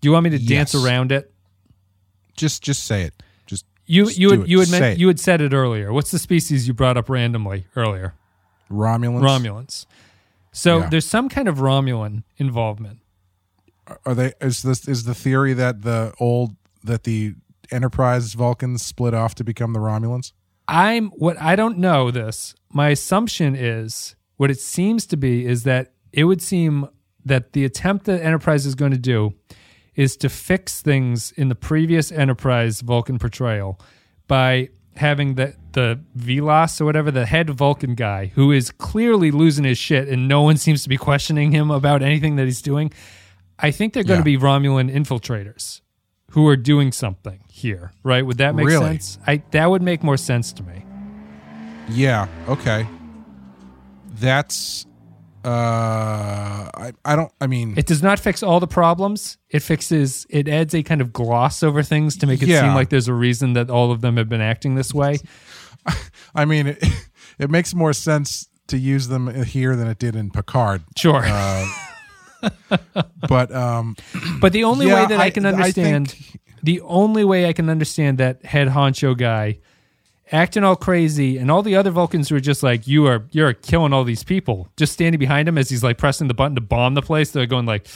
Do 0.00 0.08
you 0.08 0.12
want 0.12 0.24
me 0.24 0.30
to 0.30 0.38
dance 0.38 0.74
Yes. 0.74 0.82
around 0.84 1.12
it? 1.12 1.32
just 2.36 2.62
just 2.62 2.84
say 2.84 3.02
it. 3.02 3.22
Just 3.46 3.66
You 3.84 4.06
Just 4.06 4.18
you 4.18 4.30
had 4.30 4.48
you 4.48 4.58
had 4.60 4.68
Say 4.68 4.80
meant, 4.80 4.92
it. 4.94 4.98
you 5.00 5.08
had 5.08 5.20
said 5.20 5.40
it 5.42 5.52
earlier. 5.52 5.92
What's 5.92 6.10
the 6.10 6.18
species 6.18 6.66
you 6.66 6.72
brought 6.72 6.96
up 6.96 7.10
randomly 7.10 7.66
earlier? 7.76 8.14
Romulans. 8.70 9.20
Romulans. 9.22 9.86
So 10.52 10.78
Yeah. 10.78 10.88
there's 10.88 11.06
some 11.06 11.28
kind 11.28 11.48
of 11.48 11.58
Romulan 11.58 12.22
involvement. 12.38 13.00
Are 14.04 14.14
they? 14.14 14.32
Is 14.40 14.62
this 14.62 14.86
is 14.88 15.04
the 15.04 15.14
theory 15.14 15.52
that 15.54 15.82
the 15.82 16.12
old 16.18 16.56
that 16.84 17.04
the 17.04 17.34
Enterprise 17.70 18.34
Vulcans 18.34 18.84
split 18.84 19.14
off 19.14 19.34
to 19.36 19.44
become 19.44 19.72
the 19.72 19.80
Romulans? 19.80 20.32
I'm 20.68 21.08
what 21.10 21.40
I 21.40 21.56
don't 21.56 21.78
know 21.78 22.10
this. 22.10 22.54
My 22.72 22.90
assumption 22.90 23.54
is 23.56 24.14
what 24.36 24.50
it 24.50 24.60
seems 24.60 25.06
to 25.06 25.16
be 25.16 25.44
is 25.44 25.64
that 25.64 25.92
it 26.12 26.24
would 26.24 26.40
seem 26.40 26.88
that 27.24 27.52
the 27.52 27.64
attempt 27.64 28.06
that 28.06 28.22
Enterprise 28.22 28.66
is 28.66 28.74
going 28.74 28.92
to 28.92 28.98
do 28.98 29.34
is 29.94 30.16
to 30.18 30.28
fix 30.28 30.80
things 30.80 31.32
in 31.32 31.48
the 31.48 31.54
previous 31.54 32.10
Enterprise 32.12 32.80
Vulcan 32.80 33.18
portrayal 33.18 33.80
by 34.28 34.68
having 34.96 35.34
the 35.34 35.54
the 35.72 36.00
V'Las 36.16 36.80
or 36.80 36.84
whatever 36.84 37.10
the 37.10 37.26
head 37.26 37.50
Vulcan 37.50 37.94
guy 37.94 38.26
who 38.34 38.52
is 38.52 38.70
clearly 38.70 39.30
losing 39.30 39.64
his 39.64 39.78
shit 39.78 40.08
and 40.08 40.28
no 40.28 40.42
one 40.42 40.56
seems 40.56 40.82
to 40.82 40.88
be 40.88 40.96
questioning 40.96 41.52
him 41.52 41.70
about 41.70 42.02
anything 42.02 42.36
that 42.36 42.44
he's 42.44 42.62
doing. 42.62 42.92
I 43.62 43.70
think 43.70 43.92
they're 43.92 44.02
going 44.04 44.22
to 44.22 44.30
Yeah. 44.30 44.36
be 44.36 44.42
Romulan 44.42 44.92
infiltrators 44.94 45.80
who 46.30 46.46
are 46.48 46.56
doing 46.56 46.92
something 46.92 47.40
here, 47.50 47.92
right? 48.02 48.24
Would 48.24 48.38
that 48.38 48.54
make 48.54 48.66
Really? 48.66 48.86
sense? 48.86 49.18
I 49.26 49.42
that 49.50 49.68
would 49.70 49.82
make 49.82 50.02
more 50.02 50.16
sense 50.16 50.52
to 50.54 50.62
me. 50.62 50.84
Yeah. 51.88 52.28
Okay. 52.48 52.86
That's. 54.20 54.86
Uh, 55.42 55.48
I 55.48 56.92
I 57.04 57.16
don't. 57.16 57.32
I 57.40 57.46
mean, 57.46 57.74
It 57.78 57.86
does 57.86 58.02
not 58.02 58.18
fix 58.20 58.42
all 58.42 58.60
the 58.60 58.66
problems. 58.66 59.38
It 59.48 59.60
fixes. 59.60 60.26
It 60.28 60.48
adds 60.48 60.74
a 60.74 60.82
kind 60.82 61.00
of 61.00 61.12
gloss 61.14 61.62
over 61.62 61.82
things 61.82 62.16
to 62.18 62.26
make 62.26 62.42
it 62.42 62.46
seem 62.46 62.74
like 62.74 62.90
there's 62.90 63.08
a 63.08 63.14
reason 63.14 63.54
that 63.54 63.70
all 63.70 63.90
of 63.90 64.02
them 64.02 64.18
have 64.18 64.28
been 64.28 64.42
acting 64.42 64.74
this 64.74 64.92
way. 64.92 65.18
I 66.34 66.44
mean, 66.44 66.66
it, 66.68 66.84
it 67.38 67.50
makes 67.50 67.74
more 67.74 67.94
sense 67.94 68.48
to 68.66 68.76
use 68.76 69.08
them 69.08 69.32
here 69.44 69.74
than 69.76 69.88
it 69.88 69.98
did 69.98 70.14
in 70.14 70.30
Picard. 70.30 70.82
Sure, 70.96 71.24
But 73.28 73.54
um, 73.54 73.96
but 74.40 74.52
the 74.52 74.64
only 74.64 74.86
yeah, 74.86 74.94
way 75.02 75.06
that 75.08 75.20
I, 75.20 75.24
I- 75.24 75.30
can 75.30 75.46
I 75.46 75.50
understand, 75.50 76.10
think- 76.10 76.40
the 76.62 76.80
only 76.82 77.24
way 77.24 77.46
I 77.46 77.52
can 77.52 77.68
understand 77.70 78.18
that 78.18 78.44
head 78.44 78.68
honcho 78.68 79.16
guy 79.16 79.58
acting 80.32 80.62
all 80.62 80.76
crazy, 80.76 81.38
and 81.38 81.50
all 81.50 81.62
the 81.62 81.74
other 81.76 81.90
Vulcans 81.90 82.28
who 82.28 82.36
are 82.36 82.40
just 82.40 82.62
like, 82.62 82.86
"You 82.86 83.06
are, 83.06 83.26
you're 83.32 83.52
killing 83.52 83.92
all 83.92 84.04
these 84.04 84.22
people," 84.24 84.68
just 84.76 84.92
standing 84.92 85.18
behind 85.18 85.48
him 85.48 85.58
as 85.58 85.68
he's 85.68 85.82
like 85.82 85.98
pressing 85.98 86.28
the 86.28 86.34
button 86.34 86.54
to 86.54 86.60
bomb 86.60 86.94
the 86.94 87.02
place. 87.02 87.30
They're 87.30 87.46
going 87.46 87.66
like. 87.66 87.86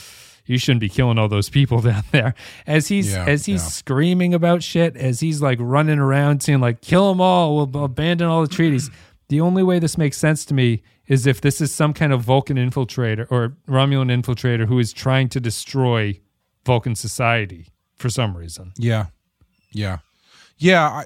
You 0.47 0.59
shouldn't 0.59 0.81
be 0.81 0.89
killing 0.89 1.17
all 1.17 1.27
those 1.27 1.49
people 1.49 1.81
down 1.81 2.03
there. 2.11 2.35
As 2.67 2.87
he's 2.87 3.11
Yeah, 3.11 3.25
as 3.25 3.47
he's 3.47 3.63
yeah. 3.63 3.67
screaming 3.67 4.35
about 4.35 4.61
shit, 4.61 4.95
as 4.95 5.19
he's 5.19 5.41
like 5.41 5.57
running 5.59 5.97
around 5.97 6.43
saying 6.43 6.59
like 6.59 6.81
"kill 6.81 7.09
them 7.09 7.19
all," 7.19 7.55
we'll 7.67 7.83
abandon 7.83 8.27
all 8.27 8.43
the 8.43 8.47
treaties. 8.47 8.91
The 9.27 9.41
only 9.41 9.63
way 9.63 9.79
this 9.79 9.97
makes 9.97 10.17
sense 10.17 10.45
to 10.45 10.53
me 10.53 10.83
is 11.07 11.25
if 11.27 11.41
this 11.41 11.61
is 11.61 11.73
some 11.73 11.93
kind 11.93 12.13
of 12.13 12.21
Vulcan 12.21 12.57
infiltrator 12.57 13.27
or 13.31 13.55
Romulan 13.67 14.11
infiltrator 14.11 14.67
who 14.67 14.79
is 14.79 14.93
trying 14.93 15.29
to 15.29 15.39
destroy 15.39 16.19
Vulcan 16.65 16.95
society 16.95 17.67
for 17.95 18.09
some 18.09 18.35
reason. 18.37 18.71
yeah, 18.77 19.07
yeah, 19.71 19.99
yeah. 20.57 20.83
I, 20.87 21.05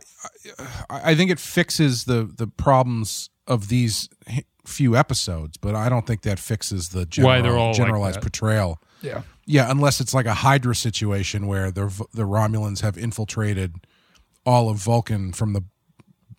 I 0.89 1.11
I 1.11 1.15
think 1.15 1.31
it 1.31 1.39
fixes 1.39 2.05
the 2.05 2.23
the 2.35 2.47
problems 2.47 3.29
of 3.47 3.67
these 3.69 4.09
few 4.65 4.95
episodes, 4.95 5.57
but 5.57 5.75
I 5.75 5.89
don't 5.89 6.05
think 6.05 6.21
that 6.21 6.39
fixes 6.39 6.89
the 6.89 7.05
general, 7.05 7.35
Why 7.35 7.41
they're 7.41 7.57
all 7.57 7.67
like 7.69 7.77
generalized 7.77 8.17
that. 8.17 8.21
portrayal. 8.23 8.79
Yeah. 9.01 9.21
Yeah, 9.45 9.71
unless 9.71 9.99
it's 9.99 10.13
like 10.13 10.27
a 10.27 10.35
Hydra 10.35 10.75
situation 10.75 11.47
where 11.47 11.71
the 11.71 11.87
the 12.13 12.23
Romulans 12.23 12.81
have 12.81 12.97
infiltrated 12.97 13.75
all 14.45 14.69
of 14.69 14.77
Vulcan 14.77 15.31
from 15.33 15.53
the 15.53 15.63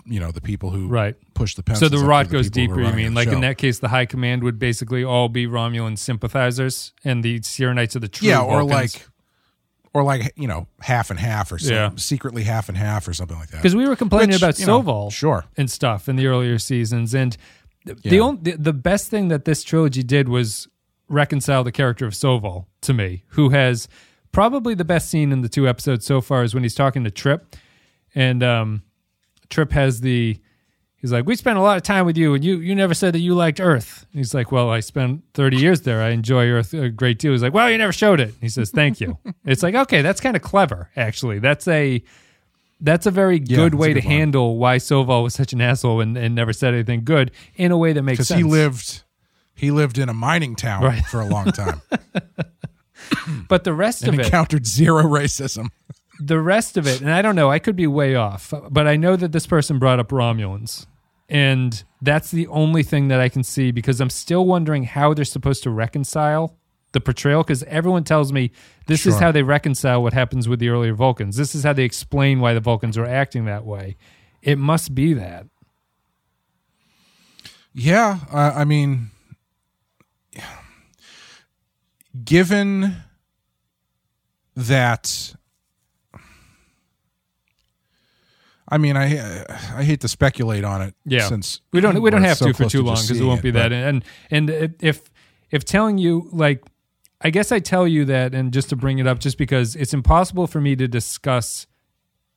you 0.07 0.19
know 0.21 0.31
the 0.31 0.41
people 0.41 0.71
who 0.71 0.89
Right. 0.89 1.15
push 1.35 1.55
the 1.55 1.63
So 1.77 1.89
the 1.89 1.99
rot 1.99 2.29
goes 2.31 2.51
deeper, 2.51 2.81
you 2.83 2.93
mean? 2.93 3.15
Like 3.15 3.29
in 3.29 3.41
that 3.43 3.59
case, 3.59 3.79
the 3.79 3.89
high 3.89 4.07
command 4.07 4.43
would 4.43 4.59
basically 4.59 5.05
all 5.05 5.29
be 5.29 5.47
Romulan 5.47 5.97
sympathizers 5.99 6.93
and 7.05 7.23
the 7.23 7.41
Syrrannites 7.41 7.97
are 7.97 8.01
the 8.01 8.09
true 8.09 8.29
yeah, 8.29 8.41
or 8.41 8.61
Vulcans. 8.63 8.71
like 8.71 9.07
or 9.93 10.03
like 10.05 10.33
you 10.37 10.47
know 10.47 10.67
half 10.81 11.11
and 11.11 11.19
half 11.19 11.51
or 11.53 11.59
something, 11.59 11.75
Yeah. 11.77 11.91
secretly 11.97 12.45
half 12.45 12.69
and 12.69 12.79
half 12.79 13.07
or 13.09 13.13
something 13.15 13.37
like 13.39 13.49
that. 13.51 13.57
because 13.59 13.75
we 13.77 13.89
were 13.89 13.97
complaining 13.97 14.31
Which, 14.31 14.43
about 14.43 14.59
you 14.59 14.67
know, 14.67 14.83
Soval 14.83 15.13
sure. 15.13 15.45
and 15.57 15.71
stuff 15.71 16.09
in 16.09 16.17
the 16.17 16.27
earlier 16.27 16.59
seasons, 16.59 17.13
and 17.15 17.37
the 17.85 17.95
the, 17.95 18.01
Yeah. 18.17 18.21
only, 18.21 18.53
the 18.53 18.57
the 18.59 18.73
best 18.73 19.09
thing 19.09 19.29
that 19.29 19.45
this 19.47 19.63
trilogy 19.65 20.03
did 20.03 20.29
was 20.29 20.69
reconcile 21.09 21.65
the 21.65 21.73
character 21.73 22.07
of 22.07 22.13
Soval 22.15 22.67
to 22.83 22.95
me, 22.95 23.25
who 23.31 23.49
has 23.49 23.89
probably 24.33 24.75
the 24.75 24.85
best 24.85 25.11
scene 25.11 25.33
in 25.33 25.41
the 25.43 25.49
two 25.49 25.67
episodes 25.69 26.07
so 26.07 26.21
far 26.21 26.45
is 26.45 26.55
when 26.55 26.63
he's 26.63 26.75
talking 26.77 27.03
to 27.03 27.11
Trip, 27.11 27.57
and 28.15 28.43
um, 28.45 28.83
Trip 29.51 29.73
has 29.73 30.01
the 30.01 30.39
he's 30.97 31.13
like, 31.13 31.27
"We 31.27 31.37
spent 31.37 31.59
a 31.59 31.61
lot 31.61 31.77
of 31.77 31.83
time 31.83 32.07
with 32.07 32.17
you, 32.17 32.35
and 32.35 32.43
you 32.45 32.59
you 32.59 32.75
never 32.75 32.95
said 32.95 33.13
that 33.15 33.21
you 33.21 33.35
liked 33.35 33.61
Earth." 33.61 34.07
And 34.13 34.19
he's 34.21 34.33
like, 34.35 34.51
"Well, 34.53 34.71
I 34.71 34.81
spent 34.81 35.23
thirty 35.35 35.57
years 35.59 35.83
there. 35.83 36.03
I 36.03 36.11
enjoy 36.11 36.47
Earth 36.49 36.73
a 36.73 36.89
great 36.89 37.19
deal." 37.19 37.33
He's 37.33 37.43
like, 37.43 37.53
"Well, 37.55 37.71
you 37.71 37.77
never 37.79 37.93
showed 37.93 38.21
it." 38.21 38.29
And 38.31 38.41
he 38.41 38.49
says, 38.49 38.71
"Thank 38.71 39.01
you." 39.01 39.19
it's 39.45 39.63
like, 39.63 39.75
okay, 39.75 40.03
that's 40.03 40.21
kind 40.21 40.37
of 40.37 40.43
clever, 40.43 40.91
actually. 40.97 41.39
That's 41.41 41.67
a 41.69 42.03
that's 42.81 43.05
a 43.07 43.11
very 43.11 43.39
Yeah, 43.39 43.57
good 43.57 43.75
way 43.75 43.93
to 43.93 44.01
one. 44.01 44.09
handle 44.09 44.57
why 44.57 44.77
Soval 44.79 45.23
was 45.23 45.35
such 45.35 45.53
an 45.53 45.61
asshole 45.61 46.01
and, 46.01 46.17
and 46.17 46.35
never 46.35 46.53
said 46.55 46.73
anything 46.73 47.05
good 47.05 47.31
in 47.57 47.73
a 47.73 47.77
way 47.77 47.93
that 47.93 48.03
makes 48.03 48.19
sense. 48.27 48.29
because 48.29 48.39
sense. 48.39 48.47
he 48.47 48.51
lived 48.51 49.03
he 49.55 49.71
lived 49.71 49.99
in 49.99 50.09
a 50.09 50.15
mining 50.15 50.57
town 50.57 50.83
Right. 50.85 51.05
for 51.05 51.21
a 51.21 51.27
long 51.27 51.53
time 51.53 51.83
but 53.49 53.65
the 53.65 53.75
rest 53.75 54.03
and 54.03 54.15
of 54.15 54.21
it, 54.21 54.25
encountered 54.27 54.67
zero 54.67 55.03
racism. 55.05 55.69
The 56.21 56.41
rest 56.41 56.77
of 56.77 56.87
it, 56.87 57.01
and 57.01 57.11
I 57.11 57.23
don't 57.23 57.35
know, 57.35 57.51
I 57.51 57.59
could 57.59 57.77
be 57.77 57.87
way 57.87 58.15
off, 58.15 58.53
but 58.71 58.87
I 58.87 58.97
know 58.97 59.17
that 59.17 59.33
this 59.33 59.47
person 59.47 59.79
brought 59.79 59.99
up 59.99 60.09
Romulans. 60.09 60.87
And 61.29 61.83
that's 62.03 62.33
the 62.33 62.49
only 62.49 62.83
thing 62.83 63.09
that 63.09 63.21
I 63.21 63.29
can 63.29 63.45
see 63.45 63.71
because 63.71 64.01
I'm 64.01 64.11
still 64.11 64.45
wondering 64.45 64.83
how 64.83 65.15
they're 65.15 65.25
supposed 65.25 65.63
to 65.63 65.71
reconcile 65.71 66.57
the 66.93 67.01
portrayal 67.01 67.45
because 67.45 67.63
everyone 67.65 68.03
tells 68.03 68.33
me 68.33 68.51
this 68.87 69.07
is 69.07 69.19
how 69.19 69.31
they 69.31 69.45
reconcile 69.45 70.03
what 70.03 70.13
happens 70.13 70.49
with 70.49 70.59
the 70.59 70.69
earlier 70.69 70.93
Vulcans. 70.93 71.37
This 71.37 71.55
is 71.55 71.63
how 71.63 71.73
they 71.73 71.85
explain 71.85 72.41
why 72.41 72.53
the 72.53 72.61
Vulcans 72.61 72.99
are 72.99 73.07
acting 73.07 73.45
that 73.45 73.65
way. 73.65 73.97
It 74.43 74.59
must 74.59 74.93
be 74.93 75.15
that. 75.15 75.47
Yeah, 77.73 78.18
uh, 78.33 78.53
I 78.57 78.64
mean, 78.64 79.11
given 82.25 82.97
that, 84.57 85.35
I 88.71 88.79
mean, 88.79 88.97
I 88.97 89.45
I 89.75 89.83
hate 89.85 90.01
to 90.01 90.09
speculate 90.09 90.64
on 90.64 90.83
it. 90.83 90.95
Yeah, 91.05 91.27
since 91.29 91.61
we 91.73 91.81
don't 91.81 92.01
we 92.01 92.11
don't 92.11 92.23
have 92.23 92.37
so 92.39 92.47
to 92.47 92.55
for 92.55 92.64
too 92.66 92.83
long 92.83 92.97
because 93.01 93.21
it 93.21 93.25
won't 93.25 93.43
be 93.43 93.51
but- 93.51 93.71
that. 93.71 93.73
And 93.73 94.05
and 94.31 94.51
if 94.81 95.11
if 95.51 95.64
telling 95.64 95.99
you 95.99 96.29
like, 96.33 96.62
I 97.21 97.31
guess 97.31 97.51
I 97.53 97.59
tell 97.59 97.87
you 97.89 98.05
that, 98.07 98.35
and 98.35 98.53
just 98.53 98.68
to 98.71 98.77
bring 98.77 98.99
it 98.99 99.07
up, 99.07 99.18
just 99.18 99.37
because 99.39 99.75
it's 99.77 99.93
impossible 99.93 100.47
for 100.47 100.61
me 100.61 100.77
to 100.77 100.87
discuss 100.87 101.66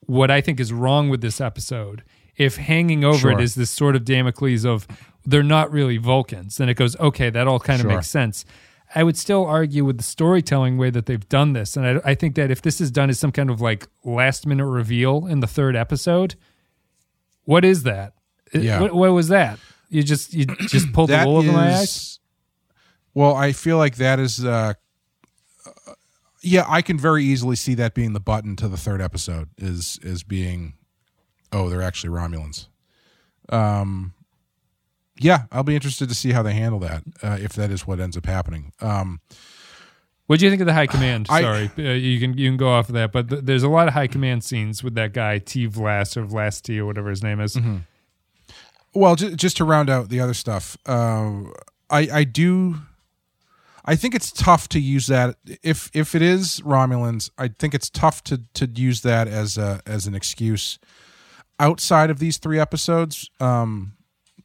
what 0.05 0.31
I 0.31 0.41
think 0.41 0.59
is 0.59 0.73
wrong 0.73 1.09
with 1.09 1.21
this 1.21 1.39
episode 1.39 2.03
if 2.35 2.57
hanging 2.57 3.03
over 3.05 3.17
Sure. 3.19 3.31
it 3.33 3.41
is 3.41 3.53
this 3.55 3.69
sort 3.69 3.95
of 3.95 4.03
Damocles 4.03 4.65
of 4.65 4.87
they're 5.25 5.43
not 5.43 5.71
really 5.71 5.97
Vulcans, 5.97 6.57
then 6.57 6.67
it 6.67 6.73
goes, 6.73 6.99
okay, 6.99 7.29
that 7.29 7.47
all 7.47 7.59
kind 7.59 7.79
of 7.79 7.83
Sure. 7.85 7.91
makes 7.95 8.07
sense. 8.09 8.43
I 8.95 9.03
would 9.03 9.17
still 9.17 9.45
argue 9.45 9.83
with 9.85 9.97
the 9.97 10.03
storytelling 10.03 10.77
way 10.77 10.89
that 10.89 11.07
they've 11.07 11.27
done 11.27 11.53
this. 11.53 11.75
And 11.75 11.85
I, 11.85 12.11
I 12.11 12.15
think 12.15 12.35
that 12.35 12.51
if 12.51 12.61
this 12.61 12.79
is 12.79 12.91
done 12.91 13.09
as 13.09 13.19
some 13.19 13.31
kind 13.31 13.49
of 13.49 13.59
like 13.59 13.87
last 14.03 14.45
minute 14.45 14.67
reveal 14.67 15.25
in 15.25 15.39
the 15.39 15.47
third 15.47 15.75
episode, 15.75 16.35
what 17.45 17.65
is 17.65 17.83
that? 17.83 18.13
Yeah. 18.53 18.79
What, 18.79 18.93
what 18.93 19.11
was 19.13 19.29
that? 19.29 19.59
You 19.89 20.03
just 20.03 20.33
you 20.33 20.45
just 20.59 20.93
pulled 20.93 21.09
the 21.09 21.23
wool 21.25 21.37
over 21.37 21.51
my 21.51 21.73
eyes? 21.73 22.19
Well, 23.13 23.35
I 23.35 23.51
feel 23.51 23.77
like 23.77 23.97
that 23.97 24.19
is. 24.19 24.43
Uh, 24.43 24.73
uh, 25.65 25.93
yeah, 26.41 26.65
I 26.67 26.81
can 26.81 26.97
very 26.97 27.23
easily 27.23 27.55
see 27.55 27.73
that 27.75 27.93
being 27.93 28.13
the 28.13 28.19
button 28.19 28.55
to 28.57 28.67
the 28.67 28.77
third 28.77 29.01
episode 29.01 29.49
is 29.57 29.99
is 30.03 30.23
being, 30.23 30.73
oh, 31.51 31.69
they're 31.69 31.81
actually 31.81 32.09
Romulans. 32.09 32.67
Um, 33.49 34.13
yeah, 35.19 35.43
I'll 35.51 35.63
be 35.63 35.75
interested 35.75 36.09
to 36.09 36.15
see 36.15 36.31
how 36.31 36.41
they 36.43 36.53
handle 36.53 36.79
that 36.79 37.03
uh, 37.21 37.37
if 37.39 37.53
that 37.53 37.71
is 37.71 37.85
what 37.87 37.99
ends 37.99 38.17
up 38.17 38.25
happening. 38.25 38.71
Um, 38.81 39.19
What 40.27 40.39
do 40.39 40.45
you 40.45 40.51
think 40.51 40.61
of 40.61 40.67
the 40.67 40.73
high 40.73 40.87
command? 40.87 41.27
I- 41.29 41.41
Sorry, 41.41 41.71
uh, 41.77 41.81
you 41.93 42.19
can 42.19 42.37
you 42.37 42.47
can 42.49 42.57
go 42.57 42.69
off 42.69 42.87
of 42.89 42.95
that, 42.95 43.11
but 43.11 43.29
th- 43.29 43.41
there's 43.43 43.63
a 43.63 43.69
lot 43.69 43.87
of 43.87 43.93
high 43.93 44.07
command 44.07 44.43
scenes 44.43 44.83
with 44.83 44.95
that 44.95 45.13
guy 45.13 45.37
T 45.39 45.67
Vlas 45.67 46.15
or 46.17 46.25
Vlasti 46.25 46.77
or 46.79 46.85
whatever 46.85 47.09
his 47.09 47.21
name 47.21 47.39
is. 47.41 47.55
Mm-hmm. 47.55 47.77
Well, 48.95 49.15
just, 49.15 49.35
just 49.37 49.57
to 49.57 49.65
round 49.65 49.89
out 49.89 50.09
the 50.09 50.19
other 50.19 50.33
stuff, 50.33 50.77
uh, 50.85 51.41
I 51.89 52.07
I 52.21 52.23
do, 52.23 52.77
I 53.85 53.95
think 53.95 54.15
it's 54.15 54.31
tough 54.31 54.69
to 54.69 54.79
use 54.79 55.07
that 55.07 55.35
if 55.61 55.89
if 55.93 56.15
it 56.15 56.21
is 56.21 56.61
Romulans. 56.61 57.29
I 57.37 57.49
think 57.49 57.73
it's 57.73 57.89
tough 57.89 58.23
to 58.23 58.41
to 58.53 58.65
use 58.73 59.01
that 59.01 59.27
as 59.27 59.57
a 59.57 59.81
as 59.85 60.07
an 60.07 60.15
excuse 60.15 60.79
outside 61.59 62.09
of 62.09 62.19
these 62.19 62.37
three 62.37 62.59
episodes, 62.59 63.29
um, 63.39 63.93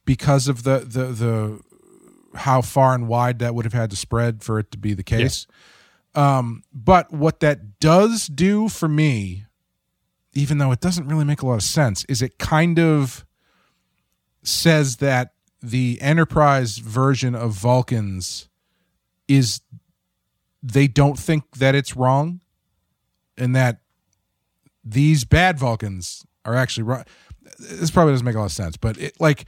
because 0.09 0.47
of 0.47 0.63
the 0.63 0.79
the 0.79 1.05
the 1.05 1.59
how 2.33 2.63
far 2.63 2.95
and 2.95 3.07
wide 3.07 3.37
that 3.37 3.53
would 3.53 3.63
have 3.63 3.73
had 3.73 3.91
to 3.91 3.95
spread 3.95 4.43
for 4.43 4.57
it 4.57 4.71
to 4.71 4.77
be 4.79 4.95
the 4.95 5.03
case. 5.03 5.45
Um, 6.15 6.63
but 6.73 7.13
what 7.13 7.41
that 7.41 7.79
does 7.79 8.25
do 8.25 8.69
for 8.69 8.87
me, 8.87 9.45
even 10.33 10.57
though 10.57 10.71
it 10.71 10.79
doesn't 10.79 11.07
really 11.07 11.25
make 11.25 11.43
a 11.43 11.45
lot 11.45 11.53
of 11.53 11.61
sense, 11.61 12.05
is 12.05 12.23
it 12.23 12.39
kind 12.39 12.79
of 12.79 13.23
says 14.41 14.97
that 14.97 15.33
the 15.61 15.99
Enterprise 16.01 16.79
version 16.79 17.35
of 17.35 17.51
Vulcans 17.51 18.49
is 19.27 19.61
they 20.63 20.87
don't 20.87 21.19
think 21.19 21.57
that 21.57 21.75
it's 21.75 21.95
wrong 21.95 22.41
and 23.37 23.55
that 23.55 23.81
these 24.83 25.23
bad 25.23 25.59
Vulcans 25.59 26.25
are 26.45 26.55
actually 26.55 26.83
wrong. 26.83 27.03
This 27.59 27.91
probably 27.91 28.13
doesn't 28.13 28.25
make 28.25 28.33
a 28.33 28.39
lot 28.39 28.45
of 28.45 28.51
sense, 28.51 28.75
but 28.75 28.97
it 28.97 29.21
like 29.21 29.45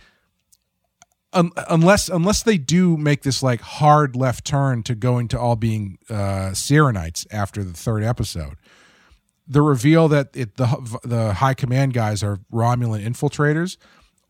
un- 1.33 1.51
unless 1.69 2.09
unless 2.09 2.43
they 2.43 2.57
do 2.57 2.97
make 2.97 3.23
this 3.23 3.41
like 3.43 3.61
hard 3.61 4.15
left 4.15 4.45
turn 4.45 4.83
to 4.83 4.95
going 4.95 5.27
to 5.29 5.39
all 5.39 5.55
being 5.55 5.97
uh 6.09 6.51
Syrrannites 6.53 7.25
after 7.31 7.63
the 7.63 7.73
third 7.73 8.03
episode. 8.03 8.55
The 9.47 9.61
reveal 9.61 10.07
that 10.09 10.29
it 10.35 10.57
the 10.57 10.99
the 11.03 11.33
high 11.35 11.53
command 11.53 11.93
guys 11.93 12.23
are 12.23 12.39
Romulan 12.51 13.05
infiltrators 13.05 13.77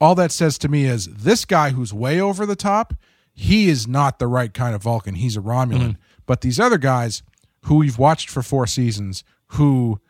all 0.01 0.15
that 0.15 0.31
says 0.31 0.57
to 0.57 0.67
me 0.67 0.85
is 0.85 1.05
this 1.05 1.45
guy 1.45 1.69
who's 1.69 1.93
way 1.93 2.19
over 2.19 2.45
the 2.47 2.55
top, 2.55 2.95
he 3.33 3.69
is 3.69 3.87
not 3.87 4.17
the 4.17 4.25
right 4.27 4.51
kind 4.51 4.73
of 4.73 4.81
Vulcan. 4.81 5.13
He's 5.13 5.37
a 5.37 5.41
Romulan. 5.41 5.97
But 6.25 6.41
these 6.41 6.59
other 6.59 6.79
guys 6.79 7.21
who 7.65 7.75
we've 7.75 7.99
watched 7.99 8.27
for 8.27 8.41
four 8.41 8.65
seasons, 8.65 9.23
who 9.49 10.01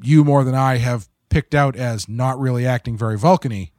you 0.00 0.22
more 0.22 0.44
than 0.44 0.54
I 0.54 0.76
have 0.76 1.08
picked 1.30 1.52
out 1.54 1.74
as 1.74 2.08
not 2.08 2.38
really 2.38 2.64
acting 2.64 2.96
very 2.96 3.18
Vulcan-y, 3.18 3.72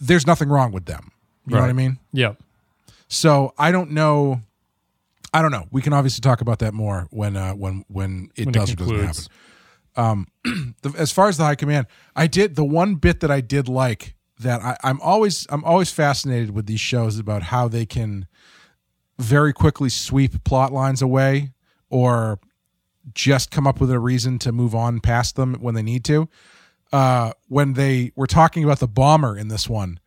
there's 0.00 0.26
nothing 0.26 0.48
wrong 0.48 0.72
with 0.72 0.86
them. 0.86 1.12
You 1.46 1.54
know 1.54 1.62
what 1.62 1.70
I 1.70 1.74
mean? 1.74 1.98
Yeah. 2.12 2.34
So 3.08 3.54
I 3.58 3.72
don't 3.72 3.90
know. 3.90 4.40
I 5.32 5.42
don't 5.42 5.50
know. 5.50 5.66
We 5.70 5.82
can 5.82 5.92
obviously 5.92 6.20
talk 6.20 6.40
about 6.40 6.58
that 6.60 6.74
more 6.74 7.06
when 7.10 7.36
uh, 7.36 7.52
when 7.52 7.84
when 7.88 8.30
it 8.36 8.46
When 8.46 8.54
it 8.54 8.58
does 8.58 8.72
or 8.72 8.76
doesn't 8.76 8.96
happen 8.96 9.14
the, 10.82 10.94
as 10.96 11.12
far 11.12 11.28
as 11.28 11.36
the 11.36 11.44
high 11.44 11.54
command, 11.54 11.86
I 12.14 12.26
did 12.26 12.56
the 12.56 12.64
one 12.64 12.96
bit 12.96 13.20
that 13.20 13.30
I 13.30 13.40
did 13.40 13.68
like 13.68 14.14
that 14.38 14.62
I, 14.62 14.76
I'm 14.82 15.00
always 15.00 15.46
I'm 15.50 15.64
always 15.64 15.90
fascinated 15.90 16.50
with 16.50 16.66
these 16.66 16.80
shows 16.80 17.18
about 17.18 17.44
how 17.44 17.68
they 17.68 17.86
can 17.86 18.26
very 19.18 19.52
quickly 19.52 19.90
sweep 19.90 20.44
plot 20.44 20.72
lines 20.72 21.02
away 21.02 21.52
or 21.90 22.38
just 23.14 23.50
come 23.50 23.66
up 23.66 23.80
with 23.80 23.90
a 23.90 23.98
reason 23.98 24.38
to 24.38 24.52
move 24.52 24.74
on 24.74 25.00
past 25.00 25.36
them 25.36 25.54
when 25.54 25.74
they 25.74 25.82
need 25.82 26.04
to. 26.04 26.28
Uh, 26.92 27.32
when 27.48 27.74
they 27.74 28.12
were 28.16 28.26
talking 28.26 28.64
about 28.64 28.80
the 28.80 28.88
bomber 28.88 29.36
in 29.36 29.48
this 29.48 29.68
one, 29.68 30.00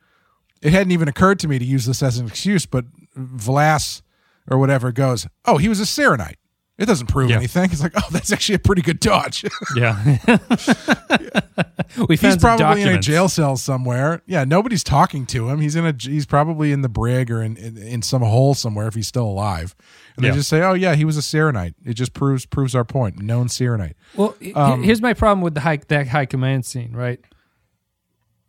it 0.61 0.73
hadn't 0.73 0.91
even 0.91 1.07
occurred 1.07 1.39
to 1.39 1.47
me 1.47 1.59
to 1.59 1.65
use 1.65 1.85
this 1.85 2.03
as 2.03 2.17
an 2.17 2.27
excuse, 2.27 2.65
but 2.65 2.85
V'Las 3.17 4.01
or 4.49 4.57
whatever 4.57 4.91
goes, 4.91 5.27
"Oh, 5.45 5.57
he 5.57 5.69
was 5.69 5.79
a 5.79 5.85
Syrrannite." 5.85 6.37
It 6.77 6.87
doesn't 6.87 7.05
prove 7.07 7.29
Yeah. 7.29 7.37
anything. 7.37 7.65
It's 7.71 7.83
like, 7.83 7.93
oh, 7.95 8.07
that's 8.11 8.31
actually 8.33 8.55
a 8.55 8.59
pretty 8.59 8.81
good 8.81 8.99
dodge. 8.99 9.45
Yeah. 9.75 10.17
we 12.07 12.15
he's 12.15 12.21
some 12.31 12.39
probably 12.39 12.81
in 12.81 12.87
a 12.89 12.99
jail 12.99 13.29
cell 13.29 13.57
somewhere. 13.57 14.21
Yeah, 14.25 14.43
nobody's 14.43 14.83
talking 14.83 15.25
to 15.27 15.49
him. 15.49 15.59
He's 15.61 15.75
in 15.75 15.85
a 15.85 15.93
he's 15.97 16.25
probably 16.25 16.71
in 16.71 16.81
the 16.81 16.89
brig 16.89 17.29
or 17.29 17.43
in 17.43 17.57
in, 17.57 17.77
in 17.77 18.01
some 18.01 18.21
hole 18.23 18.55
somewhere 18.55 18.87
if 18.87 18.95
he's 18.95 19.07
still 19.07 19.27
alive. 19.27 19.75
And 20.15 20.25
Yeah. 20.25 20.31
they 20.31 20.37
just 20.37 20.49
say, 20.49 20.61
"Oh 20.61 20.73
yeah, 20.73 20.95
he 20.95 21.05
was 21.05 21.15
a 21.17 21.21
Syrrannite." 21.21 21.75
It 21.85 21.93
just 21.93 22.13
proves 22.13 22.45
proves 22.45 22.73
our 22.75 22.83
point. 22.83 23.19
Known 23.21 23.49
Syrrannite. 23.49 23.95
Well, 24.15 24.35
Um, 24.55 24.81
here's 24.83 25.01
my 25.01 25.13
problem 25.13 25.41
with 25.41 25.53
the 25.53 25.61
high 25.61 25.77
that 25.87 26.07
high 26.07 26.25
command 26.25 26.65
scene, 26.65 26.93
right? 26.93 27.19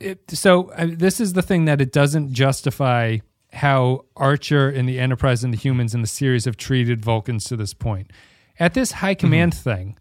It, 0.00 0.30
so 0.30 0.70
uh, 0.70 0.88
this 0.90 1.20
is 1.20 1.34
the 1.34 1.42
thing 1.42 1.66
that 1.66 1.80
it 1.80 1.92
doesn't 1.92 2.32
justify 2.32 3.18
how 3.54 4.04
Archer 4.16 4.68
and 4.68 4.88
the 4.88 4.98
Enterprise 4.98 5.44
and 5.44 5.52
the 5.52 5.58
humans 5.58 5.94
in 5.94 6.00
the 6.00 6.06
series 6.06 6.44
have 6.44 6.56
treated 6.56 7.02
Vulcans 7.02 7.44
to 7.46 7.56
this 7.56 7.74
point. 7.74 8.10
At 8.58 8.74
this 8.74 8.92
high 8.92 9.14
mm-hmm. 9.14 9.20
command 9.20 9.54
thing, 9.54 9.98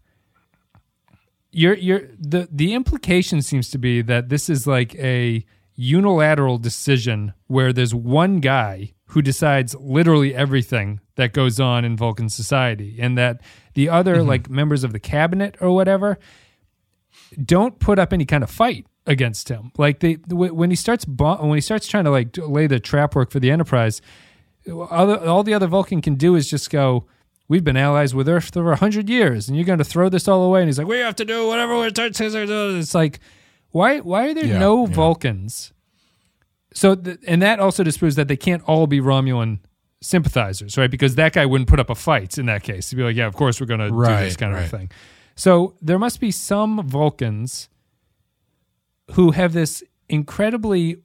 you're 1.50 1.74
you're 1.74 2.08
the 2.18 2.48
the 2.50 2.74
implication 2.74 3.40
seems 3.40 3.70
to 3.70 3.78
be 3.78 4.02
that 4.02 4.28
this 4.28 4.50
is 4.50 4.66
like 4.66 4.94
a 4.96 5.44
unilateral 5.76 6.58
decision 6.58 7.32
where 7.46 7.72
there's 7.72 7.94
one 7.94 8.40
guy 8.40 8.92
who 9.06 9.22
decides 9.22 9.74
literally 9.76 10.34
everything 10.34 11.00
that 11.16 11.32
goes 11.32 11.60
on 11.60 11.84
in 11.84 11.96
Vulcan 11.96 12.28
society 12.28 12.96
and 13.00 13.16
that 13.18 13.40
the 13.74 13.88
other 13.88 14.16
mm-hmm. 14.16 14.28
like 14.28 14.50
members 14.50 14.84
of 14.84 14.92
the 14.92 15.00
cabinet 15.00 15.56
or 15.60 15.70
whatever 15.70 16.18
don't 17.42 17.78
put 17.78 17.98
up 17.98 18.12
any 18.12 18.24
kind 18.24 18.42
of 18.44 18.50
fight 18.50 18.86
against 19.06 19.48
him. 19.48 19.72
Like 19.76 20.00
they 20.00 20.14
when 20.28 20.70
he 20.70 20.76
starts 20.76 21.06
when 21.06 21.54
he 21.54 21.60
starts 21.60 21.86
trying 21.86 22.04
to 22.04 22.10
like 22.10 22.36
lay 22.36 22.66
the 22.66 22.80
trap 22.80 23.14
work 23.14 23.30
for 23.30 23.40
the 23.40 23.50
Enterprise, 23.50 24.00
other, 24.68 25.18
all 25.26 25.42
the 25.42 25.54
other 25.54 25.66
Vulcan 25.66 26.00
can 26.00 26.14
do 26.14 26.34
is 26.34 26.48
just 26.48 26.70
go. 26.70 27.06
We've 27.46 27.62
been 27.62 27.76
allies 27.76 28.14
with 28.14 28.26
Earth 28.26 28.54
for 28.54 28.72
a 28.72 28.76
hundred 28.76 29.10
years, 29.10 29.48
and 29.48 29.56
you're 29.56 29.66
going 29.66 29.78
to 29.78 29.84
throw 29.84 30.08
this 30.08 30.26
all 30.26 30.42
away. 30.44 30.60
And 30.60 30.68
he's 30.68 30.78
like, 30.78 30.86
"We 30.86 30.98
have 30.98 31.16
to 31.16 31.26
do 31.26 31.46
whatever 31.46 31.76
we're 31.76 31.90
told 31.90 32.14
to 32.14 32.30
do." 32.30 32.78
It's 32.78 32.94
like, 32.94 33.20
why? 33.74 33.98
Why 33.98 34.28
are 34.28 34.34
there 34.34 34.46
Yeah, 34.46 34.58
no 34.58 34.86
yeah. 34.86 34.94
Vulcans? 34.94 35.72
So, 36.72 36.94
th- 36.94 37.18
and 37.26 37.42
that 37.42 37.60
also 37.60 37.82
disproves 37.82 38.16
that 38.16 38.28
they 38.28 38.36
can't 38.36 38.62
all 38.66 38.86
be 38.86 39.00
Romulan 39.00 39.58
sympathizers, 40.00 40.78
right? 40.78 40.90
Because 40.90 41.16
that 41.16 41.32
guy 41.32 41.44
wouldn't 41.44 41.68
put 41.68 41.80
up 41.80 41.90
a 41.90 41.94
fight 41.94 42.38
in 42.38 42.46
that 42.46 42.62
case. 42.62 42.90
He'd 42.90 42.96
be 42.96 43.02
like, 43.02 43.16
"Yeah, 43.16 43.26
of 43.26 43.34
course 43.34 43.60
we're 43.60 43.66
going 43.66 43.80
to 43.80 43.90
do 43.90 44.24
this 44.24 44.36
kind 44.36 44.52
of 44.52 44.60
right. 44.60 44.66
a 44.66 44.68
thing." 44.68 44.90
So 45.34 45.74
there 45.80 45.98
must 45.98 46.20
be 46.20 46.30
some 46.30 46.86
Vulcans 46.86 47.68
who 49.12 49.32
have 49.32 49.52
this 49.52 49.82
incredibly 50.08 50.98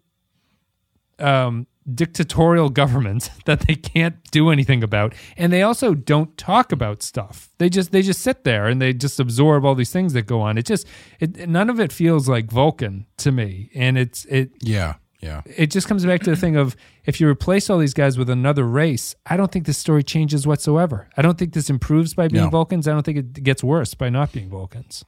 um, 1.20 1.68
dictatorial 1.94 2.70
government 2.70 3.32
that 3.46 3.62
they 3.62 3.76
can't 3.76 4.16
do 4.32 4.50
anything 4.50 4.84
about, 4.84 5.14
and 5.38 5.52
they 5.52 5.62
also 5.62 5.94
don't 5.94 6.38
talk 6.38 6.72
about 6.72 7.04
stuff. 7.04 7.50
They 7.58 7.70
just 7.70 7.92
they 7.92 8.02
just 8.02 8.22
sit 8.22 8.44
there 8.44 8.68
and 8.68 8.82
they 8.82 8.94
just 8.94 9.20
absorb 9.20 9.66
all 9.66 9.76
these 9.76 9.92
things 9.92 10.14
that 10.14 10.24
go 10.24 10.42
on. 10.42 10.58
It 10.58 10.66
just 10.66 10.88
it 11.20 11.50
none 11.50 11.70
of 11.70 11.80
it 11.80 11.92
feels 11.92 12.30
like 12.30 12.52
Vulcan 12.52 13.06
to 13.18 13.32
me, 13.32 13.70
and 13.74 13.98
it's 13.98 14.26
it 14.26 14.52
Yeah, 14.62 14.96
yeah. 15.20 15.42
it 15.46 15.68
just 15.72 15.88
comes 15.88 16.06
back 16.06 16.22
to 16.24 16.30
the 16.30 16.36
thing 16.36 16.56
of 16.56 16.76
if 17.06 17.20
you 17.20 17.28
replace 17.28 17.70
all 17.70 17.78
these 17.78 17.94
guys 17.94 18.18
with 18.18 18.30
another 18.30 18.64
race, 18.66 19.16
I 19.26 19.38
don't 19.38 19.52
think 19.52 19.66
this 19.66 19.78
story 19.78 20.04
changes 20.04 20.46
whatsoever. 20.48 21.10
I 21.18 21.22
don't 21.22 21.38
think 21.38 21.54
this 21.54 21.70
improves 21.70 22.14
by 22.14 22.28
being 22.28 22.46
No. 22.46 22.50
Vulcans. 22.50 22.88
I 22.88 22.92
don't 22.92 23.04
think 23.04 23.18
it 23.18 23.44
gets 23.44 23.64
worse 23.64 23.94
by 23.94 24.10
not 24.10 24.32
being 24.32 24.50
Vulcans. 24.50 25.04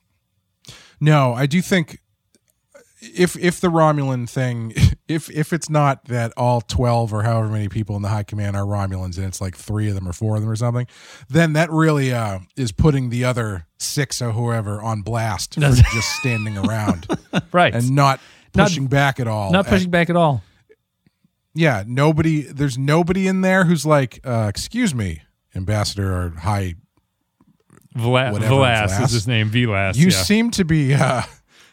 No, 1.00 1.34
I 1.34 1.46
do 1.46 1.62
think 1.62 2.00
if 3.02 3.36
if 3.38 3.60
the 3.60 3.70
Romulan 3.70 4.30
thing, 4.30 4.74
if 5.08 5.30
if 5.32 5.54
it's 5.54 5.70
not 5.70 6.06
that 6.06 6.32
all 6.38 6.62
twelve 6.62 7.12
or 7.14 7.24
however 7.24 7.48
many 7.48 7.68
people 7.68 7.96
in 7.96 8.02
the 8.04 8.10
high 8.10 8.24
command 8.24 8.56
are 8.56 8.66
Romulans, 8.66 9.18
and 9.18 9.26
it's 9.26 9.42
like 9.42 9.56
three 9.58 9.88
of 9.90 9.96
them 9.96 10.08
or 10.08 10.14
four 10.14 10.36
of 10.36 10.42
them 10.42 10.50
or 10.52 10.56
something, 10.56 10.86
then 11.28 11.54
that 11.54 11.72
really 11.72 12.14
uh, 12.14 12.40
is 12.56 12.72
putting 12.72 13.10
the 13.10 13.24
other 13.26 13.66
six 13.80 14.22
or 14.22 14.32
whoever 14.32 14.80
on 14.82 15.02
blast 15.02 15.56
for 15.56 15.62
just 15.62 16.16
standing 16.20 16.58
around 16.58 17.08
Right. 17.52 17.74
and 17.74 17.90
not 17.96 18.20
Not- 18.56 18.68
pushing 18.68 18.88
back 18.88 19.20
at 19.20 19.28
all. 19.28 19.52
not 19.52 19.68
pushing 19.68 19.90
back 19.92 20.10
at 20.10 20.16
all. 20.16 20.44
yeah, 21.54 21.84
nobody. 21.86 22.42
There's 22.42 22.78
nobody 22.78 23.28
in 23.28 23.42
there 23.42 23.66
who's 23.66 23.86
like, 23.86 24.20
uh, 24.26 24.48
"Excuse 24.50 24.94
me, 24.96 25.22
Ambassador 25.56 26.14
or 26.14 26.30
High 26.32 26.76
Vla- 27.96 28.32
whatever, 28.32 28.56
V'Las 28.56 28.88
V'Las. 28.88 29.04
is 29.06 29.12
his 29.12 29.28
name. 29.28 29.50
V'Las. 29.50 29.96
you 29.98 30.06
yeah. 30.08 30.24
seem 30.24 30.52
to 30.52 30.64
be 30.64 30.94
uh 30.94 31.24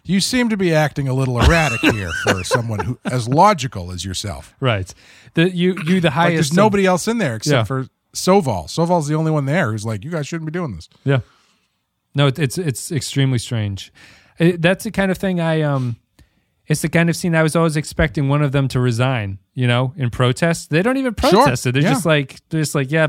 You 0.05 0.21
seem 0.21 0.49
to 0.49 0.57
be 0.57 0.75
acting 0.75 1.07
a 1.07 1.13
little 1.15 1.39
erratic 1.41 1.81
here 1.95 2.11
for 2.25 2.43
someone 2.43 2.81
who 2.81 2.99
as 3.05 3.29
logical 3.29 3.93
as 3.93 4.05
yourself. 4.05 4.55
Right. 4.59 4.93
The 5.35 5.51
you 5.55 5.77
you 5.87 6.01
the 6.01 6.09
Like 6.09 6.13
highest. 6.15 6.35
there's 6.35 6.53
nobody 6.55 6.87
else 6.87 7.07
in 7.07 7.19
there 7.19 7.37
except 7.37 7.53
Yeah. 7.55 7.65
for 7.65 7.87
Soval. 8.15 8.67
Soval's 8.69 9.07
the 9.07 9.15
only 9.15 9.31
one 9.31 9.45
there 9.45 9.71
who's 9.71 9.85
like, 9.85 10.03
you 10.03 10.11
guys 10.11 10.27
shouldn't 10.27 10.47
be 10.47 10.53
doing 10.53 10.75
this. 10.75 10.89
Yeah. 11.05 11.21
No, 12.15 12.27
it, 12.29 12.39
it's 12.39 12.59
it's 12.59 12.91
extremely 12.91 13.39
strange. 13.39 13.93
It, 14.39 14.61
that's 14.63 14.83
the 14.85 14.91
kind 14.91 15.11
of 15.13 15.19
thing 15.19 15.41
I 15.41 15.61
um. 15.63 15.97
It's 16.69 16.83
the 16.83 16.89
kind 16.89 17.09
of 17.09 17.17
scene 17.17 17.35
I 17.35 17.43
was 17.43 17.57
always 17.57 17.77
expecting 17.77 18.29
one 18.29 18.43
of 18.43 18.53
them 18.53 18.69
to 18.69 18.81
resign. 18.81 19.39
You 19.55 19.67
know, 19.67 19.93
in 19.97 20.11
protest. 20.11 20.71
They 20.71 20.83
don't 20.83 20.97
even 20.97 21.15
protest 21.15 21.67
it. 21.67 21.73
They're 21.73 21.83
yeah. 21.83 21.93
just 21.93 22.07
like 22.07 22.41
they're 22.49 22.61
just 22.61 22.75
like 22.75 22.91
yeah, 22.91 23.09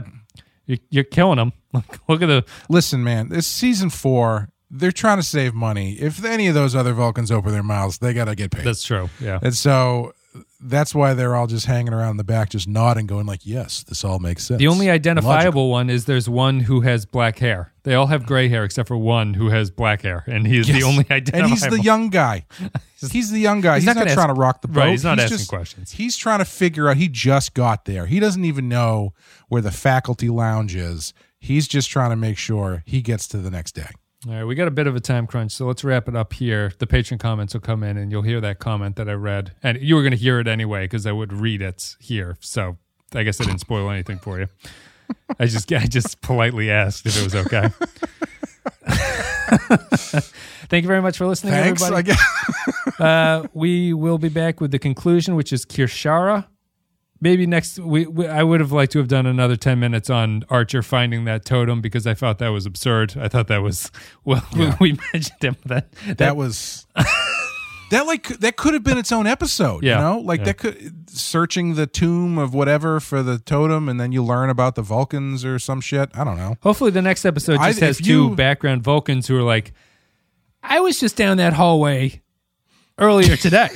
you're, 0.65 0.79
you're 0.89 1.03
killing 1.03 1.37
them. 1.37 1.53
Look, 1.73 1.99
look 2.07 2.21
at 2.21 2.27
the 2.27 2.45
Listen, 2.69 3.03
man, 3.03 3.29
this 3.29 3.47
season 3.47 3.89
four. 3.89 4.49
They're 4.71 4.91
trying 4.91 5.17
to 5.17 5.23
save 5.23 5.55
money. 5.55 5.93
If 5.93 6.23
any 6.23 6.47
of 6.47 6.53
those 6.53 6.75
other 6.75 6.93
Vulcans 6.93 7.31
open 7.31 7.51
their 7.51 7.63
mouths, 7.63 7.97
they 7.97 8.13
gotta 8.13 8.35
get 8.35 8.51
paid. 8.51 8.65
That's 8.65 8.83
true. 8.83 9.09
Yeah. 9.19 9.39
and 9.41 9.55
so 9.55 10.13
that's 10.61 10.93
why 10.93 11.13
they're 11.13 11.35
all 11.35 11.47
just 11.47 11.65
hanging 11.65 11.93
around 11.93 12.11
in 12.11 12.17
the 12.17 12.23
back, 12.23 12.49
just 12.49 12.67
nodding, 12.67 13.07
going 13.07 13.25
like, 13.25 13.45
"Yes, 13.45 13.83
this 13.83 14.03
all 14.03 14.19
makes 14.19 14.45
sense." 14.45 14.59
The 14.59 14.67
only 14.67 14.89
identifiable 14.89 15.69
one 15.69 15.89
is 15.89 16.05
there's 16.05 16.29
one 16.29 16.59
who 16.61 16.81
has 16.81 17.05
black 17.05 17.39
hair. 17.39 17.73
They 17.83 17.95
all 17.95 18.07
have 18.07 18.25
gray 18.25 18.49
hair 18.49 18.63
except 18.63 18.87
for 18.87 18.97
one 18.97 19.33
who 19.33 19.49
has 19.49 19.71
black 19.71 20.01
hair, 20.03 20.23
and 20.27 20.45
he's 20.45 20.67
the 20.67 20.83
only 20.83 21.05
identifiable. 21.09 21.43
and 21.43 21.49
he's 21.49 21.67
the 21.67 21.81
young 21.81 22.09
guy. 22.09 22.45
He's 23.11 23.31
the 23.31 23.39
young 23.39 23.61
guy. 23.61 23.75
He's, 23.75 23.85
not 23.85 23.95
not, 23.95 24.01
gonna 24.01 24.13
trying 24.13 24.29
ask- 24.29 24.35
to 24.35 24.39
rock 24.41 24.61
the 24.61 24.67
boat. 24.67 24.79
Right, 24.81 24.89
he's 24.91 25.03
not 25.03 25.19
asking 25.19 25.37
just- 25.39 25.49
questions. 25.49 25.91
He's 25.91 26.15
trying 26.17 26.39
to 26.39 26.45
figure 26.45 26.89
out. 26.89 26.97
He 26.97 27.07
just 27.07 27.53
got 27.53 27.85
there. 27.85 28.05
He 28.05 28.19
doesn't 28.19 28.45
even 28.45 28.69
know 28.69 29.13
where 29.47 29.61
the 29.61 29.71
faculty 29.71 30.29
lounge 30.29 30.75
is. 30.75 31.13
He's 31.39 31.67
just 31.67 31.89
trying 31.89 32.09
to 32.09 32.17
make 32.17 32.37
sure 32.37 32.83
he 32.85 33.01
gets 33.01 33.27
to 33.29 33.37
the 33.37 33.49
next 33.49 33.73
day. 33.73 33.89
All 34.27 34.33
right, 34.33 34.43
we 34.43 34.53
got 34.53 34.67
a 34.67 34.71
bit 34.71 34.85
of 34.85 34.97
a 34.97 34.99
time 34.99 35.27
crunch, 35.27 35.53
so 35.53 35.65
let's 35.65 35.81
wrap 35.83 36.09
it 36.09 36.15
up 36.15 36.33
here. 36.33 36.73
The 36.77 36.85
patron 36.87 37.17
comments 37.17 37.53
will 37.53 37.61
come 37.61 37.83
in, 37.83 37.95
and 37.95 38.11
you'll 38.11 38.23
hear 38.23 38.41
that 38.41 38.59
comment 38.59 38.97
that 38.97 39.07
I 39.07 39.13
read, 39.13 39.53
and 39.63 39.79
you 39.81 39.95
were 39.95 40.01
going 40.01 40.11
to 40.11 40.17
hear 40.17 40.41
it 40.41 40.47
anyway 40.47 40.83
because 40.83 41.05
I 41.05 41.13
would 41.13 41.31
read 41.31 41.61
it 41.61 41.95
here. 42.01 42.35
So 42.41 42.77
I 43.15 43.23
guess 43.23 43.39
I 43.39 43.45
didn't 43.45 43.61
spoil 43.61 43.89
anything 43.89 44.19
for 44.19 44.37
you. 44.37 44.47
I 45.39 45.45
just 45.45 45.71
I 45.71 45.85
just 45.85 46.19
politely 46.21 46.69
asked 46.69 47.05
if 47.05 47.17
it 47.17 47.23
was 47.23 47.33
okay. 47.35 47.69
Thank 50.67 50.83
you 50.83 50.87
very 50.87 51.01
much 51.01 51.17
for 51.17 51.25
listening, 51.25 51.53
Thanks. 51.53 51.81
everybody. 51.81 52.13
Uh, 52.99 53.47
we 53.53 53.93
will 53.93 54.17
be 54.17 54.27
back 54.27 54.59
with 54.59 54.71
the 54.71 54.79
conclusion, 54.79 55.35
which 55.35 55.53
is 55.53 55.63
Kir'Shara. 55.63 56.45
Maybe 57.21 57.45
next, 57.45 57.79
we, 57.79 58.05
we 58.05 58.27
I 58.27 58.43
would 58.43 58.61
have 58.61 58.71
liked 58.71 58.93
to 58.93 58.99
have 58.99 59.09
done 59.09 59.25
another 59.25 59.57
ten 59.57 59.79
minutes 59.79 60.09
on 60.09 60.43
Archer 60.49 60.81
finding 60.81 61.25
that 61.25 61.43
totem 61.43 61.81
because 61.81 62.07
I 62.07 62.13
thought 62.13 62.37
that 62.39 62.49
was 62.49 62.65
absurd. 62.65 63.17
I 63.19 63.27
thought 63.27 63.47
that 63.47 63.61
was 63.61 63.91
well, 64.25 64.45
Yeah. 64.55 64.75
we, 64.79 64.97
mentioned 65.13 65.41
him 65.41 65.55
that 65.65 65.91
that 66.17 66.37
was 66.37 66.87
that 67.91 68.05
like 68.05 68.27
that 68.39 68.55
could 68.55 68.73
have 68.73 68.83
been 68.83 68.97
its 68.97 69.11
own 69.11 69.25
episode 69.27 69.83
Yeah. 69.83 69.97
you 69.97 70.01
know 70.03 70.19
like 70.19 70.39
Yeah. 70.41 70.45
that 70.45 70.57
could 70.59 71.09
searching 71.09 71.73
the 71.75 71.87
tomb 71.87 72.37
of 72.37 72.53
whatever 72.53 72.99
for 72.99 73.23
the 73.23 73.39
totem 73.39 73.89
and 73.89 73.99
then 73.99 74.11
you 74.11 74.23
learn 74.23 74.49
about 74.51 74.75
the 74.75 74.83
vulcans 74.83 75.43
or 75.43 75.57
some 75.57 75.81
shit 75.81 76.09
i 76.13 76.23
don't 76.23 76.37
know 76.37 76.55
Hopefully, 76.61 76.91
the 76.91 77.01
next 77.01 77.25
episode 77.25 77.57
I- 77.57 77.69
just 77.69 77.79
has 77.79 77.97
two 77.97 78.27
you- 78.29 78.35
background 78.35 78.83
Vulcans 78.83 79.27
who 79.27 79.35
are 79.37 79.41
like, 79.43 79.73
"I 80.61 80.79
was 80.81 80.99
just 80.99 81.15
down 81.17 81.37
that 81.37 81.53
hallway 81.53 82.21
earlier 82.99 83.35
today. 83.35 83.69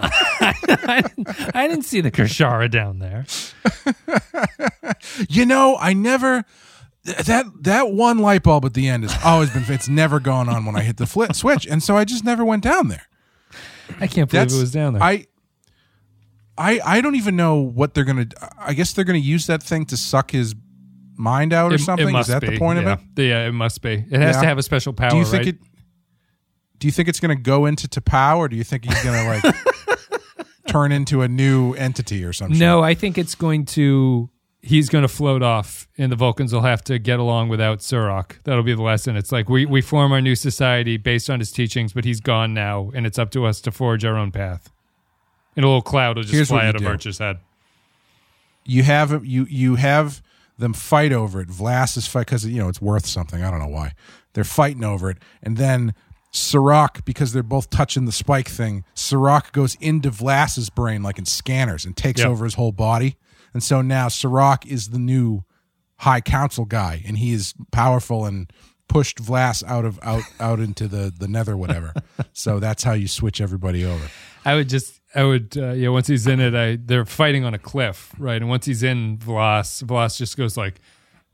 I, 0.00 1.02
didn't, 1.16 1.56
I 1.56 1.66
didn't 1.68 1.84
see 1.84 2.00
the 2.00 2.10
Kir'Shara 2.10 2.70
down 2.70 2.98
there." 3.00 3.26
you 5.28 5.44
know 5.44 5.76
i 5.80 5.92
never 5.92 6.44
that 7.04 7.44
that 7.62 7.90
one 7.90 8.18
light 8.18 8.42
bulb 8.42 8.64
at 8.64 8.74
the 8.74 8.88
end 8.88 9.02
has 9.02 9.16
always 9.24 9.50
been 9.50 9.64
it's 9.68 9.88
never 9.88 10.20
gone 10.20 10.48
on 10.48 10.64
when 10.64 10.76
i 10.76 10.82
hit 10.82 10.96
the 10.96 11.06
flip 11.06 11.34
switch 11.34 11.66
and 11.66 11.82
so 11.82 11.96
i 11.96 12.04
just 12.04 12.24
never 12.24 12.44
went 12.44 12.62
down 12.62 12.88
there 12.88 13.02
I 14.00 14.06
can't 14.06 14.30
believe 14.30 14.48
that's 14.48 14.54
it 14.54 14.60
was 14.60 14.72
down 14.72 14.94
there. 14.94 15.02
i 15.02 15.26
i 16.56 16.80
i 16.84 17.00
don't 17.00 17.14
even 17.16 17.36
know 17.36 17.56
what 17.56 17.94
they're 17.94 18.04
gonna 18.04 18.26
i 18.58 18.74
guess 18.74 18.92
they're 18.92 19.04
gonna 19.04 19.18
use 19.18 19.46
that 19.46 19.62
thing 19.62 19.84
to 19.86 19.96
suck 19.96 20.30
his 20.30 20.54
mind 21.16 21.52
out 21.52 21.72
or 21.72 21.76
It- 21.76 21.80
something 21.80 22.08
It 22.08 22.12
must 22.12 22.28
is 22.28 22.34
that 22.34 22.42
be, 22.42 22.50
the 22.50 22.58
point 22.58 22.80
yeah. 22.80 22.92
of 22.92 23.00
it 23.16 23.22
Yeah, 23.22 23.48
it 23.48 23.52
must 23.52 23.82
be. 23.82 23.92
It 23.92 24.20
has 24.20 24.36
Yeah. 24.36 24.42
to 24.42 24.46
have 24.46 24.58
a 24.58 24.62
special 24.62 24.92
power. 24.92 25.10
do 25.10 25.16
you 25.16 25.24
think 25.24 25.44
right? 25.46 25.54
it 25.54 25.58
do 26.78 26.86
you 26.86 26.92
think 26.92 27.08
it's 27.08 27.20
going 27.20 27.36
to 27.36 27.42
go 27.42 27.66
into 27.66 27.88
T'Pau 27.88 28.38
or 28.38 28.48
do 28.48 28.56
you 28.56 28.64
think 28.64 28.84
he's 28.84 29.02
going 29.04 29.42
to 29.42 29.48
like 29.48 30.46
turn 30.68 30.92
into 30.92 31.22
a 31.22 31.28
new 31.28 31.74
entity 31.74 32.24
or 32.24 32.32
something 32.32 32.58
No, 32.58 32.82
I 32.82 32.94
think 32.94 33.18
it's 33.18 33.34
going 33.34 33.64
to. 33.66 34.30
He's 34.60 34.88
going 34.88 35.02
to 35.02 35.08
float 35.08 35.40
off, 35.42 35.86
and 35.96 36.10
the 36.10 36.16
Vulcans 36.16 36.52
will 36.52 36.62
have 36.62 36.82
to 36.84 36.98
get 36.98 37.20
along 37.20 37.48
without 37.48 37.78
Surak. 37.78 38.42
That'll 38.42 38.64
be 38.64 38.74
the 38.74 38.82
lesson. 38.82 39.16
It's 39.16 39.30
like 39.30 39.48
we 39.48 39.64
we 39.64 39.80
form 39.80 40.10
our 40.12 40.20
new 40.20 40.34
society 40.34 40.96
based 40.96 41.30
on 41.30 41.38
his 41.38 41.52
teachings, 41.52 41.92
but 41.92 42.04
he's 42.04 42.20
gone 42.20 42.54
now, 42.54 42.90
and 42.92 43.06
it's 43.06 43.18
up 43.20 43.30
to 43.30 43.46
us 43.46 43.60
to 43.62 43.70
forge 43.70 44.04
our 44.04 44.16
own 44.16 44.32
path. 44.32 44.70
And 45.54 45.64
a 45.64 45.68
little 45.68 45.80
cloud 45.80 46.16
will 46.16 46.24
just 46.24 46.34
Here's 46.34 46.48
fly 46.48 46.66
out 46.66 46.74
of 46.74 46.82
do. 46.82 46.88
Archer's 46.88 47.18
head. 47.18 47.38
you 48.64 48.82
have 48.82 49.24
you 49.24 49.46
you 49.48 49.76
have 49.76 50.22
them 50.58 50.72
fight 50.72 51.12
over 51.12 51.40
it 51.40 51.48
V'Las 51.48 51.96
is 51.96 52.08
fight 52.08 52.26
because 52.26 52.44
you 52.44 52.58
know 52.60 52.68
it's 52.68 52.82
worth 52.82 53.06
something 53.06 53.42
I 53.42 53.50
don't 53.50 53.60
know 53.60 53.68
why 53.68 53.92
they're 54.34 54.42
fighting 54.44 54.82
over 54.84 55.08
it 55.08 55.18
and 55.42 55.56
then 55.56 55.94
Surak 56.32 57.04
because 57.04 57.32
they're 57.32 57.42
both 57.42 57.70
touching 57.70 58.04
the 58.04 58.12
spike 58.12 58.48
thing 58.48 58.84
Surak 58.94 59.52
goes 59.52 59.76
into 59.80 60.10
V'Las's 60.10 60.68
brain 60.70 61.02
like 61.02 61.18
in 61.18 61.24
scanners 61.24 61.84
and 61.84 61.96
takes 61.96 62.20
Yep. 62.20 62.28
over 62.30 62.44
his 62.44 62.54
whole 62.54 62.72
body 62.72 63.16
and 63.54 63.62
so 63.62 63.80
now 63.80 64.08
Surak 64.08 64.66
is 64.66 64.88
the 64.90 64.98
new 64.98 65.44
high 66.00 66.20
council 66.20 66.64
guy 66.66 67.02
and 67.06 67.18
he 67.18 67.32
is 67.32 67.54
powerful 67.72 68.26
and 68.26 68.52
pushed 68.88 69.18
V'Las 69.22 69.64
out 69.64 69.84
of 69.86 69.98
out 70.02 70.22
out 70.40 70.60
into 70.60 70.86
the 70.86 71.12
the 71.16 71.28
nether 71.28 71.56
whatever 71.56 71.94
so 72.32 72.60
that's 72.60 72.82
how 72.82 72.92
you 72.92 73.08
switch 73.08 73.40
everybody 73.40 73.84
over 73.84 74.08
I 74.44 74.54
would 74.54 74.68
just, 74.70 75.00
I 75.14 75.24
would, 75.24 75.56
uh, 75.58 75.72
yeah. 75.72 75.88
Once 75.90 76.06
he's 76.06 76.26
in 76.26 76.40
it, 76.40 76.54
I 76.54 76.78
they're 76.82 77.04
fighting 77.04 77.44
on 77.44 77.52
a 77.52 77.58
cliff, 77.58 78.14
right? 78.18 78.40
And 78.40 78.48
once 78.48 78.64
he's 78.64 78.82
in 78.82 79.18
V'Las, 79.18 79.82
V'Las 79.84 80.16
just 80.16 80.38
goes 80.38 80.56
like, 80.56 80.80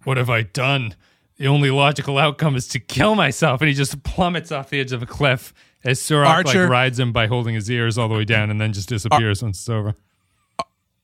"What 0.02 0.16
have 0.16 0.28
I 0.30 0.42
done? 0.42 0.96
The 1.36 1.48
only 1.48 1.70
logical 1.70 2.18
outcome 2.18 2.56
is 2.56 2.68
to 2.68 2.80
kill 2.80 3.14
myself." 3.14 3.60
And 3.60 3.68
he 3.68 3.74
just 3.74 4.02
plummets 4.02 4.52
off 4.52 4.70
the 4.70 4.80
edge 4.80 4.92
of 4.92 5.02
a 5.02 5.06
cliff 5.06 5.52
as 5.84 6.00
Surak 6.00 6.26
Archer- 6.26 6.62
like 6.62 6.70
rides 6.70 6.98
him 6.98 7.12
by 7.12 7.26
holding 7.26 7.54
his 7.54 7.70
ears 7.70 7.98
all 7.98 8.08
the 8.08 8.14
way 8.14 8.24
down, 8.24 8.50
and 8.50 8.60
then 8.60 8.72
just 8.72 8.88
disappears 8.88 9.42
once 9.42 9.58
it's 9.58 9.68
over. 9.68 9.94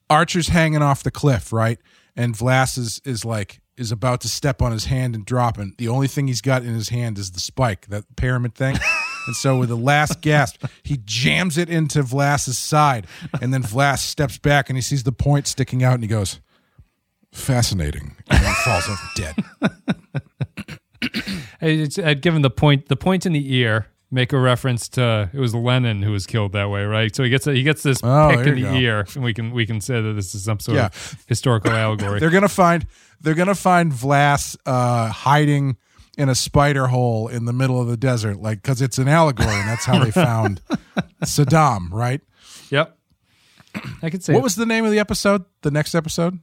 Archer's 0.09 0.49
hanging 0.49 0.83
off 0.83 1.03
the 1.03 1.11
cliff, 1.11 1.53
right? 1.53 1.79
And 2.17 2.35
V'Las 2.35 2.77
is, 2.77 3.01
is 3.05 3.25
like 3.25 3.61
is 3.77 3.91
about 3.91 4.21
to 4.21 4.29
step 4.29 4.61
on 4.61 4.73
his 4.73 4.87
hand 4.87 5.15
and 5.15 5.25
drop, 5.25 5.57
and 5.57 5.75
the 5.79 5.89
only 5.89 6.07
thing 6.07 6.27
he's 6.27 6.43
got 6.43 6.63
in 6.63 6.75
his 6.75 6.91
hand 6.91 7.17
is 7.17 7.31
the 7.31 7.41
spike, 7.41 7.87
that 7.87 8.05
pyramid 8.17 8.55
thing. 8.55 8.77
and 9.27 9.35
so 9.37 9.59
with 9.59 9.71
the 9.71 9.77
last 9.77 10.21
gasp, 10.21 10.65
he 10.83 11.01
jams 11.05 11.57
it 11.57 11.71
into 11.71 12.03
V'Las's 12.03 12.59
side, 12.59 13.07
and 13.41 13.55
then 13.55 13.63
V'Las 13.63 14.01
steps 14.01 14.37
back 14.37 14.69
and 14.69 14.77
he 14.77 14.83
sees 14.83 15.05
the 15.05 15.13
point 15.13 15.47
sticking 15.47 15.83
out, 15.83 15.95
and 15.95 16.03
he 16.03 16.09
goes, 16.09 16.41
"Fascinating," 17.33 18.17
and 18.29 18.45
then 18.45 18.55
falls 18.65 18.89
over 18.89 19.01
dead. 19.17 19.35
It's, 21.63 21.99
I'd 21.99 22.23
given 22.23 22.41
the 22.43 22.51
point, 22.51 22.89
the 22.89 22.97
point 22.97 23.27
in 23.27 23.33
the 23.35 23.55
ear, 23.55 23.87
make 24.11 24.33
a 24.33 24.39
reference 24.39 24.89
to 24.91 25.29
it 25.33 25.39
was 25.39 25.55
Lenin 25.55 26.03
who 26.03 26.13
was 26.13 26.27
killed 26.27 26.53
that 26.53 26.71
way, 26.71 26.85
right? 26.85 27.15
So 27.15 27.23
he 27.23 27.29
gets 27.31 27.47
a, 27.47 27.53
he 27.53 27.63
gets 27.63 27.83
this 27.83 28.01
Oh, 28.03 28.31
pick 28.35 28.47
in 28.47 28.55
the 28.57 28.63
go. 28.63 28.75
ear, 28.75 29.07
and 29.15 29.23
we 29.25 29.35
can 29.35 29.51
we 29.53 29.67
can 29.67 29.81
say 29.83 30.01
that 30.01 30.13
this 30.15 30.35
is 30.35 30.45
some 30.45 30.59
sort 30.61 30.77
Yeah. 30.77 30.87
of 30.87 31.25
historical 31.27 31.71
allegory. 31.73 32.19
They're 32.21 32.31
gonna 32.31 32.49
find 32.49 32.87
they're 33.21 33.35
gonna 33.35 33.55
find 33.55 33.93
V'Las 33.93 34.57
uh, 34.67 35.09
hiding 35.09 35.77
in 36.19 36.29
a 36.31 36.35
spider 36.35 36.87
hole 36.87 37.29
in 37.29 37.45
the 37.45 37.53
middle 37.53 37.81
of 37.81 37.89
the 37.89 37.97
desert, 37.97 38.41
like 38.41 38.63
because 38.63 38.81
it's 38.83 38.97
an 38.99 39.09
allegory, 39.09 39.49
and 39.55 39.69
that's 39.69 39.85
how 39.85 40.03
they 40.03 40.11
found 40.29 40.61
Saddam, 41.25 41.91
right? 41.93 42.21
yep, 42.71 42.97
I 44.03 44.09
could 44.11 44.23
say 44.25 44.33
What 44.35 44.43
was 44.43 44.55
the 44.57 44.67
name 44.67 44.85
of 44.87 44.91
the 44.93 44.99
episode? 44.99 45.45
The 45.63 45.71
next 45.71 45.95
episode? 45.95 46.39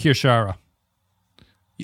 Kir'Shara. 0.00 0.56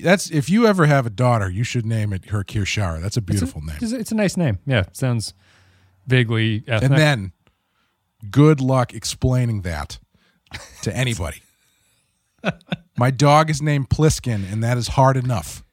That's 0.03 0.29
if 0.29 0.49
you 0.49 0.67
ever 0.67 0.85
have 0.85 1.05
a 1.05 1.09
daughter, 1.09 1.49
you 1.49 1.63
should 1.63 1.85
name 1.85 2.13
it 2.13 2.25
her 2.25 2.43
Kir'Shara. 2.43 3.01
That's 3.01 3.17
a 3.17 3.21
beautiful 3.21 3.61
name. 3.61 3.77
It's, 3.81 3.91
it's 3.91 4.11
a 4.11 4.15
nice 4.15 4.37
name. 4.37 4.59
Yeah, 4.65 4.83
sounds 4.93 5.33
vaguely 6.05 6.63
ethnic. 6.67 6.91
And 6.91 6.99
then, 6.99 7.31
good 8.29 8.61
luck 8.61 8.93
explaining 8.93 9.61
that 9.61 9.99
to 10.83 10.95
anybody. 10.95 11.41
My 12.97 13.11
dog 13.11 13.49
is 13.49 13.61
named 13.61 13.89
Pliskin, 13.89 14.51
and 14.51 14.63
that 14.63 14.77
is 14.77 14.89
hard 14.89 15.17
enough. 15.17 15.63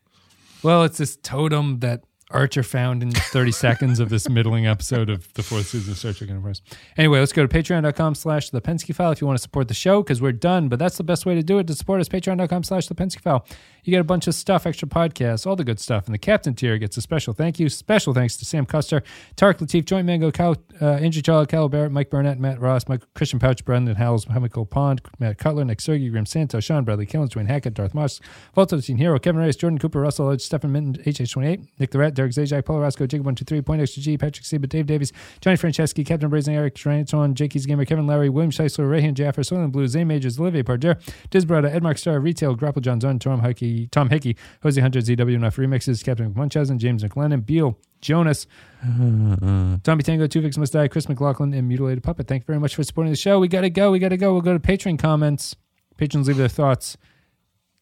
well, 0.63 0.85
it's 0.85 0.99
this 0.99 1.17
totem 1.23 1.81
that 1.81 2.03
Archer 2.35 2.63
found 2.63 3.03
in 3.03 3.13
30 3.13 3.53
seconds 3.67 4.01
of 4.01 4.09
this 4.11 4.29
middling 4.29 4.67
episode 4.67 5.09
of 5.09 5.33
the 5.35 5.43
fourth 5.43 5.69
season 5.69 5.93
of 5.93 5.99
Star 5.99 6.13
Trek 6.13 6.31
Enterprise. 6.31 6.61
Anyway, 6.97 7.21
let's 7.21 7.33
go 7.33 7.47
to 7.47 7.49
patreon.com 7.49 8.15
slash 8.15 8.51
the 8.51 8.61
Pensky 8.61 8.95
file 8.95 9.13
if 9.13 9.21
you 9.21 9.27
want 9.27 9.39
to 9.39 9.43
support 9.43 9.69
the 9.69 9.75
show 9.75 10.03
because 10.03 10.21
we're 10.21 10.33
done, 10.33 10.69
but 10.69 10.79
that's 10.79 10.97
the 10.97 11.05
best 11.05 11.25
way 11.25 11.35
to 11.35 11.43
do 11.43 11.59
it 11.59 11.67
to 11.69 11.75
support 11.75 12.01
us. 12.01 12.09
Patreon.com 12.09 12.65
slash 12.65 12.89
the 12.89 12.95
Pensky 12.95 13.21
file. 13.21 13.47
You 13.85 13.91
get 13.91 14.01
a 14.01 14.05
bunch 14.05 14.27
of 14.27 14.35
stuff, 14.35 14.67
extra 14.67 14.89
podcasts, 14.89 15.47
all 15.47 15.57
the 15.57 15.65
good 15.65 15.79
stuff. 15.79 16.07
And 16.07 16.15
the 16.15 16.19
captain 16.19 16.55
tier 16.55 16.79
gets 16.79 16.97
a 16.97 17.03
special 17.03 17.35
thank 17.35 17.61
you. 17.61 17.69
Special 17.69 18.15
thanks 18.15 18.37
to 18.39 18.45
Sam 18.45 18.65
Custer, 18.65 19.03
Tarek 19.37 19.59
Latif, 19.59 19.85
Joint 19.85 20.07
Mango, 20.07 20.31
Cal, 20.31 20.57
uh, 20.81 20.87
Andrew 20.87 21.21
Jolly, 21.21 21.47
Cal 21.47 21.69
Barrett, 21.69 21.93
Mike 21.93 22.11
Burnett, 22.11 22.39
Matt 22.39 22.61
Ross, 22.61 22.89
Mike, 22.89 23.03
Christian 23.15 23.39
Pouch, 23.39 23.65
Brendan 23.65 23.97
Howells, 23.97 24.25
Chemical 24.25 24.65
Pond, 24.65 25.03
Matt 25.19 25.39
Cutler, 25.39 25.65
Nick 25.65 25.81
Sergey, 25.81 26.09
Grim 26.09 26.25
Santos, 26.27 26.65
Sean 26.65 26.85
Bradley 26.85 27.07
Killens, 27.07 27.31
Dwayne 27.31 27.47
Hackett, 27.47 27.75
Darth 27.75 27.95
Moss, 27.95 28.21
Volta 28.55 28.81
Teen 28.81 28.97
Hero, 28.97 29.19
Kevin 29.19 29.41
Reyes, 29.43 29.57
Jordan 29.57 29.79
Cooper, 29.79 30.01
Russell 30.01 30.31
Edge, 30.31 30.41
Stephen 30.41 30.73
Minton, 30.73 31.03
HH28, 31.05 31.69
Nick 31.79 31.91
the 31.91 31.99
Rat, 31.99 32.15
Derek 32.25 32.49
Zajac, 32.49 32.65
Paul 32.65 32.81
Roscoe, 32.81 33.07
Jacob123, 33.07 33.65
Point 33.65 33.83
Extra 33.83 34.03
G, 34.03 34.17
Patrick 34.17 34.45
Sieba, 34.45 34.69
Dave 34.69 34.87
Davies, 34.87 35.13
Johnny 35.41 35.57
Franceschi, 35.57 36.05
Captain 36.05 36.31
Brazen, 36.31 36.55
Eric 36.55 36.75
Tranton, 36.75 37.35
Jakey's 37.35 37.67
Gamer, 37.67 37.85
Kevin 37.85 38.07
Larry, 38.07 38.29
William 38.29 38.51
Scheisler, 38.51 38.87
Rayhan 38.89 39.15
Jaffer, 39.15 39.43
Soylent 39.43 39.73
Blue, 39.73 39.87
Zay 39.87 40.05
Majors, 40.05 40.39
Olivier 40.39 40.63
Parder, 40.63 41.01
Disbrada, 41.31 41.73
Ed 41.73 41.83
Mark 41.83 41.99
Star, 41.99 42.19
Retail, 42.21 42.55
Grapple 42.55 42.81
John 42.81 43.01
Zone, 43.01 43.19
Tom 43.19 43.41
Hickey, 43.41 43.89
Tom 43.89 44.09
Hickey, 44.09 44.37
Jose 44.63 44.81
Hunter, 44.81 45.01
ZW 45.01 45.35
Enough 45.35 45.57
Remixes, 45.57 46.03
Captain 46.03 46.33
Munchausen, 46.35 46.79
James 46.79 47.05
McLennan, 47.05 47.45
Beal, 47.45 47.79
Jonas, 48.01 48.47
Tommy 48.83 50.03
Tango, 50.03 50.27
Two 50.27 50.41
Vicks 50.41 50.59
Must 50.59 50.73
Die, 50.73 50.89
Chris 50.89 51.09
McLaughlin, 51.09 51.53
and 51.53 51.69
Mutilated 51.69 52.03
Puppet. 52.03 52.27
Thank 52.27 52.43
you 52.43 52.47
very 52.47 52.61
much 52.61 52.75
for 52.75 52.85
supporting 52.85 53.13
the 53.13 53.17
show. 53.17 53.39
We 53.39 53.49
got 53.49 53.63
to 53.63 53.71
go. 53.71 53.91
We 53.91 53.99
got 53.99 54.11
to 54.11 54.17
go. 54.17 54.33
We'll 54.33 54.43
go 54.43 54.53
to 54.53 54.59
Patreon 54.59 54.99
comments. 54.99 55.57
Patrons 55.97 56.29
leave 56.29 56.37
their 56.37 56.49
thoughts. 56.49 56.97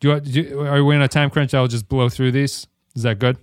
Do 0.01 0.09
you, 0.09 0.20
do 0.20 0.61
are 0.61 0.82
we 0.84 0.95
in 0.95 1.03
a 1.03 1.09
time 1.09 1.30
crunch? 1.30 1.55
I'll 1.55 1.68
just 1.68 1.88
blow 1.88 2.09
through 2.09 2.32
these. 2.32 2.66
Is 2.95 3.05
that 3.05 3.18
good? 3.18 3.38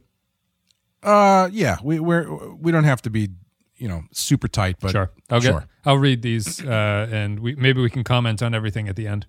Uh, 1.04 1.50
yeah, 1.52 1.78
we 1.84 2.00
we're 2.00 2.54
we 2.56 2.72
don't 2.72 2.84
have 2.84 3.02
to 3.04 3.10
be 3.10 3.30
you 3.78 3.88
know 3.88 4.04
super 4.12 4.47
tight, 4.47 4.78
but 4.80 4.91
Sure. 4.91 5.12
I'll 5.30 5.39
sure. 5.41 5.60
get. 5.62 5.70
I'll 5.86 5.97
read 5.97 6.22
these, 6.22 6.64
uh, 6.64 7.08
and 7.12 7.39
we 7.39 7.56
maybe 7.56 7.82
we 7.82 7.89
can 7.89 8.04
comment 8.04 8.41
on 8.41 8.54
everything 8.54 8.89
at 8.89 8.95
the 8.95 9.08
end. 9.08 9.26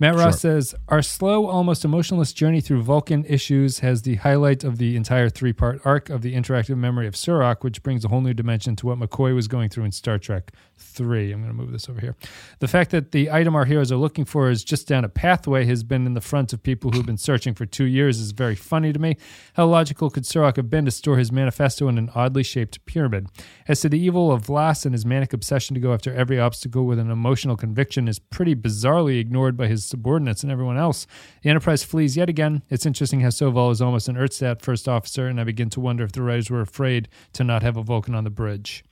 Matt 0.00 0.14
Ross 0.14 0.40
says, 0.40 0.74
Our 0.88 1.02
slow, 1.02 1.46
almost 1.46 1.84
emotionless 1.84 2.32
journey 2.32 2.62
through 2.62 2.80
Vulcan 2.80 3.22
issues 3.26 3.80
has 3.80 4.00
the 4.00 4.14
highlight 4.14 4.64
of 4.64 4.78
the 4.78 4.96
entire 4.96 5.28
three 5.28 5.52
part 5.52 5.78
arc 5.84 6.08
of 6.08 6.22
the 6.22 6.34
interactive 6.34 6.78
memory 6.78 7.06
of 7.06 7.12
Surak, 7.12 7.62
which 7.62 7.82
brings 7.82 8.02
a 8.02 8.08
whole 8.08 8.22
new 8.22 8.32
dimension 8.32 8.74
to 8.76 8.86
what 8.86 8.98
McCoy 8.98 9.34
was 9.34 9.46
going 9.46 9.68
through 9.68 9.84
in 9.84 9.92
Star 9.92 10.16
Trek 10.16 10.52
3. 10.78 11.32
I'm 11.32 11.42
going 11.42 11.54
to 11.54 11.54
move 11.54 11.70
this 11.70 11.86
over 11.90 12.00
here. 12.00 12.16
The 12.60 12.66
fact 12.66 12.92
that 12.92 13.12
the 13.12 13.30
item 13.30 13.54
our 13.54 13.66
heroes 13.66 13.92
are 13.92 13.96
looking 13.96 14.24
for 14.24 14.48
is 14.48 14.64
just 14.64 14.88
down 14.88 15.04
a 15.04 15.08
pathway 15.10 15.66
has 15.66 15.82
been 15.82 16.06
in 16.06 16.14
the 16.14 16.22
front 16.22 16.54
of 16.54 16.62
people 16.62 16.92
who've 16.92 17.04
been 17.04 17.18
searching 17.18 17.52
for 17.52 17.66
two 17.66 17.84
years 17.84 18.20
is 18.20 18.30
very 18.32 18.54
funny 18.54 18.94
to 18.94 18.98
me. 18.98 19.18
How 19.52 19.66
logical 19.66 20.08
could 20.08 20.24
Surak 20.24 20.56
have 20.56 20.70
been 20.70 20.86
to 20.86 20.90
store 20.90 21.18
his 21.18 21.30
manifesto 21.30 21.88
in 21.88 21.98
an 21.98 22.10
oddly 22.14 22.42
shaped 22.42 22.86
pyramid? 22.86 23.26
As 23.68 23.82
to 23.82 23.90
the 23.90 24.00
evil 24.00 24.32
of 24.32 24.46
V'Las 24.46 24.86
and 24.86 24.94
his 24.94 25.04
manic 25.04 25.34
obsession 25.34 25.74
to 25.74 25.80
go 25.80 25.92
after 25.92 26.14
every 26.14 26.40
obstacle 26.40 26.86
with 26.86 26.98
an 26.98 27.10
emotional 27.10 27.58
conviction 27.58 28.08
is 28.08 28.18
pretty 28.18 28.54
bizarrely 28.54 29.20
ignored 29.20 29.58
by 29.58 29.66
his 29.66 29.89
subordinates 29.90 30.42
and 30.42 30.50
everyone 30.50 30.76
else. 30.76 31.06
The 31.42 31.50
Enterprise 31.50 31.84
flees 31.84 32.16
yet 32.16 32.28
again. 32.28 32.62
It's 32.70 32.86
interesting 32.86 33.20
how 33.20 33.28
Soval 33.28 33.70
is 33.70 33.82
almost 33.82 34.08
an 34.08 34.16
Earthstat 34.16 34.62
first 34.62 34.88
officer, 34.88 35.26
and 35.26 35.40
I 35.40 35.44
begin 35.44 35.70
to 35.70 35.80
wonder 35.80 36.04
if 36.04 36.12
the 36.12 36.22
writers 36.22 36.50
were 36.50 36.60
afraid 36.60 37.08
to 37.34 37.44
not 37.44 37.62
have 37.62 37.76
a 37.76 37.82
Vulcan 37.82 38.14
on 38.14 38.24
the 38.24 38.30
bridge. 38.30 38.84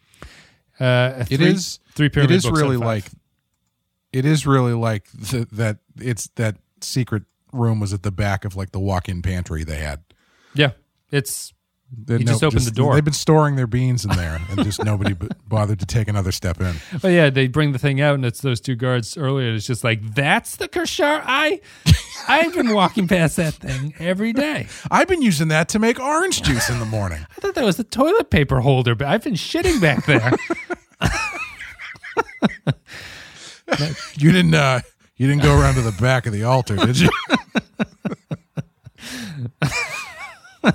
Uh, 0.79 1.25
three, 1.25 1.47
is 1.47 1.81
three 1.95 2.09
pyramid 2.09 2.37
is 2.37 2.45
books 2.45 2.61
really 2.61 2.77
like 2.77 3.05
it 4.13 4.25
is 4.25 4.47
really 4.47 4.75
like 4.75 5.11
the, 5.11 5.49
that 5.51 5.79
it's 5.97 6.29
that 6.37 6.57
secret 6.81 7.25
room 7.53 7.81
was 7.81 7.93
at 7.93 8.05
the 8.05 8.13
back 8.13 8.45
of 8.45 8.55
like 8.55 8.71
the 8.71 8.79
walk-in 8.79 9.21
pantry 9.21 9.65
they 9.65 9.79
had 9.79 10.05
yeah, 10.55 10.73
it's 11.11 11.53
They- 11.91 12.19
You 12.19 12.25
just 12.25 12.43
opened 12.45 12.63
the 12.63 12.71
door. 12.71 12.95
They've 12.95 13.05
been 13.05 13.13
storing 13.15 13.57
their 13.57 13.67
beans 13.67 14.05
in 14.05 14.11
there, 14.11 14.41
and 14.51 14.63
just 14.65 14.85
nobody 14.85 15.15
b- 15.15 15.29
bothered 15.49 15.81
to 15.81 15.87
take 15.87 16.07
another 16.09 16.33
step 16.33 16.61
in. 16.61 16.75
But 17.01 17.09
yeah, 17.09 17.31
they 17.31 17.47
bring 17.49 17.73
the 17.73 17.79
thing 17.79 18.01
out, 18.01 18.15
and 18.15 18.27
it's 18.27 18.43
those 18.43 18.61
two 18.61 18.75
guards 18.77 19.17
earlier. 19.17 19.55
It's 19.55 19.67
just 19.67 19.85
like 19.85 20.15
that's 20.15 20.57
the 20.57 20.69
Kershar. 20.69 21.23
I, 21.25 21.61
I've 22.29 22.55
been 22.55 22.75
walking 22.75 23.09
past 23.09 23.37
that 23.37 23.55
thing 23.55 23.95
every 23.99 24.35
day. 24.35 24.67
I've 24.91 25.09
been 25.09 25.23
using 25.23 25.49
that 25.49 25.71
to 25.71 25.79
make 25.79 25.99
orange 25.99 26.43
juice 26.43 26.69
in 26.69 26.79
the 26.79 26.85
morning. 26.85 27.27
I 27.37 27.41
thought 27.41 27.55
that 27.55 27.65
was 27.65 27.77
the 27.79 27.85
toilet 27.85 28.29
paper 28.31 28.61
holder, 28.61 28.95
but 28.95 29.07
I've 29.07 29.25
been 29.25 29.35
shitting 29.35 29.81
back 29.81 30.05
there. 30.05 30.33
You 34.17 34.33
didn't. 34.33 34.55
uh 34.55 34.81
You 35.17 35.27
didn't 35.27 35.43
go 35.43 35.59
around 35.59 35.75
to 35.75 35.83
the 35.83 35.93
back 36.01 36.27
of 36.27 36.33
the 36.33 36.45
altar, 36.45 36.75
did 36.77 36.99
you? 36.99 37.11
no 40.65 40.73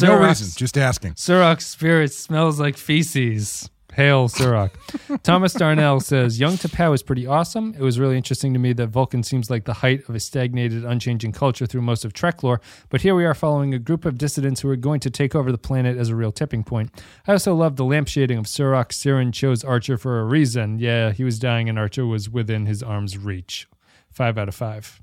Surak- 0.00 0.28
reason. 0.28 0.48
Just 0.56 0.78
asking. 0.78 1.14
Surak's 1.14 1.66
spirit 1.66 2.12
smells 2.12 2.60
like 2.60 2.76
feces. 2.76 3.68
Hail 3.96 4.28
Surak. 4.28 4.72
Thomas 5.22 5.54
Darnell 5.54 6.00
says 6.00 6.38
Young 6.38 6.58
T'Pau 6.58 6.94
is 6.94 7.02
pretty 7.02 7.26
awesome. 7.26 7.74
It 7.78 7.80
was 7.80 7.98
really 7.98 8.18
interesting 8.18 8.52
to 8.52 8.58
me 8.58 8.74
that 8.74 8.88
Vulcan 8.88 9.22
seems 9.22 9.48
like 9.48 9.64
the 9.64 9.72
height 9.72 10.06
of 10.06 10.14
a 10.14 10.20
stagnated, 10.20 10.84
unchanging 10.84 11.32
culture 11.32 11.64
through 11.64 11.80
most 11.80 12.04
of 12.04 12.12
Trek 12.12 12.42
lore, 12.42 12.60
but 12.90 13.00
here 13.00 13.14
we 13.14 13.24
are 13.24 13.32
following 13.32 13.72
a 13.72 13.78
group 13.78 14.04
of 14.04 14.18
dissidents 14.18 14.60
who 14.60 14.68
are 14.68 14.76
going 14.76 15.00
to 15.00 15.08
take 15.08 15.34
over 15.34 15.50
the 15.50 15.56
planet 15.56 15.96
as 15.96 16.10
a 16.10 16.14
real 16.14 16.30
tipping 16.30 16.62
point. 16.62 16.90
I 17.26 17.32
also 17.32 17.54
love 17.54 17.76
the 17.76 17.84
lampshading 17.84 18.38
of 18.38 18.44
Surak. 18.44 18.88
Syrran 18.90 19.32
chose 19.32 19.64
Archer 19.64 19.96
for 19.96 20.20
a 20.20 20.24
reason. 20.24 20.78
Yeah, 20.78 21.12
he 21.12 21.24
was 21.24 21.38
dying 21.38 21.70
and 21.70 21.78
Archer 21.78 22.04
was 22.04 22.28
within 22.28 22.66
his 22.66 22.82
arm's 22.82 23.16
reach. 23.16 23.66
Five 24.12 24.36
out 24.36 24.48
of 24.48 24.54
five. 24.54 25.00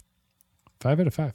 Five 0.84 1.00
out 1.00 1.08
of 1.08 1.14
five. 1.14 1.34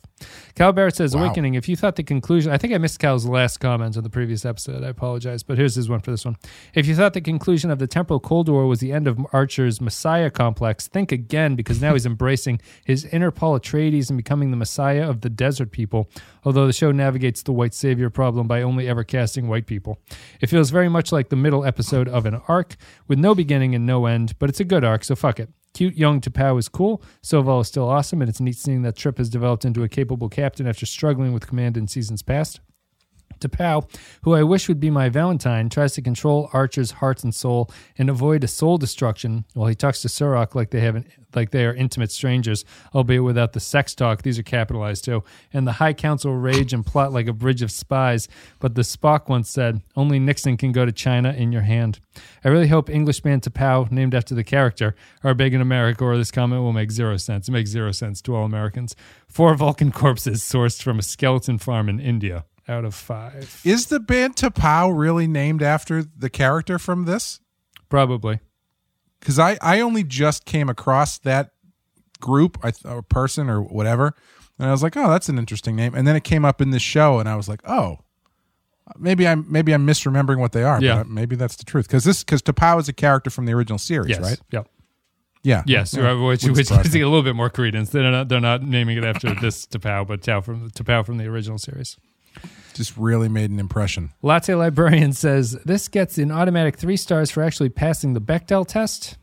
Cal 0.56 0.74
Barrett 0.74 0.94
says, 0.94 1.16
Wow. 1.16 1.24
Awakening. 1.24 1.54
If 1.54 1.70
you 1.70 1.74
thought 1.74 1.96
the 1.96 2.02
conclusion, 2.02 2.52
I 2.52 2.58
think 2.58 2.74
I 2.74 2.76
missed 2.76 2.98
Cal's 2.98 3.24
last 3.24 3.60
comment 3.60 3.96
on 3.96 4.02
the 4.02 4.10
previous 4.10 4.44
episode. 4.44 4.84
I 4.84 4.88
apologize, 4.88 5.42
but 5.42 5.56
here's 5.56 5.74
his 5.74 5.88
one 5.88 6.00
for 6.00 6.10
this 6.10 6.26
one. 6.26 6.36
If 6.74 6.86
you 6.86 6.94
thought 6.94 7.14
the 7.14 7.22
conclusion 7.22 7.70
of 7.70 7.78
the 7.78 7.86
temporal 7.86 8.20
Cold 8.20 8.50
War 8.50 8.66
was 8.66 8.80
the 8.80 8.92
end 8.92 9.08
of 9.08 9.18
Archer's 9.32 9.80
Messiah 9.80 10.28
complex, 10.28 10.86
think 10.86 11.12
again 11.12 11.56
because 11.56 11.80
now 11.80 11.94
he's 11.94 12.04
embracing 12.12 12.60
his 12.84 13.06
inner 13.06 13.30
Paul 13.30 13.58
Atreides 13.58 14.10
and 14.10 14.18
becoming 14.18 14.50
the 14.50 14.58
Messiah 14.58 15.08
of 15.08 15.22
the 15.22 15.30
desert 15.30 15.70
people. 15.70 16.10
Although 16.44 16.66
the 16.66 16.74
show 16.74 16.92
navigates 16.92 17.42
the 17.42 17.52
white 17.52 17.72
savior 17.72 18.10
problem 18.10 18.46
by 18.48 18.60
only 18.60 18.86
ever 18.86 19.02
casting 19.02 19.48
white 19.48 19.66
people, 19.66 19.98
it 20.42 20.50
feels 20.50 20.68
very 20.68 20.90
much 20.90 21.10
like 21.10 21.30
the 21.30 21.36
middle 21.36 21.64
episode 21.64 22.06
of 22.06 22.26
an 22.26 22.38
arc 22.48 22.76
with 23.06 23.18
no 23.18 23.34
beginning 23.34 23.74
and 23.74 23.86
no 23.86 24.04
end. 24.04 24.38
But 24.38 24.50
it's 24.50 24.60
a 24.60 24.64
good 24.64 24.84
arc, 24.84 25.04
so 25.04 25.16
fuck 25.16 25.40
it. 25.40 25.48
Cute 25.74 25.96
young 25.96 26.20
T'Pau 26.20 26.58
is 26.58 26.68
cool. 26.68 27.02
Soval 27.22 27.60
is 27.60 27.68
still 27.68 27.88
awesome, 27.88 28.20
and 28.20 28.28
it's 28.28 28.40
neat 28.40 28.56
seeing 28.56 28.82
that 28.82 28.96
Trip 28.96 29.18
has 29.18 29.28
developed 29.28 29.64
into 29.64 29.82
a 29.82 29.88
capable 29.88 30.28
captain 30.28 30.66
after 30.66 30.86
struggling 30.86 31.32
with 31.32 31.46
command 31.46 31.76
in 31.76 31.86
seasons 31.86 32.22
past. 32.22 32.60
T'Pau, 33.40 33.88
who 34.22 34.34
I 34.34 34.42
wish 34.42 34.68
would 34.68 34.80
be 34.80 34.90
my 34.90 35.08
Valentine, 35.08 35.68
tries 35.68 35.92
to 35.94 36.02
control 36.02 36.50
Archer's 36.52 36.90
heart 36.92 37.22
and 37.22 37.34
soul 37.34 37.70
and 37.96 38.10
avoid 38.10 38.42
a 38.42 38.48
soul 38.48 38.78
destruction 38.78 39.44
while 39.54 39.68
he 39.68 39.74
talks 39.74 40.02
to 40.02 40.08
Surak 40.08 40.54
like 40.54 40.70
they 40.70 40.80
have 40.80 40.96
an, 40.96 41.04
like 41.34 41.50
they 41.50 41.64
are 41.64 41.74
intimate 41.74 42.10
strangers, 42.10 42.64
albeit 42.94 43.22
without 43.22 43.52
the 43.52 43.60
sex 43.60 43.94
talk. 43.94 44.22
These 44.22 44.38
are 44.38 44.42
capitalized 44.42 45.04
too. 45.04 45.22
And 45.52 45.66
the 45.66 45.72
High 45.72 45.92
Council 45.92 46.34
rage 46.34 46.72
and 46.72 46.84
plot 46.84 47.12
like 47.12 47.28
a 47.28 47.32
bridge 47.32 47.62
of 47.62 47.70
spies. 47.70 48.28
But 48.58 48.74
the 48.74 48.82
Spock 48.82 49.28
once 49.28 49.48
said, 49.48 49.82
"Only 49.94 50.18
Nixon 50.18 50.56
can 50.56 50.72
go 50.72 50.84
to 50.84 50.92
China 50.92 51.32
in 51.32 51.52
your 51.52 51.62
hand." 51.62 52.00
I 52.44 52.48
really 52.48 52.68
hope 52.68 52.90
Englishman 52.90 53.40
T'Pau, 53.40 53.90
named 53.92 54.14
after 54.14 54.34
the 54.34 54.42
character, 54.42 54.96
are 55.22 55.34
big 55.34 55.54
in 55.54 55.60
America, 55.60 56.04
or 56.04 56.16
this 56.16 56.32
comment 56.32 56.62
will 56.62 56.72
make 56.72 56.90
zero 56.90 57.16
sense. 57.16 57.48
It 57.48 57.52
makes 57.52 57.70
zero 57.70 57.92
sense 57.92 58.20
to 58.22 58.34
all 58.34 58.44
Americans. 58.44 58.96
Four 59.28 59.54
Vulcan 59.54 59.92
corpses 59.92 60.42
sourced 60.42 60.82
from 60.82 60.98
a 60.98 61.02
skeleton 61.02 61.58
farm 61.58 61.88
in 61.88 62.00
India. 62.00 62.44
Out 62.68 62.84
of 62.84 62.94
five. 62.94 63.60
Is 63.64 63.86
the 63.86 63.98
band 63.98 64.36
T'Pau 64.36 64.96
really 64.96 65.26
named 65.26 65.62
after 65.62 66.02
the 66.04 66.28
character 66.28 66.78
from 66.78 67.06
this? 67.06 67.40
Probably. 67.88 68.40
Because 69.20 69.38
I, 69.38 69.56
I 69.62 69.80
only 69.80 70.04
just 70.04 70.44
came 70.44 70.68
across 70.68 71.18
that 71.18 71.50
group 72.20 72.58
I 72.62 72.70
th- 72.72 72.84
or 72.84 73.00
person 73.02 73.48
or 73.48 73.62
whatever, 73.62 74.14
and 74.58 74.68
I 74.68 74.72
was 74.72 74.82
like, 74.82 74.96
oh, 74.96 75.08
that's 75.10 75.28
an 75.28 75.38
interesting 75.38 75.76
name. 75.76 75.94
And 75.94 76.06
then 76.06 76.14
it 76.14 76.24
came 76.24 76.44
up 76.44 76.60
in 76.60 76.70
this 76.70 76.82
show, 76.82 77.18
and 77.18 77.28
I 77.28 77.36
was 77.36 77.48
like, 77.48 77.60
oh, 77.68 77.98
maybe 78.98 79.26
I'm 79.26 79.46
maybe 79.50 79.72
I'm 79.72 79.86
misremembering 79.86 80.38
what 80.38 80.52
they 80.52 80.62
are. 80.62 80.80
Yeah. 80.82 80.98
but 80.98 81.08
maybe 81.08 81.36
that's 81.36 81.56
the 81.56 81.64
truth. 81.64 81.86
Because 81.88 82.04
this 82.04 82.22
because 82.22 82.42
T'Pau 82.42 82.78
is 82.80 82.88
a 82.88 82.92
character 82.92 83.30
from 83.30 83.46
the 83.46 83.52
original 83.52 83.78
series, 83.78 84.10
Yes. 84.10 84.20
right? 84.20 84.40
Yep. 84.52 84.68
Yeah. 85.42 85.62
Yes. 85.66 85.94
Yeah. 85.94 86.12
Which, 86.14 86.44
which 86.44 86.68
gives 86.68 86.94
a 86.94 86.98
little 87.04 87.22
bit 87.22 87.34
more 87.36 87.48
credence. 87.48 87.90
They're 87.90 88.10
not. 88.10 88.28
They're 88.28 88.40
not 88.40 88.62
naming 88.62 88.98
it 88.98 89.04
after 89.04 89.34
this 89.34 89.66
T'Pau, 89.66 90.06
but 90.06 90.22
Tao 90.22 90.40
from 90.42 90.70
T'Pau 90.70 91.06
from 91.06 91.16
the 91.16 91.26
original 91.26 91.58
series. 91.58 91.96
Just 92.74 92.96
really 92.96 93.28
made 93.28 93.50
an 93.50 93.58
impression. 93.58 94.10
Latte 94.22 94.54
Librarian 94.54 95.12
says 95.12 95.52
this 95.64 95.88
gets 95.88 96.18
an 96.18 96.30
automatic 96.30 96.76
three 96.76 96.96
stars 96.96 97.30
for 97.30 97.42
actually 97.42 97.68
passing 97.68 98.12
the 98.12 98.20
Bechdel 98.20 98.66
test. 98.66 99.16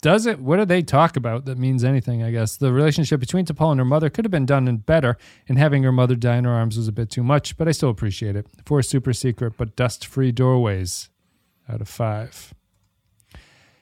Does 0.00 0.26
it? 0.26 0.40
What 0.40 0.56
do 0.56 0.64
they 0.64 0.82
talk 0.82 1.16
about 1.16 1.44
that 1.44 1.58
means 1.58 1.84
anything? 1.84 2.24
I 2.24 2.32
guess 2.32 2.56
the 2.56 2.72
relationship 2.72 3.20
between 3.20 3.44
T'Pol 3.46 3.70
and 3.70 3.78
her 3.78 3.84
mother 3.84 4.10
could 4.10 4.24
have 4.24 4.32
been 4.32 4.46
done 4.46 4.66
and 4.66 4.84
better, 4.84 5.16
and 5.48 5.58
having 5.58 5.84
her 5.84 5.92
mother 5.92 6.16
die 6.16 6.36
in 6.36 6.44
her 6.44 6.50
arms 6.50 6.76
was 6.76 6.88
a 6.88 6.92
bit 6.92 7.08
too 7.08 7.22
much. 7.22 7.56
But 7.56 7.68
I 7.68 7.70
still 7.70 7.88
appreciate 7.88 8.34
it. 8.34 8.46
Four 8.66 8.82
super 8.82 9.12
secret 9.12 9.54
but 9.56 9.76
dust-free 9.76 10.32
doorways 10.32 11.08
out 11.68 11.80
of 11.80 11.88
five. 11.88 12.52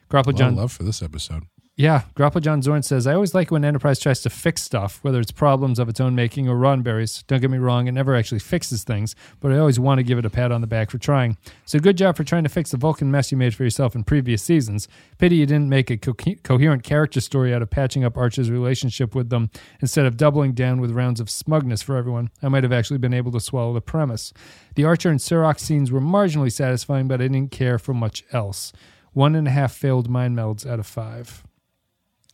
Grapple 0.09 0.33
John 0.33 0.55
love 0.55 0.71
for 0.71 0.83
this 0.83 1.01
episode. 1.01 1.43
Yeah, 1.77 2.03
Grappa 2.15 2.41
John 2.41 2.61
Zorn 2.61 2.83
says, 2.83 3.07
I 3.07 3.13
always 3.13 3.33
like 3.33 3.49
when 3.49 3.63
Enterprise 3.63 3.97
tries 3.97 4.21
to 4.21 4.29
fix 4.29 4.61
stuff, 4.61 4.99
whether 5.03 5.19
it's 5.19 5.31
problems 5.31 5.79
of 5.79 5.87
its 5.87 6.01
own 6.01 6.13
making 6.13 6.49
or 6.49 6.55
Roddenberry's. 6.55 7.23
Don't 7.23 7.39
get 7.39 7.49
me 7.49 7.57
wrong, 7.57 7.87
it 7.87 7.93
never 7.93 8.13
actually 8.13 8.39
fixes 8.39 8.83
things, 8.83 9.15
but 9.39 9.51
I 9.51 9.57
always 9.57 9.79
want 9.79 9.97
to 9.97 10.03
give 10.03 10.19
it 10.19 10.25
a 10.25 10.29
pat 10.29 10.51
on 10.51 10.61
the 10.61 10.67
back 10.67 10.91
for 10.91 10.97
trying. 10.97 11.37
So 11.65 11.79
good 11.79 11.97
job 11.97 12.17
for 12.17 12.25
trying 12.25 12.43
to 12.43 12.49
fix 12.49 12.71
the 12.71 12.77
Vulcan 12.77 13.09
mess 13.09 13.31
you 13.31 13.37
made 13.37 13.55
for 13.55 13.63
yourself 13.63 13.95
in 13.95 14.03
previous 14.03 14.43
seasons. 14.43 14.89
Pity 15.17 15.37
you 15.37 15.45
didn't 15.45 15.69
make 15.69 15.89
a 15.89 15.97
co- 15.97 16.13
coherent 16.43 16.83
character 16.83 17.21
story 17.21 17.53
out 17.53 17.61
of 17.61 17.69
patching 17.69 18.03
up 18.03 18.17
Archer's 18.17 18.51
relationship 18.51 19.15
with 19.15 19.29
them 19.29 19.49
instead 19.79 20.05
of 20.05 20.17
doubling 20.17 20.51
down 20.51 20.81
with 20.81 20.91
rounds 20.91 21.21
of 21.21 21.29
smugness 21.29 21.81
for 21.81 21.95
everyone. 21.95 22.29
I 22.43 22.49
might 22.49 22.63
have 22.63 22.73
actually 22.73 22.99
been 22.99 23.13
able 23.13 23.31
to 23.31 23.39
swallow 23.39 23.73
the 23.73 23.81
premise. 23.81 24.33
The 24.75 24.83
Archer 24.83 25.09
and 25.09 25.19
Surak 25.19 25.57
scenes 25.57 25.91
were 25.91 26.01
marginally 26.01 26.51
satisfying, 26.51 27.07
but 27.07 27.21
I 27.21 27.29
didn't 27.29 27.51
care 27.51 27.79
for 27.79 27.93
much 27.93 28.25
else. 28.33 28.73
One 29.13 29.35
and 29.35 29.47
a 29.47 29.51
half 29.51 29.73
failed 29.73 30.09
mind 30.09 30.37
melds 30.37 30.69
out 30.69 30.79
of 30.79 30.85
five. 30.85 31.43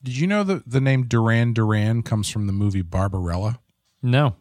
Did 0.04 0.18
you 0.18 0.28
know 0.28 0.44
that 0.44 0.70
the 0.70 0.82
name 0.82 1.04
Duran 1.08 1.54
Duran 1.54 2.04
comes 2.04 2.30
from 2.30 2.48
the 2.48 2.54
movie 2.54 2.82
Barbarella? 2.82 3.60
No. 4.02 4.36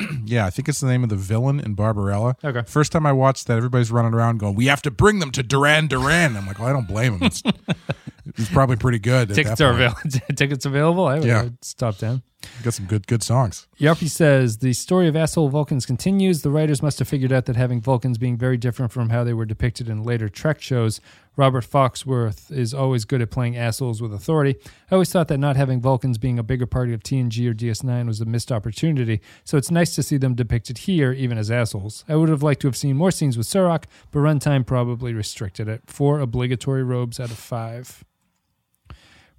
yeah, 0.24 0.46
I 0.46 0.50
think 0.50 0.68
it's 0.68 0.80
the 0.80 0.86
name 0.86 1.02
of 1.02 1.10
the 1.10 1.16
villain 1.16 1.58
in 1.60 1.74
Barbarella. 1.74 2.36
Okay. 2.44 2.62
First 2.66 2.92
time 2.92 3.04
I 3.04 3.12
watched 3.12 3.46
that, 3.48 3.56
everybody's 3.56 3.90
running 3.90 4.14
around 4.14 4.38
going, 4.38 4.54
"We 4.54 4.66
have 4.66 4.82
to 4.82 4.90
bring 4.90 5.18
them 5.18 5.30
to 5.32 5.42
Duran 5.42 5.88
Duran." 5.88 6.36
I'm 6.36 6.46
like, 6.46 6.58
well, 6.58 6.68
I 6.68 6.72
don't 6.72 6.86
blame 6.86 7.14
him. 7.14 7.24
It's, 7.24 7.42
it's 8.26 8.48
probably 8.50 8.76
pretty 8.76 9.00
good. 9.00 9.34
Tickets 9.34 9.60
are 9.60 9.70
available. 9.72 10.00
Tickets 10.36 10.64
available. 10.64 11.06
I 11.06 11.18
would 11.18 11.24
Yeah. 11.24 11.40
I 11.40 11.42
would 11.44 11.64
stop 11.64 11.98
down. 11.98 12.22
Got 12.62 12.74
some 12.74 12.86
good 12.86 13.06
good 13.06 13.22
songs. 13.22 13.66
Yarpy 13.78 14.08
says 14.08 14.58
the 14.58 14.72
story 14.72 15.08
of 15.08 15.16
asshole 15.16 15.48
Vulcans 15.48 15.86
continues. 15.86 16.42
The 16.42 16.50
writers 16.50 16.82
must 16.82 16.98
have 16.98 17.08
figured 17.08 17.32
out 17.32 17.46
that 17.46 17.56
having 17.56 17.80
Vulcans 17.80 18.18
being 18.18 18.36
very 18.36 18.56
different 18.56 18.92
from 18.92 19.10
how 19.10 19.24
they 19.24 19.32
were 19.32 19.44
depicted 19.44 19.88
in 19.88 20.02
later 20.02 20.28
Trek 20.28 20.60
shows. 20.60 21.00
Robert 21.36 21.64
Foxworth 21.64 22.50
is 22.50 22.74
always 22.74 23.04
good 23.04 23.22
at 23.22 23.30
playing 23.30 23.56
assholes 23.56 24.02
with 24.02 24.12
authority. 24.12 24.56
I 24.90 24.94
always 24.94 25.12
thought 25.12 25.28
that 25.28 25.38
not 25.38 25.54
having 25.54 25.80
Vulcans 25.80 26.18
being 26.18 26.36
a 26.36 26.42
bigger 26.42 26.66
part 26.66 26.90
of 26.90 27.04
TNG 27.04 27.48
or 27.48 27.54
DS9 27.54 28.08
was 28.08 28.20
a 28.20 28.24
missed 28.24 28.50
opportunity, 28.50 29.20
so 29.44 29.56
it's 29.56 29.70
nice 29.70 29.94
to 29.94 30.02
see 30.02 30.16
them 30.16 30.34
depicted 30.34 30.78
here, 30.78 31.12
even 31.12 31.38
as 31.38 31.48
assholes. 31.48 32.04
I 32.08 32.16
would 32.16 32.28
have 32.28 32.42
liked 32.42 32.62
to 32.62 32.66
have 32.66 32.76
seen 32.76 32.96
more 32.96 33.12
scenes 33.12 33.38
with 33.38 33.46
Surak, 33.46 33.84
but 34.10 34.18
runtime 34.18 34.66
probably 34.66 35.14
restricted 35.14 35.68
it. 35.68 35.82
Four 35.86 36.18
obligatory 36.18 36.82
robes 36.82 37.20
out 37.20 37.30
of 37.30 37.38
five. 37.38 38.02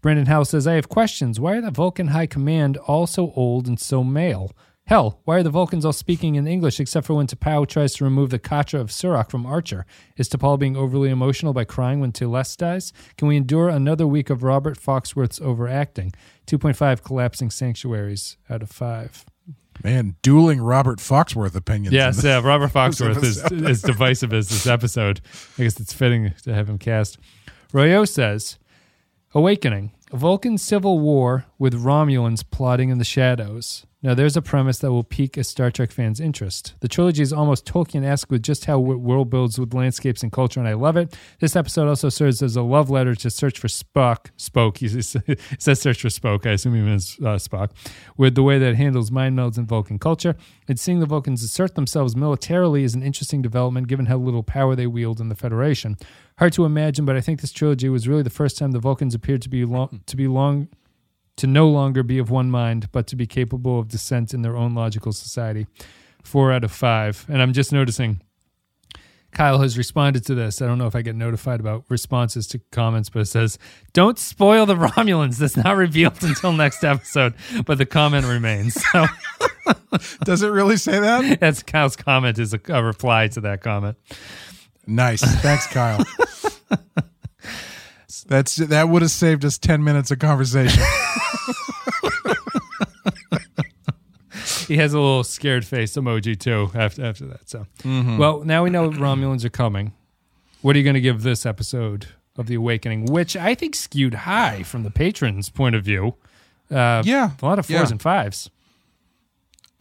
Brandon 0.01 0.27
Howe 0.27 0.43
says, 0.43 0.65
I 0.65 0.75
have 0.75 0.89
questions. 0.89 1.39
Why 1.39 1.57
are 1.57 1.61
the 1.61 1.71
Vulcan 1.71 2.07
High 2.07 2.27
Command 2.27 2.77
all 2.77 3.05
so 3.05 3.33
old 3.35 3.67
and 3.67 3.79
so 3.79 4.03
male? 4.03 4.51
Hell, 4.87 5.19
why 5.23 5.37
are 5.37 5.43
the 5.43 5.51
Vulcans 5.51 5.85
all 5.85 5.93
speaking 5.93 6.33
in 6.33 6.47
English 6.47 6.79
except 6.79 7.05
for 7.05 7.13
when 7.13 7.27
T'Pau 7.27 7.67
tries 7.67 7.93
to 7.93 8.03
remove 8.03 8.31
the 8.31 8.39
Katra 8.39 8.79
of 8.79 8.87
Surak 8.89 9.29
from 9.29 9.45
Archer? 9.45 9.85
Is 10.17 10.29
T'Pol 10.29 10.57
being 10.57 10.75
overly 10.75 11.09
emotional 11.11 11.53
by 11.53 11.63
crying 11.63 11.99
when 11.99 12.11
T'Les 12.11 12.57
dies? 12.57 12.91
Can 13.15 13.27
we 13.27 13.37
endure 13.37 13.69
another 13.69 14.07
week 14.07 14.31
of 14.31 14.41
Robert 14.41 14.79
Foxworth's 14.79 15.39
overacting? 15.41 16.11
2.5 16.47 17.03
collapsing 17.03 17.51
sanctuaries 17.51 18.37
out 18.49 18.63
of 18.63 18.71
5. 18.71 19.25
Man, 19.83 20.15
dueling 20.23 20.59
Robert 20.59 20.97
Foxworth 20.97 21.55
opinions. 21.55 21.93
Yes, 21.93 22.23
yeah, 22.23 22.41
Robert 22.43 22.71
Foxworth 22.71 23.23
is 23.23 23.43
as 23.43 23.83
divisive 23.83 24.33
as 24.33 24.49
this 24.49 24.65
episode. 24.65 25.21
I 25.59 25.63
guess 25.63 25.79
it's 25.79 25.93
fitting 25.93 26.33
to 26.43 26.53
have 26.53 26.67
him 26.67 26.79
cast. 26.79 27.19
Royo 27.71 28.07
says, 28.07 28.57
Awakening. 29.35 29.91
Vulcan 30.11 30.57
civil 30.57 30.97
war 30.99 31.45
with 31.59 31.75
Romulans 31.75 32.43
plotting 32.49 32.89
in 32.89 32.97
the 32.97 33.05
shadows. 33.05 33.85
Now, 34.01 34.13
there's 34.13 34.37
a 34.37 34.41
premise 34.41 34.79
that 34.79 34.91
will 34.91 35.03
pique 35.03 35.35
a 35.35 35.43
Star 35.43 35.69
Trek 35.69 35.91
fan's 35.91 36.21
interest. 36.21 36.73
The 36.79 36.87
trilogy 36.87 37.21
is 37.21 37.33
almost 37.33 37.65
Tolkien-esque 37.65 38.31
with 38.31 38.41
just 38.41 38.63
how 38.63 38.79
it 38.91 39.01
world 39.01 39.29
builds 39.29 39.59
with 39.59 39.73
landscapes 39.73 40.23
and 40.23 40.31
culture, 40.31 40.59
and 40.59 40.69
I 40.69 40.73
love 40.73 40.95
it. 40.95 41.15
This 41.41 41.55
episode 41.55 41.89
also 41.89 42.07
serves 42.07 42.41
as 42.41 42.55
a 42.55 42.61
love 42.61 42.89
letter 42.89 43.13
to 43.13 43.29
Search 43.29 43.59
for 43.59 43.67
Spock. 43.67 44.31
Spoke. 44.37 44.77
He 44.77 44.87
says 45.59 45.81
Search 45.81 46.01
for 46.01 46.07
Spock. 46.07 46.47
I 46.47 46.51
assume 46.51 46.75
he 46.75 46.81
means 46.81 47.17
uh, 47.19 47.35
Spock. 47.35 47.71
With 48.15 48.35
the 48.35 48.43
way 48.43 48.57
that 48.57 48.69
it 48.69 48.75
handles 48.77 49.11
mind 49.11 49.37
melds 49.37 49.57
in 49.57 49.67
Vulcan 49.67 49.99
culture. 49.99 50.37
And 50.69 50.79
seeing 50.79 51.01
the 51.01 51.05
Vulcans 51.05 51.43
assert 51.43 51.75
themselves 51.75 52.15
militarily 52.15 52.85
is 52.85 52.95
an 52.95 53.03
interesting 53.03 53.41
development 53.41 53.89
given 53.89 54.05
how 54.05 54.17
little 54.17 54.43
power 54.43 54.77
they 54.77 54.87
wield 54.87 55.19
in 55.19 55.27
the 55.27 55.35
Federation. 55.35 55.97
Hard 56.39 56.53
to 56.53 56.63
imagine, 56.63 57.03
but 57.03 57.17
I 57.17 57.21
think 57.21 57.41
this 57.41 57.51
trilogy 57.51 57.89
was 57.89 58.07
really 58.07 58.23
the 58.23 58.29
first 58.29 58.57
time 58.57 58.71
the 58.71 58.79
Vulcans 58.79 59.13
appeared 59.13 59.41
to 59.41 59.49
be 59.49 59.65
long, 59.65 60.01
to 60.05 60.15
be 60.15 60.25
long 60.27 60.69
to 61.35 61.47
no 61.47 61.67
longer 61.67 62.01
be 62.01 62.17
of 62.17 62.29
one 62.29 62.49
mind, 62.49 62.89
but 62.93 63.07
to 63.07 63.17
be 63.17 63.27
capable 63.27 63.77
of 63.77 63.89
dissent 63.89 64.33
in 64.33 64.41
their 64.41 64.55
own 64.55 64.73
logical 64.73 65.11
society. 65.11 65.67
Four 66.23 66.53
out 66.53 66.63
of 66.63 66.71
five. 66.71 67.25
And 67.27 67.41
I'm 67.41 67.51
just 67.51 67.73
noticing 67.73 68.21
Kyle 69.31 69.59
has 69.59 69.77
responded 69.77 70.25
to 70.27 70.35
this. 70.35 70.61
I 70.61 70.65
don't 70.65 70.77
know 70.77 70.87
if 70.87 70.95
I 70.95 71.01
get 71.01 71.15
notified 71.15 71.59
about 71.59 71.83
responses 71.89 72.47
to 72.47 72.59
comments, 72.71 73.09
but 73.09 73.19
it 73.19 73.25
says, 73.25 73.59
Don't 73.91 74.17
spoil 74.17 74.65
the 74.65 74.75
Romulans. 74.75 75.37
That's 75.37 75.57
not 75.57 75.75
revealed 75.75 76.17
until 76.23 76.53
next 76.53 76.85
episode. 76.85 77.33
But 77.65 77.77
the 77.77 77.85
comment 77.85 78.25
remains. 78.25 78.77
So 78.93 79.05
Does 80.23 80.41
it 80.41 80.47
really 80.47 80.77
say 80.77 80.99
that? 80.99 81.39
that's 81.41 81.61
Kyle's 81.61 81.95
comment 81.95 82.39
is 82.39 82.53
a, 82.53 82.59
a 82.69 82.83
reply 82.83 83.27
to 83.27 83.41
that 83.41 83.61
comment. 83.61 83.97
Nice. 84.89 85.21
Thanks, 85.41 85.67
Kyle. 85.67 86.03
That's 88.27 88.57
that 88.57 88.89
would 88.89 89.01
have 89.01 89.11
saved 89.11 89.45
us 89.45 89.57
ten 89.57 89.83
minutes 89.83 90.11
of 90.11 90.19
conversation. 90.19 90.83
He 94.67 94.77
has 94.77 94.93
a 94.93 94.99
little 94.99 95.23
scared 95.23 95.65
face 95.65 95.93
emoji 95.93 96.39
too 96.39 96.69
after 96.75 97.03
after 97.03 97.25
that. 97.25 97.49
So, 97.49 97.65
well, 97.83 98.43
now 98.43 98.63
we 98.63 98.69
know 98.69 98.91
Romulans 98.91 99.43
are 99.43 99.49
coming. 99.49 99.93
What 100.61 100.75
are 100.75 100.79
you 100.79 100.83
going 100.83 100.93
to 100.93 101.01
give 101.01 101.23
this 101.23 101.45
episode 101.45 102.07
of 102.37 102.45
the 102.45 102.55
Awakening, 102.55 103.05
which 103.05 103.35
I 103.35 103.55
think 103.55 103.75
skewed 103.75 104.13
high 104.13 104.61
from 104.61 104.83
the 104.83 104.91
patrons' 104.91 105.49
point 105.49 105.75
of 105.75 105.83
view? 105.83 106.15
Uh, 106.69 107.01
yeah, 107.03 107.31
a 107.41 107.45
lot 107.45 107.57
of 107.57 107.65
fours 107.65 107.89
yeah. 107.89 107.89
and 107.89 108.01
fives. 108.01 108.51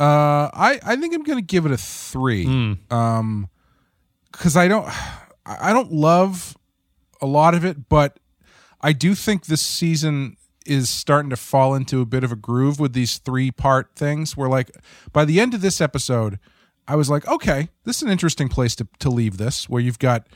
Uh, 0.00 0.48
I 0.54 0.80
I 0.82 0.96
think 0.96 1.14
I'm 1.14 1.22
gonna 1.22 1.42
give 1.42 1.66
it 1.66 1.72
a 1.72 1.76
three. 1.76 2.44
Hmm. 2.44 2.72
Um, 2.90 3.48
because 4.32 4.56
I 4.56 4.68
don't 4.68 4.88
I 5.46 5.72
don't 5.72 5.92
love 5.92 6.56
a 7.20 7.26
lot 7.26 7.54
of 7.54 7.64
it, 7.64 7.88
but 7.88 8.18
I 8.80 8.92
do 8.92 9.14
think 9.14 9.46
this 9.46 9.62
season 9.62 10.36
is 10.66 10.90
starting 10.90 11.30
to 11.30 11.36
fall 11.36 11.74
into 11.74 12.00
a 12.00 12.06
bit 12.06 12.22
of 12.22 12.30
a 12.30 12.36
groove 12.36 12.78
with 12.78 12.92
these 12.92 13.18
three 13.18 13.50
part 13.50 13.90
things. 13.96 14.36
Where 14.36 14.48
like 14.48 14.70
by 15.12 15.24
the 15.24 15.40
end 15.40 15.54
of 15.54 15.60
this 15.60 15.80
episode, 15.80 16.38
I 16.86 16.96
was 16.96 17.10
like, 17.10 17.26
okay, 17.26 17.68
this 17.84 17.96
is 17.96 18.02
an 18.02 18.10
interesting 18.10 18.48
place 18.48 18.76
to 18.76 18.88
to 19.00 19.10
leave 19.10 19.38
this. 19.38 19.68
Where 19.68 19.82
you've 19.82 19.98
got 19.98 20.26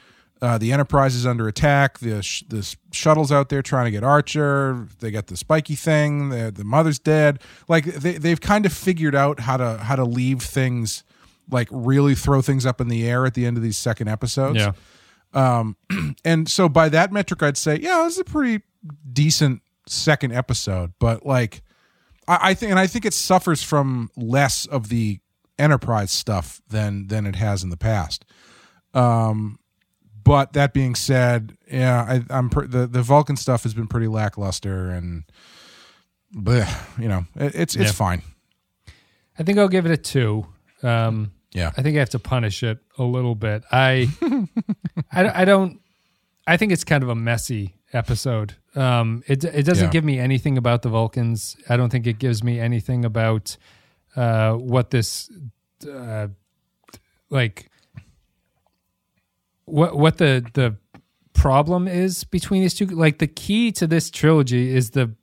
uh, 0.40 0.58
the 0.58 0.72
Enterprise 0.72 1.14
is 1.14 1.24
under 1.24 1.46
attack. 1.46 2.00
The 2.00 2.22
sh- 2.22 2.44
the 2.48 2.74
shuttle's 2.90 3.30
out 3.30 3.48
there 3.48 3.62
trying 3.62 3.84
to 3.84 3.90
get 3.92 4.02
Archer. 4.02 4.88
They 4.98 5.10
got 5.12 5.28
the 5.28 5.36
spiky 5.36 5.76
thing. 5.76 6.30
The 6.30 6.50
the 6.50 6.64
mother's 6.64 6.98
dead. 6.98 7.40
Like 7.68 7.84
they 7.84 8.18
they've 8.18 8.40
kind 8.40 8.66
of 8.66 8.72
figured 8.72 9.14
out 9.14 9.40
how 9.40 9.56
to 9.56 9.78
how 9.78 9.96
to 9.96 10.04
leave 10.04 10.42
things 10.42 11.04
like 11.50 11.68
really 11.70 12.14
throw 12.14 12.40
things 12.42 12.64
up 12.66 12.80
in 12.80 12.88
the 12.88 13.06
air 13.08 13.26
at 13.26 13.34
the 13.34 13.44
end 13.46 13.56
of 13.56 13.62
these 13.62 13.76
second 13.76 14.08
episodes. 14.08 14.58
Yeah, 14.58 14.72
Um, 15.34 15.76
and 16.24 16.48
so 16.48 16.68
by 16.68 16.88
that 16.90 17.12
metric, 17.12 17.42
I'd 17.42 17.56
say, 17.56 17.76
yeah, 17.80 18.02
this 18.04 18.14
is 18.14 18.20
a 18.20 18.24
pretty 18.24 18.62
decent 19.12 19.62
second 19.86 20.32
episode. 20.32 20.92
But 20.98 21.26
like, 21.26 21.62
I, 22.28 22.38
I 22.50 22.54
think, 22.54 22.70
and 22.70 22.78
I 22.78 22.86
think 22.86 23.04
it 23.04 23.14
suffers 23.14 23.62
from 23.62 24.10
less 24.16 24.66
of 24.66 24.88
the 24.88 25.18
Enterprise 25.58 26.10
stuff 26.10 26.60
than 26.68 27.06
than 27.08 27.26
it 27.26 27.36
has 27.36 27.62
in 27.62 27.68
the 27.70 27.76
past. 27.76 28.24
Um, 28.94 29.58
but 30.24 30.54
that 30.54 30.72
being 30.72 30.94
said, 30.94 31.56
yeah, 31.70 32.02
I, 32.02 32.22
I'm 32.36 32.48
pr- 32.50 32.64
the 32.66 32.86
the 32.86 33.02
Vulcan 33.02 33.36
stuff 33.36 33.62
has 33.64 33.74
been 33.74 33.86
pretty 33.86 34.08
lackluster, 34.08 34.90
and 34.90 35.24
but 36.32 36.66
you 36.98 37.06
know, 37.08 37.26
it, 37.36 37.54
it's 37.54 37.74
it's 37.76 37.86
Yeah. 37.86 37.92
fine. 37.92 38.22
I 39.38 39.42
think 39.42 39.58
I'll 39.58 39.68
give 39.68 39.84
it 39.86 39.92
a 39.92 39.96
two. 39.96 40.46
Um, 40.82 41.32
Yeah, 41.54 41.70
I 41.76 41.82
think 41.82 41.96
I 41.96 42.00
have 42.00 42.10
to 42.10 42.18
punish 42.18 42.62
it 42.62 42.78
a 42.98 43.02
little 43.04 43.34
bit. 43.34 43.62
I, 43.70 44.08
I, 45.12 45.42
I 45.42 45.44
don't. 45.44 45.80
I 46.46 46.56
think 46.56 46.72
it's 46.72 46.84
kind 46.84 47.02
of 47.04 47.08
a 47.10 47.14
messy 47.14 47.74
episode. 47.92 48.54
Um, 48.74 49.22
it 49.26 49.44
it 49.44 49.64
doesn't 49.64 49.86
Yeah. 49.86 49.90
give 49.92 50.04
me 50.04 50.18
anything 50.18 50.56
about 50.58 50.82
the 50.82 50.88
Vulcans. 50.88 51.56
I 51.68 51.76
don't 51.76 51.90
think 51.90 52.06
it 52.06 52.18
gives 52.18 52.42
me 52.42 52.58
anything 52.58 53.04
about 53.04 53.56
uh, 54.16 54.52
what 54.54 54.90
this, 54.90 55.30
uh, 55.88 56.28
like, 57.30 57.70
what 59.64 59.96
what 59.96 60.18
the 60.18 60.44
the 60.54 60.76
problem 61.32 61.86
is 61.88 62.24
between 62.24 62.62
these 62.62 62.74
two. 62.74 62.86
Like 62.86 63.18
the 63.18 63.26
key 63.26 63.72
to 63.72 63.86
this 63.86 64.10
trilogy 64.10 64.74
is 64.74 64.90
the 64.90 65.14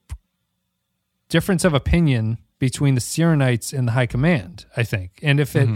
difference 1.28 1.64
of 1.66 1.74
opinion 1.74 2.38
between 2.60 2.95
the 2.95 3.01
Syrrannites 3.01 3.74
and 3.74 3.88
the 3.88 3.93
High 3.93 4.05
Command. 4.05 4.66
I 4.78 4.84
think, 4.84 5.20
and 5.24 5.39
if 5.39 5.55
it 5.55 5.68
mm-hmm. 5.68 5.76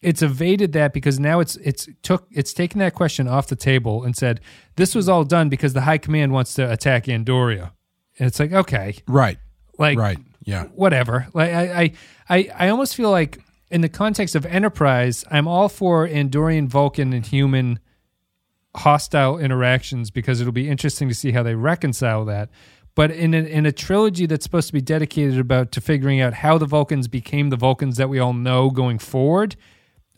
it's 0.00 0.22
evaded 0.22 0.72
that 0.72 0.92
because 0.92 1.18
now 1.18 1.40
it's 1.40 1.56
it's 1.56 1.88
took 2.02 2.26
it's 2.30 2.52
taken 2.52 2.78
that 2.78 2.94
question 2.94 3.26
off 3.26 3.48
the 3.48 3.56
table 3.56 4.04
and 4.04 4.16
said 4.16 4.40
this 4.76 4.94
was 4.94 5.08
all 5.08 5.24
done 5.24 5.48
because 5.48 5.72
the 5.72 5.82
High 5.82 5.98
Command 5.98 6.32
wants 6.32 6.54
to 6.54 6.70
attack 6.70 7.04
Andoria. 7.04 7.72
And 8.18 8.26
it's 8.26 8.38
like 8.38 8.52
okay, 8.52 8.96
right, 9.08 9.38
like 9.78 9.98
right, 9.98 10.18
yeah, 10.44 10.64
whatever. 10.74 11.26
Like 11.32 11.52
I, 11.52 11.82
I, 11.82 11.92
I, 12.28 12.50
I 12.54 12.68
almost 12.68 12.94
feel 12.94 13.10
like 13.10 13.40
in 13.70 13.80
the 13.80 13.88
context 13.88 14.34
of 14.34 14.44
Enterprise, 14.46 15.24
I'm 15.30 15.48
all 15.48 15.68
for 15.68 16.06
Andorian, 16.06 16.66
Vulcan, 16.66 17.12
and 17.12 17.24
human 17.24 17.78
hostile 18.76 19.38
interactions 19.38 20.10
because 20.10 20.40
it'll 20.40 20.52
be 20.52 20.68
interesting 20.68 21.08
to 21.08 21.14
see 21.14 21.32
how 21.32 21.42
they 21.42 21.54
reconcile 21.54 22.24
that. 22.26 22.50
But 22.94 23.10
in 23.12 23.34
a, 23.34 23.38
in 23.38 23.66
a 23.66 23.72
trilogy 23.72 24.26
that's 24.26 24.44
supposed 24.44 24.66
to 24.66 24.72
be 24.72 24.80
dedicated 24.80 25.38
about 25.38 25.70
to 25.72 25.80
figuring 25.80 26.20
out 26.20 26.34
how 26.34 26.58
the 26.58 26.66
Vulcans 26.66 27.08
became 27.08 27.50
the 27.50 27.56
Vulcans 27.56 27.96
that 27.98 28.08
we 28.08 28.18
all 28.18 28.32
know 28.32 28.70
going 28.70 28.98
forward, 28.98 29.56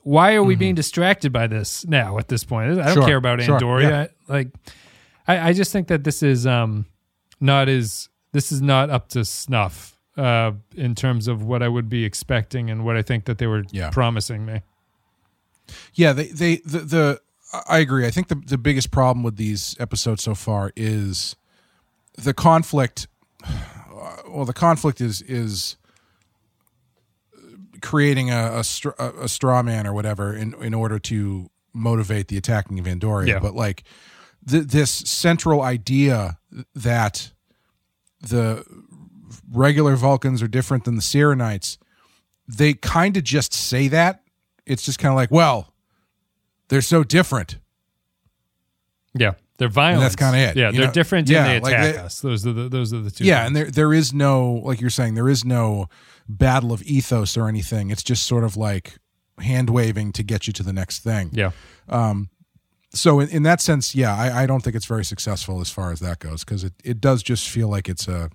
why 0.03 0.35
are 0.35 0.43
we 0.43 0.57
being 0.57 0.75
distracted 0.75 1.33
by 1.33 1.47
this 1.47 1.85
now 1.87 2.19
at 2.19 2.29
this 2.29 2.45
point? 2.45 2.73
I 2.73 2.75
don't 2.75 2.83
Mm-hmm. 2.85 2.95
Sure, 2.95 3.07
care 3.07 3.17
about 3.19 3.41
sure, 3.43 3.59
Andoria. 3.61 3.83
yeah. 3.89 4.07
Like, 4.27 4.49
I, 5.29 5.51
I 5.51 5.53
just 5.53 5.71
think 5.71 5.89
that 5.89 6.03
this 6.05 6.23
is 6.23 6.47
um 6.47 6.87
not 7.41 7.69
as 7.69 8.09
this 8.33 8.51
is 8.51 8.61
not 8.63 8.89
up 8.91 9.09
to 9.11 9.25
snuff 9.25 9.97
uh 10.17 10.53
in 10.75 10.95
terms 10.95 11.29
of 11.29 11.45
what 11.45 11.63
I 11.63 11.69
would 11.69 11.89
be 11.89 12.05
expecting 12.05 12.71
and 12.71 12.85
what 12.85 12.97
I 12.97 13.03
think 13.03 13.27
that 13.27 13.39
they 13.39 13.47
were 13.47 13.65
Yeah. 13.71 13.91
promising 13.91 14.45
me. 14.47 14.63
Yeah, 15.95 16.13
they 16.13 16.27
they 16.29 16.57
the, 16.65 16.79
the 16.81 17.21
I 17.69 17.79
agree. 17.79 18.07
I 18.07 18.11
think 18.11 18.29
the 18.29 18.35
the 18.35 18.59
biggest 18.59 18.91
problem 18.91 19.23
with 19.23 19.37
these 19.37 19.77
episodes 19.79 20.23
so 20.25 20.35
far 20.35 20.73
is 20.75 21.37
the 22.17 22.35
conflict. 22.35 23.09
Well, 24.29 24.45
the 24.45 24.53
conflict 24.53 25.01
is 25.01 25.23
is 25.23 25.77
creating 27.81 28.31
a 28.31 28.59
a, 28.59 28.65
str- 28.65 28.91
a 28.99 29.29
straw 29.29 29.63
man 29.63 29.87
or 29.87 29.93
whatever 29.93 30.35
in 30.35 30.55
in 30.63 30.75
order 30.75 30.99
to 30.99 31.51
motivate 31.75 32.29
the 32.29 32.37
attacking 32.37 32.79
of 32.79 32.87
Andoria. 32.87 33.29
Yeah. 33.29 33.39
But 33.39 33.55
like 33.55 33.85
th- 34.49 34.65
this 34.65 34.91
central 34.91 35.63
idea 35.63 36.39
that 36.75 37.33
the 38.21 38.65
regular 39.51 39.97
Vulcans 39.97 40.43
are 40.43 40.49
different 40.49 40.85
than 40.85 40.97
the 40.97 41.03
Syrrannites, 41.03 41.79
they 42.47 42.75
kind 42.75 43.17
of 43.17 43.25
just 43.25 43.53
say 43.53 43.89
that. 43.89 44.23
It's 44.65 44.85
just 44.85 44.99
kind 44.99 45.11
of 45.13 45.17
like, 45.17 45.31
well, 45.31 45.73
they're 46.69 46.83
so 46.83 47.03
different. 47.05 47.59
Yeah, 49.15 49.33
they're 49.63 49.69
violent. 49.69 50.03
that's 50.03 50.17
kinda 50.17 50.39
it, 50.39 50.57
Yeah, 50.57 50.71
you 50.71 50.79
they're 50.79 50.87
know? 50.89 50.93
different 50.93 51.29
Yeah, 51.29 51.45
and 51.47 51.49
they 51.49 51.61
like 51.61 51.73
attack 51.79 51.95
they- 51.95 52.01
us. 52.01 52.21
Those 52.21 52.47
are 52.47 52.53
the 52.53 52.69
those 52.69 52.93
are 52.93 53.01
the 53.01 53.11
two. 53.11 53.25
Yeah, 53.25 53.39
things. 53.39 53.47
and 53.47 53.57
there 53.57 53.71
there 53.71 53.95
is 53.95 54.13
no 54.13 54.53
like 54.65 54.81
you're 54.81 54.91
saying 54.91 55.15
there 55.15 55.29
is 55.29 55.45
no 55.45 55.87
battle 56.29 56.73
of 56.73 56.83
ethos 56.83 57.37
or 57.37 57.49
anything. 57.49 57.91
It's 57.91 58.03
just 58.03 58.27
sort 58.27 58.45
of 58.45 58.57
like 58.57 58.99
hand 59.39 59.71
waving 59.71 60.13
to 60.13 60.23
get 60.23 60.47
you 60.47 60.53
to 60.53 60.63
the 60.63 60.73
next 60.73 61.01
thing. 61.01 61.31
yeah, 61.33 61.51
Um, 61.89 62.29
So 62.95 63.21
in, 63.21 63.29
in 63.31 63.43
that 63.45 63.61
sense, 63.61 63.95
yeah, 63.95 64.15
I, 64.15 64.43
I 64.43 64.47
don't 64.47 64.63
think 64.63 64.77
it's 64.77 64.85
very 64.87 65.05
successful 65.05 65.61
as 65.61 65.71
far 65.71 65.91
as 65.93 66.01
that 66.01 66.19
goes 66.19 66.45
because 66.45 66.63
it, 66.65 66.75
it 66.85 67.01
does 67.01 67.23
just 67.23 67.49
feel 67.49 67.69
like 67.69 67.89
it's 67.89 68.07
a 68.07 68.29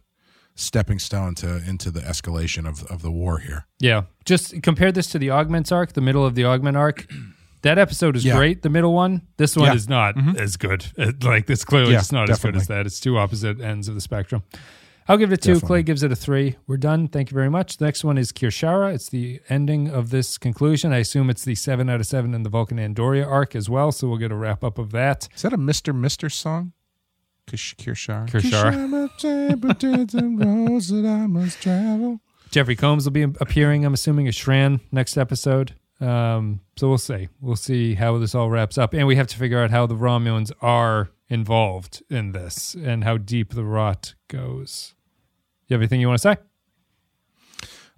stepping 0.55 0.97
stone 0.97 1.35
to 1.35 1.57
into 1.67 1.91
the 1.91 1.99
escalation 2.01 2.67
of 2.67 2.83
of 2.85 3.01
the 3.03 3.11
war 3.11 3.37
here. 3.39 3.67
yeah. 3.79 4.01
Just 4.25 4.61
compare 4.63 4.91
this 4.91 5.07
to 5.11 5.19
the 5.19 5.29
Augments 5.29 5.71
arc, 5.71 5.93
the 5.93 6.01
middle 6.01 6.25
of 6.25 6.33
the 6.35 6.43
Augment 6.45 6.75
arc. 6.75 7.05
That 7.63 7.77
episode 7.77 8.15
is 8.15 8.23
Yeah. 8.23 8.37
great. 8.37 8.61
The 8.61 8.69
middle 8.69 8.93
one. 8.93 9.23
This 9.37 9.55
one 9.55 9.67
Yeah. 9.67 9.73
is 9.73 9.89
not 9.89 10.15
mm-hmm. 10.15 10.37
as 10.37 10.57
good. 10.57 10.85
It- 10.95 11.23
like 11.23 11.49
it's 11.49 11.65
clearly 11.65 11.93
Yeah, 11.93 11.99
just 11.99 12.13
not 12.13 12.29
as 12.29 12.39
good 12.39 12.55
as 12.55 12.67
that. 12.67 12.85
It's 12.85 12.99
two 12.99 13.17
opposite 13.17 13.59
ends 13.59 13.87
of 13.87 13.95
the 13.95 14.01
spectrum. 14.01 14.43
I'll 15.09 15.17
give 15.17 15.31
it 15.31 15.35
a 15.35 15.37
two. 15.37 15.53
Definitely. 15.53 15.67
Clay 15.67 15.83
gives 15.83 16.03
it 16.03 16.11
a 16.11 16.15
three. 16.17 16.57
We're 16.67 16.75
done. 16.77 17.07
Thank 17.07 17.31
you 17.31 17.35
very 17.35 17.49
much. 17.49 17.77
The 17.77 17.85
next 17.85 18.03
one 18.03 18.17
is 18.17 18.33
Kir'Shara. 18.33 18.93
It's 18.93 19.07
the 19.09 19.39
ending 19.47 19.87
of 19.87 20.09
this 20.09 20.37
conclusion. 20.37 20.91
I 20.91 20.97
assume 20.97 21.29
it's 21.29 21.45
the 21.45 21.55
seven 21.55 21.89
out 21.89 22.01
of 22.01 22.07
seven 22.07 22.33
in 22.33 22.43
the 22.43 22.49
Vulcan 22.49 22.77
Andoria 22.77 23.25
arc 23.25 23.55
as 23.55 23.69
well. 23.69 23.93
So 23.93 24.09
we'll 24.09 24.17
get 24.17 24.33
a 24.33 24.35
wrap 24.35 24.65
up 24.65 24.77
of 24.77 24.91
that. 24.91 25.29
Is 25.33 25.43
that 25.43 25.53
a 25.53 25.57
Mister 25.57 25.93
Mister 25.93 26.29
song? 26.29 26.73
Kish- 27.47 27.75
Kirshar. 27.77 28.27
Kirshar. 28.27 29.09
Kirshar. 31.57 32.19
Jeffrey 32.51 32.75
Combs 32.75 33.05
will 33.05 33.11
be 33.11 33.23
appearing, 33.23 33.85
I'm 33.85 33.93
assuming, 33.93 34.27
as 34.27 34.35
Shran 34.35 34.81
next 34.91 35.17
episode. 35.17 35.73
Um, 35.99 36.61
so 36.75 36.87
we'll 36.87 36.97
see. 36.97 37.29
We'll 37.41 37.55
see 37.55 37.95
how 37.95 38.17
this 38.17 38.35
all 38.35 38.49
wraps 38.49 38.77
up. 38.77 38.93
And 38.93 39.07
we 39.07 39.15
have 39.15 39.27
to 39.27 39.37
figure 39.37 39.59
out 39.59 39.71
how 39.71 39.85
the 39.85 39.95
Romulans 39.95 40.51
are 40.61 41.09
involved 41.29 42.03
in 42.09 42.31
this 42.31 42.75
and 42.75 43.03
how 43.03 43.17
deep 43.17 43.53
the 43.53 43.63
rot 43.63 44.13
goes. 44.27 44.93
You 45.67 45.73
have 45.73 45.81
anything 45.81 45.99
you 45.99 46.07
want 46.07 46.21
to 46.21 46.35
say? 46.35 46.37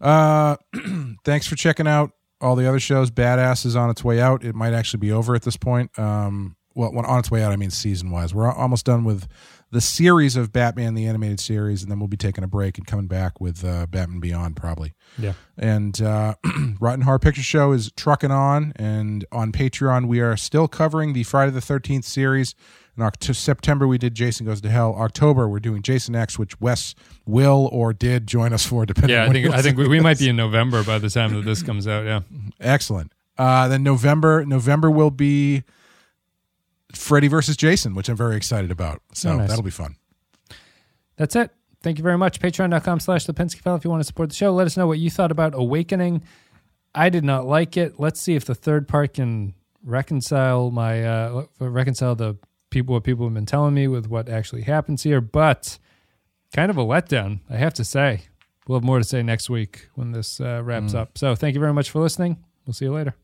Uh, 0.02 0.56
thanks 1.24 1.46
for 1.46 1.56
checking 1.56 1.88
out 1.88 2.12
all 2.42 2.56
the 2.56 2.68
other 2.68 2.80
shows. 2.80 3.12
Badass 3.12 3.66
is 3.66 3.76
on 3.76 3.90
its 3.90 4.04
way 4.04 4.20
out. 4.20 4.44
It 4.44 4.56
might 4.56 4.74
actually 4.74 5.00
be 5.00 5.12
over 5.12 5.36
at 5.36 5.44
this 5.44 5.58
point. 5.58 5.98
Um, 6.00 6.56
well, 6.74 6.98
on 6.98 7.20
its 7.20 7.30
way 7.30 7.44
out, 7.44 7.52
I 7.52 7.58
mean 7.58 7.72
season 7.72 8.10
wise. 8.10 8.34
We're 8.34 8.52
almost 8.52 8.86
done 8.86 9.04
with 9.04 9.28
the 9.72 9.82
series 9.82 10.36
of 10.36 10.52
Batman 10.52 10.96
the 10.96 11.06
animated 11.06 11.40
series, 11.40 11.82
and 11.82 11.92
then 11.92 12.00
we'll 12.00 12.08
be 12.08 12.18
taking 12.18 12.44
a 12.44 12.48
break 12.48 12.78
and 12.78 12.88
coming 12.88 13.08
back 13.08 13.40
with 13.40 13.64
uh, 13.64 13.86
Batman 13.86 14.20
Beyond 14.20 14.56
probably. 14.56 14.94
Yeah. 15.18 15.34
And 15.58 16.02
uh, 16.02 16.36
Rotten 16.80 17.02
Horror 17.02 17.20
Picture 17.20 17.44
Show 17.44 17.72
is 17.72 17.92
trucking 17.96 18.32
on, 18.32 18.74
and 18.76 19.26
on 19.32 19.52
Patreon 19.52 20.08
we 20.08 20.20
are 20.20 20.36
still 20.38 20.68
covering 20.68 21.14
the 21.14 21.24
Friday 21.24 21.52
the 21.52 21.62
Thirteenth 21.62 22.06
series. 22.06 22.56
In 22.98 23.34
September 23.34 23.88
we 23.88 23.98
did 23.98 24.14
Jason 24.14 24.46
Goes 24.46 24.60
to 24.60 24.70
Hell. 24.70 24.94
October 24.96 25.48
we're 25.48 25.62
doing 25.62 25.82
Jason 25.82 26.16
X, 26.16 26.38
which 26.38 26.60
Wes 26.60 26.96
will 27.26 27.70
or 27.72 27.94
did 27.94 28.28
join 28.28 28.52
us 28.52 28.66
for, 28.66 28.86
depending. 28.86 29.12
Yeah, 29.12 29.24
on 29.24 29.30
I 29.30 29.34
think 29.34 29.50
I 29.54 29.62
think 29.62 29.78
we, 29.78 29.88
we 29.88 30.00
might 30.02 30.20
be 30.20 30.28
in 30.28 30.36
November 30.36 30.84
by 30.84 31.00
the 31.00 31.10
time 31.10 31.34
that 31.34 31.46
this 31.46 31.64
comes 31.64 31.88
out. 31.88 32.04
Yeah. 32.04 32.22
Excellent. 32.60 33.14
Uh, 33.38 33.70
then 33.70 33.84
November, 33.84 34.46
November 34.46 34.92
will 34.92 35.12
be 35.12 35.64
Freddy 36.94 37.28
versus 37.28 37.56
Jason, 37.58 37.94
which 37.96 38.10
I'm 38.10 38.18
very 38.18 38.36
excited 38.36 38.72
about. 38.72 39.02
So 39.14 39.32
Oh, 39.32 39.38
nice. 39.38 39.50
that'll 39.50 39.64
be 39.64 39.70
fun. 39.72 39.96
That's 41.18 41.36
it. 41.36 41.52
Thank 41.82 41.98
you 41.98 42.04
very 42.04 42.18
much. 42.18 42.40
Patreon.com 42.40 43.00
slash 43.00 43.26
the 43.26 43.34
Pensky 43.34 43.60
File 43.62 43.76
if 43.76 43.84
you 43.84 43.90
want 43.90 44.02
to 44.02 44.06
support 44.06 44.30
the 44.30 44.36
show. 44.36 44.54
Let 44.54 44.68
us 44.68 44.76
know 44.76 44.88
what 44.88 45.00
you 45.00 45.10
thought 45.10 45.32
about 45.32 45.54
Awakening. 45.56 46.24
I 46.96 47.10
did 47.10 47.24
not 47.24 47.46
like 47.46 47.78
it. 47.78 48.00
Let's 48.00 48.20
see 48.20 48.36
if 48.36 48.46
the 48.46 48.56
third 48.56 48.88
part 48.88 49.14
can 49.14 49.54
reconcile 49.86 50.72
my 50.72 51.06
uh 51.06 51.46
reconcile 51.60 52.14
the 52.16 52.36
people 52.70 52.94
what 52.96 53.04
people 53.06 53.26
have 53.26 53.34
been 53.34 53.46
telling 53.46 53.74
me 53.74 53.88
with 53.88 54.08
what 54.08 54.28
actually 54.28 54.64
happens 54.64 55.04
here. 55.04 55.22
But 55.22 55.78
kind 56.54 56.70
of 56.70 56.78
a 56.78 56.84
letdown, 56.84 57.40
I 57.50 57.56
have 57.58 57.74
to 57.76 57.86
say. 57.86 58.24
We'll 58.68 58.80
have 58.80 58.84
more 58.84 58.98
to 58.98 59.04
say 59.06 59.24
next 59.24 59.50
week 59.50 59.88
when 59.96 60.12
this 60.12 60.40
uh, 60.42 60.62
wraps 60.64 60.94
up. 60.94 61.18
So 61.18 61.34
thank 61.34 61.54
you 61.56 61.60
very 61.62 61.74
much 61.74 61.90
for 61.90 62.00
listening. 62.02 62.38
We'll 62.66 62.74
see 62.74 62.86
you 62.86 62.94
later. 62.94 63.16